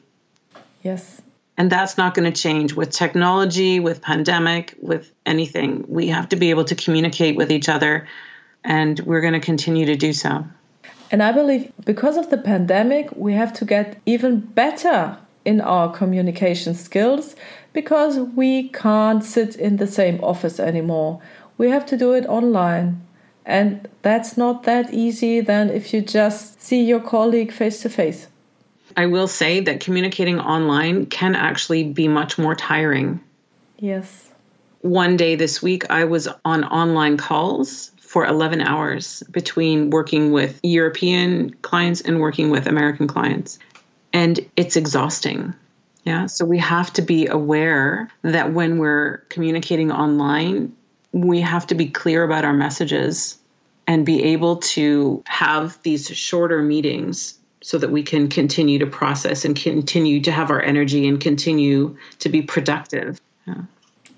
Yes. 0.82 1.20
And 1.58 1.72
that's 1.72 1.96
not 1.96 2.14
going 2.14 2.30
to 2.30 2.40
change 2.40 2.74
with 2.74 2.90
technology, 2.90 3.80
with 3.80 4.02
pandemic, 4.02 4.74
with 4.80 5.10
anything. 5.24 5.84
We 5.88 6.08
have 6.08 6.28
to 6.28 6.36
be 6.36 6.50
able 6.50 6.64
to 6.64 6.74
communicate 6.74 7.36
with 7.36 7.50
each 7.50 7.68
other, 7.68 8.06
and 8.62 9.00
we're 9.00 9.22
going 9.22 9.32
to 9.32 9.40
continue 9.40 9.86
to 9.86 9.96
do 9.96 10.12
so. 10.12 10.44
And 11.10 11.22
I 11.22 11.32
believe 11.32 11.72
because 11.84 12.16
of 12.16 12.30
the 12.30 12.36
pandemic, 12.36 13.08
we 13.16 13.32
have 13.32 13.52
to 13.54 13.64
get 13.64 14.00
even 14.04 14.40
better 14.40 15.18
in 15.44 15.60
our 15.60 15.90
communication 15.92 16.74
skills 16.74 17.36
because 17.72 18.18
we 18.18 18.68
can't 18.68 19.24
sit 19.24 19.56
in 19.56 19.76
the 19.76 19.86
same 19.86 20.22
office 20.22 20.58
anymore. 20.58 21.22
We 21.58 21.70
have 21.70 21.86
to 21.86 21.96
do 21.96 22.12
it 22.12 22.26
online. 22.26 23.02
And 23.44 23.88
that's 24.02 24.36
not 24.36 24.64
that 24.64 24.92
easy 24.92 25.40
than 25.40 25.70
if 25.70 25.94
you 25.94 26.00
just 26.00 26.60
see 26.60 26.82
your 26.82 27.00
colleague 27.00 27.52
face 27.52 27.80
to 27.82 27.88
face. 27.88 28.26
I 28.96 29.06
will 29.06 29.28
say 29.28 29.60
that 29.60 29.80
communicating 29.80 30.40
online 30.40 31.06
can 31.06 31.36
actually 31.36 31.84
be 31.84 32.08
much 32.08 32.38
more 32.38 32.54
tiring. 32.54 33.20
Yes. 33.78 34.30
One 34.80 35.16
day 35.16 35.34
this 35.34 35.62
week, 35.62 35.90
I 35.90 36.04
was 36.04 36.28
on 36.44 36.64
online 36.64 37.16
calls 37.16 37.90
for 38.00 38.24
11 38.24 38.60
hours 38.60 39.22
between 39.30 39.90
working 39.90 40.32
with 40.32 40.60
European 40.62 41.54
clients 41.62 42.00
and 42.00 42.20
working 42.20 42.50
with 42.50 42.66
American 42.66 43.06
clients. 43.06 43.58
And 44.12 44.40
it's 44.56 44.76
exhausting. 44.76 45.54
Yeah. 46.04 46.26
So 46.26 46.44
we 46.44 46.58
have 46.58 46.92
to 46.94 47.02
be 47.02 47.26
aware 47.26 48.08
that 48.22 48.52
when 48.52 48.78
we're 48.78 49.18
communicating 49.28 49.90
online, 49.90 50.74
we 51.12 51.40
have 51.40 51.66
to 51.68 51.74
be 51.74 51.86
clear 51.86 52.22
about 52.24 52.44
our 52.44 52.52
messages 52.52 53.38
and 53.86 54.04
be 54.04 54.22
able 54.22 54.56
to 54.56 55.22
have 55.26 55.80
these 55.82 56.08
shorter 56.08 56.62
meetings 56.62 57.38
so 57.62 57.78
that 57.78 57.90
we 57.90 58.02
can 58.02 58.28
continue 58.28 58.78
to 58.78 58.86
process 58.86 59.44
and 59.44 59.56
continue 59.56 60.20
to 60.20 60.30
have 60.30 60.50
our 60.50 60.60
energy 60.62 61.06
and 61.08 61.20
continue 61.20 61.96
to 62.18 62.28
be 62.28 62.42
productive. 62.42 63.20
Yeah. 63.46 63.62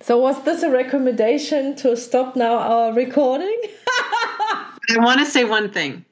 So, 0.01 0.19
was 0.19 0.43
this 0.45 0.63
a 0.63 0.71
recommendation 0.71 1.77
to 1.77 1.97
stop 1.97 2.37
now 2.37 2.57
our 2.57 2.93
recording? 2.93 3.61
I 3.87 4.97
want 4.99 5.21
to 5.21 5.27
say 5.27 5.45
one 5.45 5.71
thing. 5.71 6.05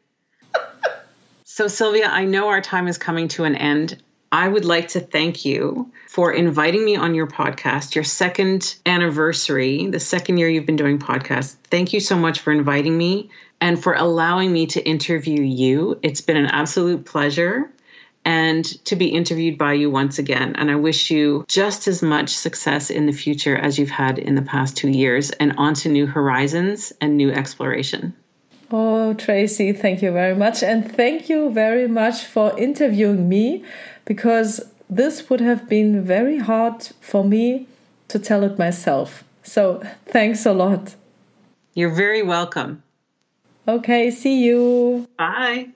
so, 1.44 1.68
Sylvia, 1.68 2.08
I 2.08 2.24
know 2.24 2.48
our 2.48 2.60
time 2.60 2.88
is 2.88 2.98
coming 2.98 3.28
to 3.28 3.44
an 3.44 3.54
end. 3.54 4.02
I 4.32 4.48
would 4.48 4.64
like 4.64 4.88
to 4.88 5.00
thank 5.00 5.44
you 5.44 5.90
for 6.08 6.32
inviting 6.32 6.84
me 6.84 6.96
on 6.96 7.14
your 7.14 7.26
podcast, 7.26 7.94
your 7.94 8.04
second 8.04 8.76
anniversary, 8.84 9.86
the 9.86 10.00
second 10.00 10.38
year 10.38 10.48
you've 10.48 10.66
been 10.66 10.76
doing 10.76 10.98
podcasts. 10.98 11.56
Thank 11.70 11.92
you 11.92 12.00
so 12.00 12.16
much 12.16 12.40
for 12.40 12.52
inviting 12.52 12.96
me 12.96 13.30
and 13.60 13.82
for 13.82 13.94
allowing 13.94 14.52
me 14.52 14.66
to 14.66 14.86
interview 14.86 15.42
you. 15.42 15.98
It's 16.02 16.20
been 16.20 16.36
an 16.36 16.46
absolute 16.46 17.04
pleasure 17.04 17.70
and 18.24 18.64
to 18.84 18.96
be 18.96 19.06
interviewed 19.06 19.56
by 19.56 19.74
you 19.74 19.88
once 19.88 20.18
again. 20.18 20.56
And 20.56 20.68
I 20.68 20.74
wish 20.74 21.12
you 21.12 21.44
just 21.46 21.86
as 21.86 22.02
much 22.02 22.30
success 22.30 22.90
in 22.90 23.06
the 23.06 23.12
future 23.12 23.56
as 23.56 23.78
you've 23.78 23.90
had 23.90 24.18
in 24.18 24.34
the 24.34 24.42
past 24.42 24.76
two 24.76 24.88
years 24.88 25.30
and 25.30 25.54
on 25.56 25.74
to 25.74 25.88
new 25.88 26.06
horizons 26.06 26.92
and 27.00 27.16
new 27.16 27.30
exploration. 27.30 28.14
Oh, 28.72 29.14
Tracy, 29.14 29.72
thank 29.72 30.02
you 30.02 30.10
very 30.10 30.34
much. 30.34 30.64
And 30.64 30.92
thank 30.92 31.28
you 31.28 31.50
very 31.50 31.86
much 31.86 32.24
for 32.24 32.58
interviewing 32.58 33.28
me 33.28 33.64
because 34.07 34.72
this 34.88 35.28
would 35.28 35.40
have 35.40 35.68
been 35.68 36.02
very 36.02 36.38
hard 36.38 36.82
for 37.00 37.22
me 37.22 37.66
to 38.09 38.18
tell 38.18 38.42
it 38.42 38.59
myself. 38.59 39.22
So 39.42 39.82
thanks 40.07 40.46
a 40.46 40.54
lot. 40.54 40.94
You're 41.74 41.94
very 41.94 42.22
welcome. 42.22 42.82
Okay, 43.68 44.11
see 44.11 44.44
you. 44.44 45.07
Bye. 45.18 45.68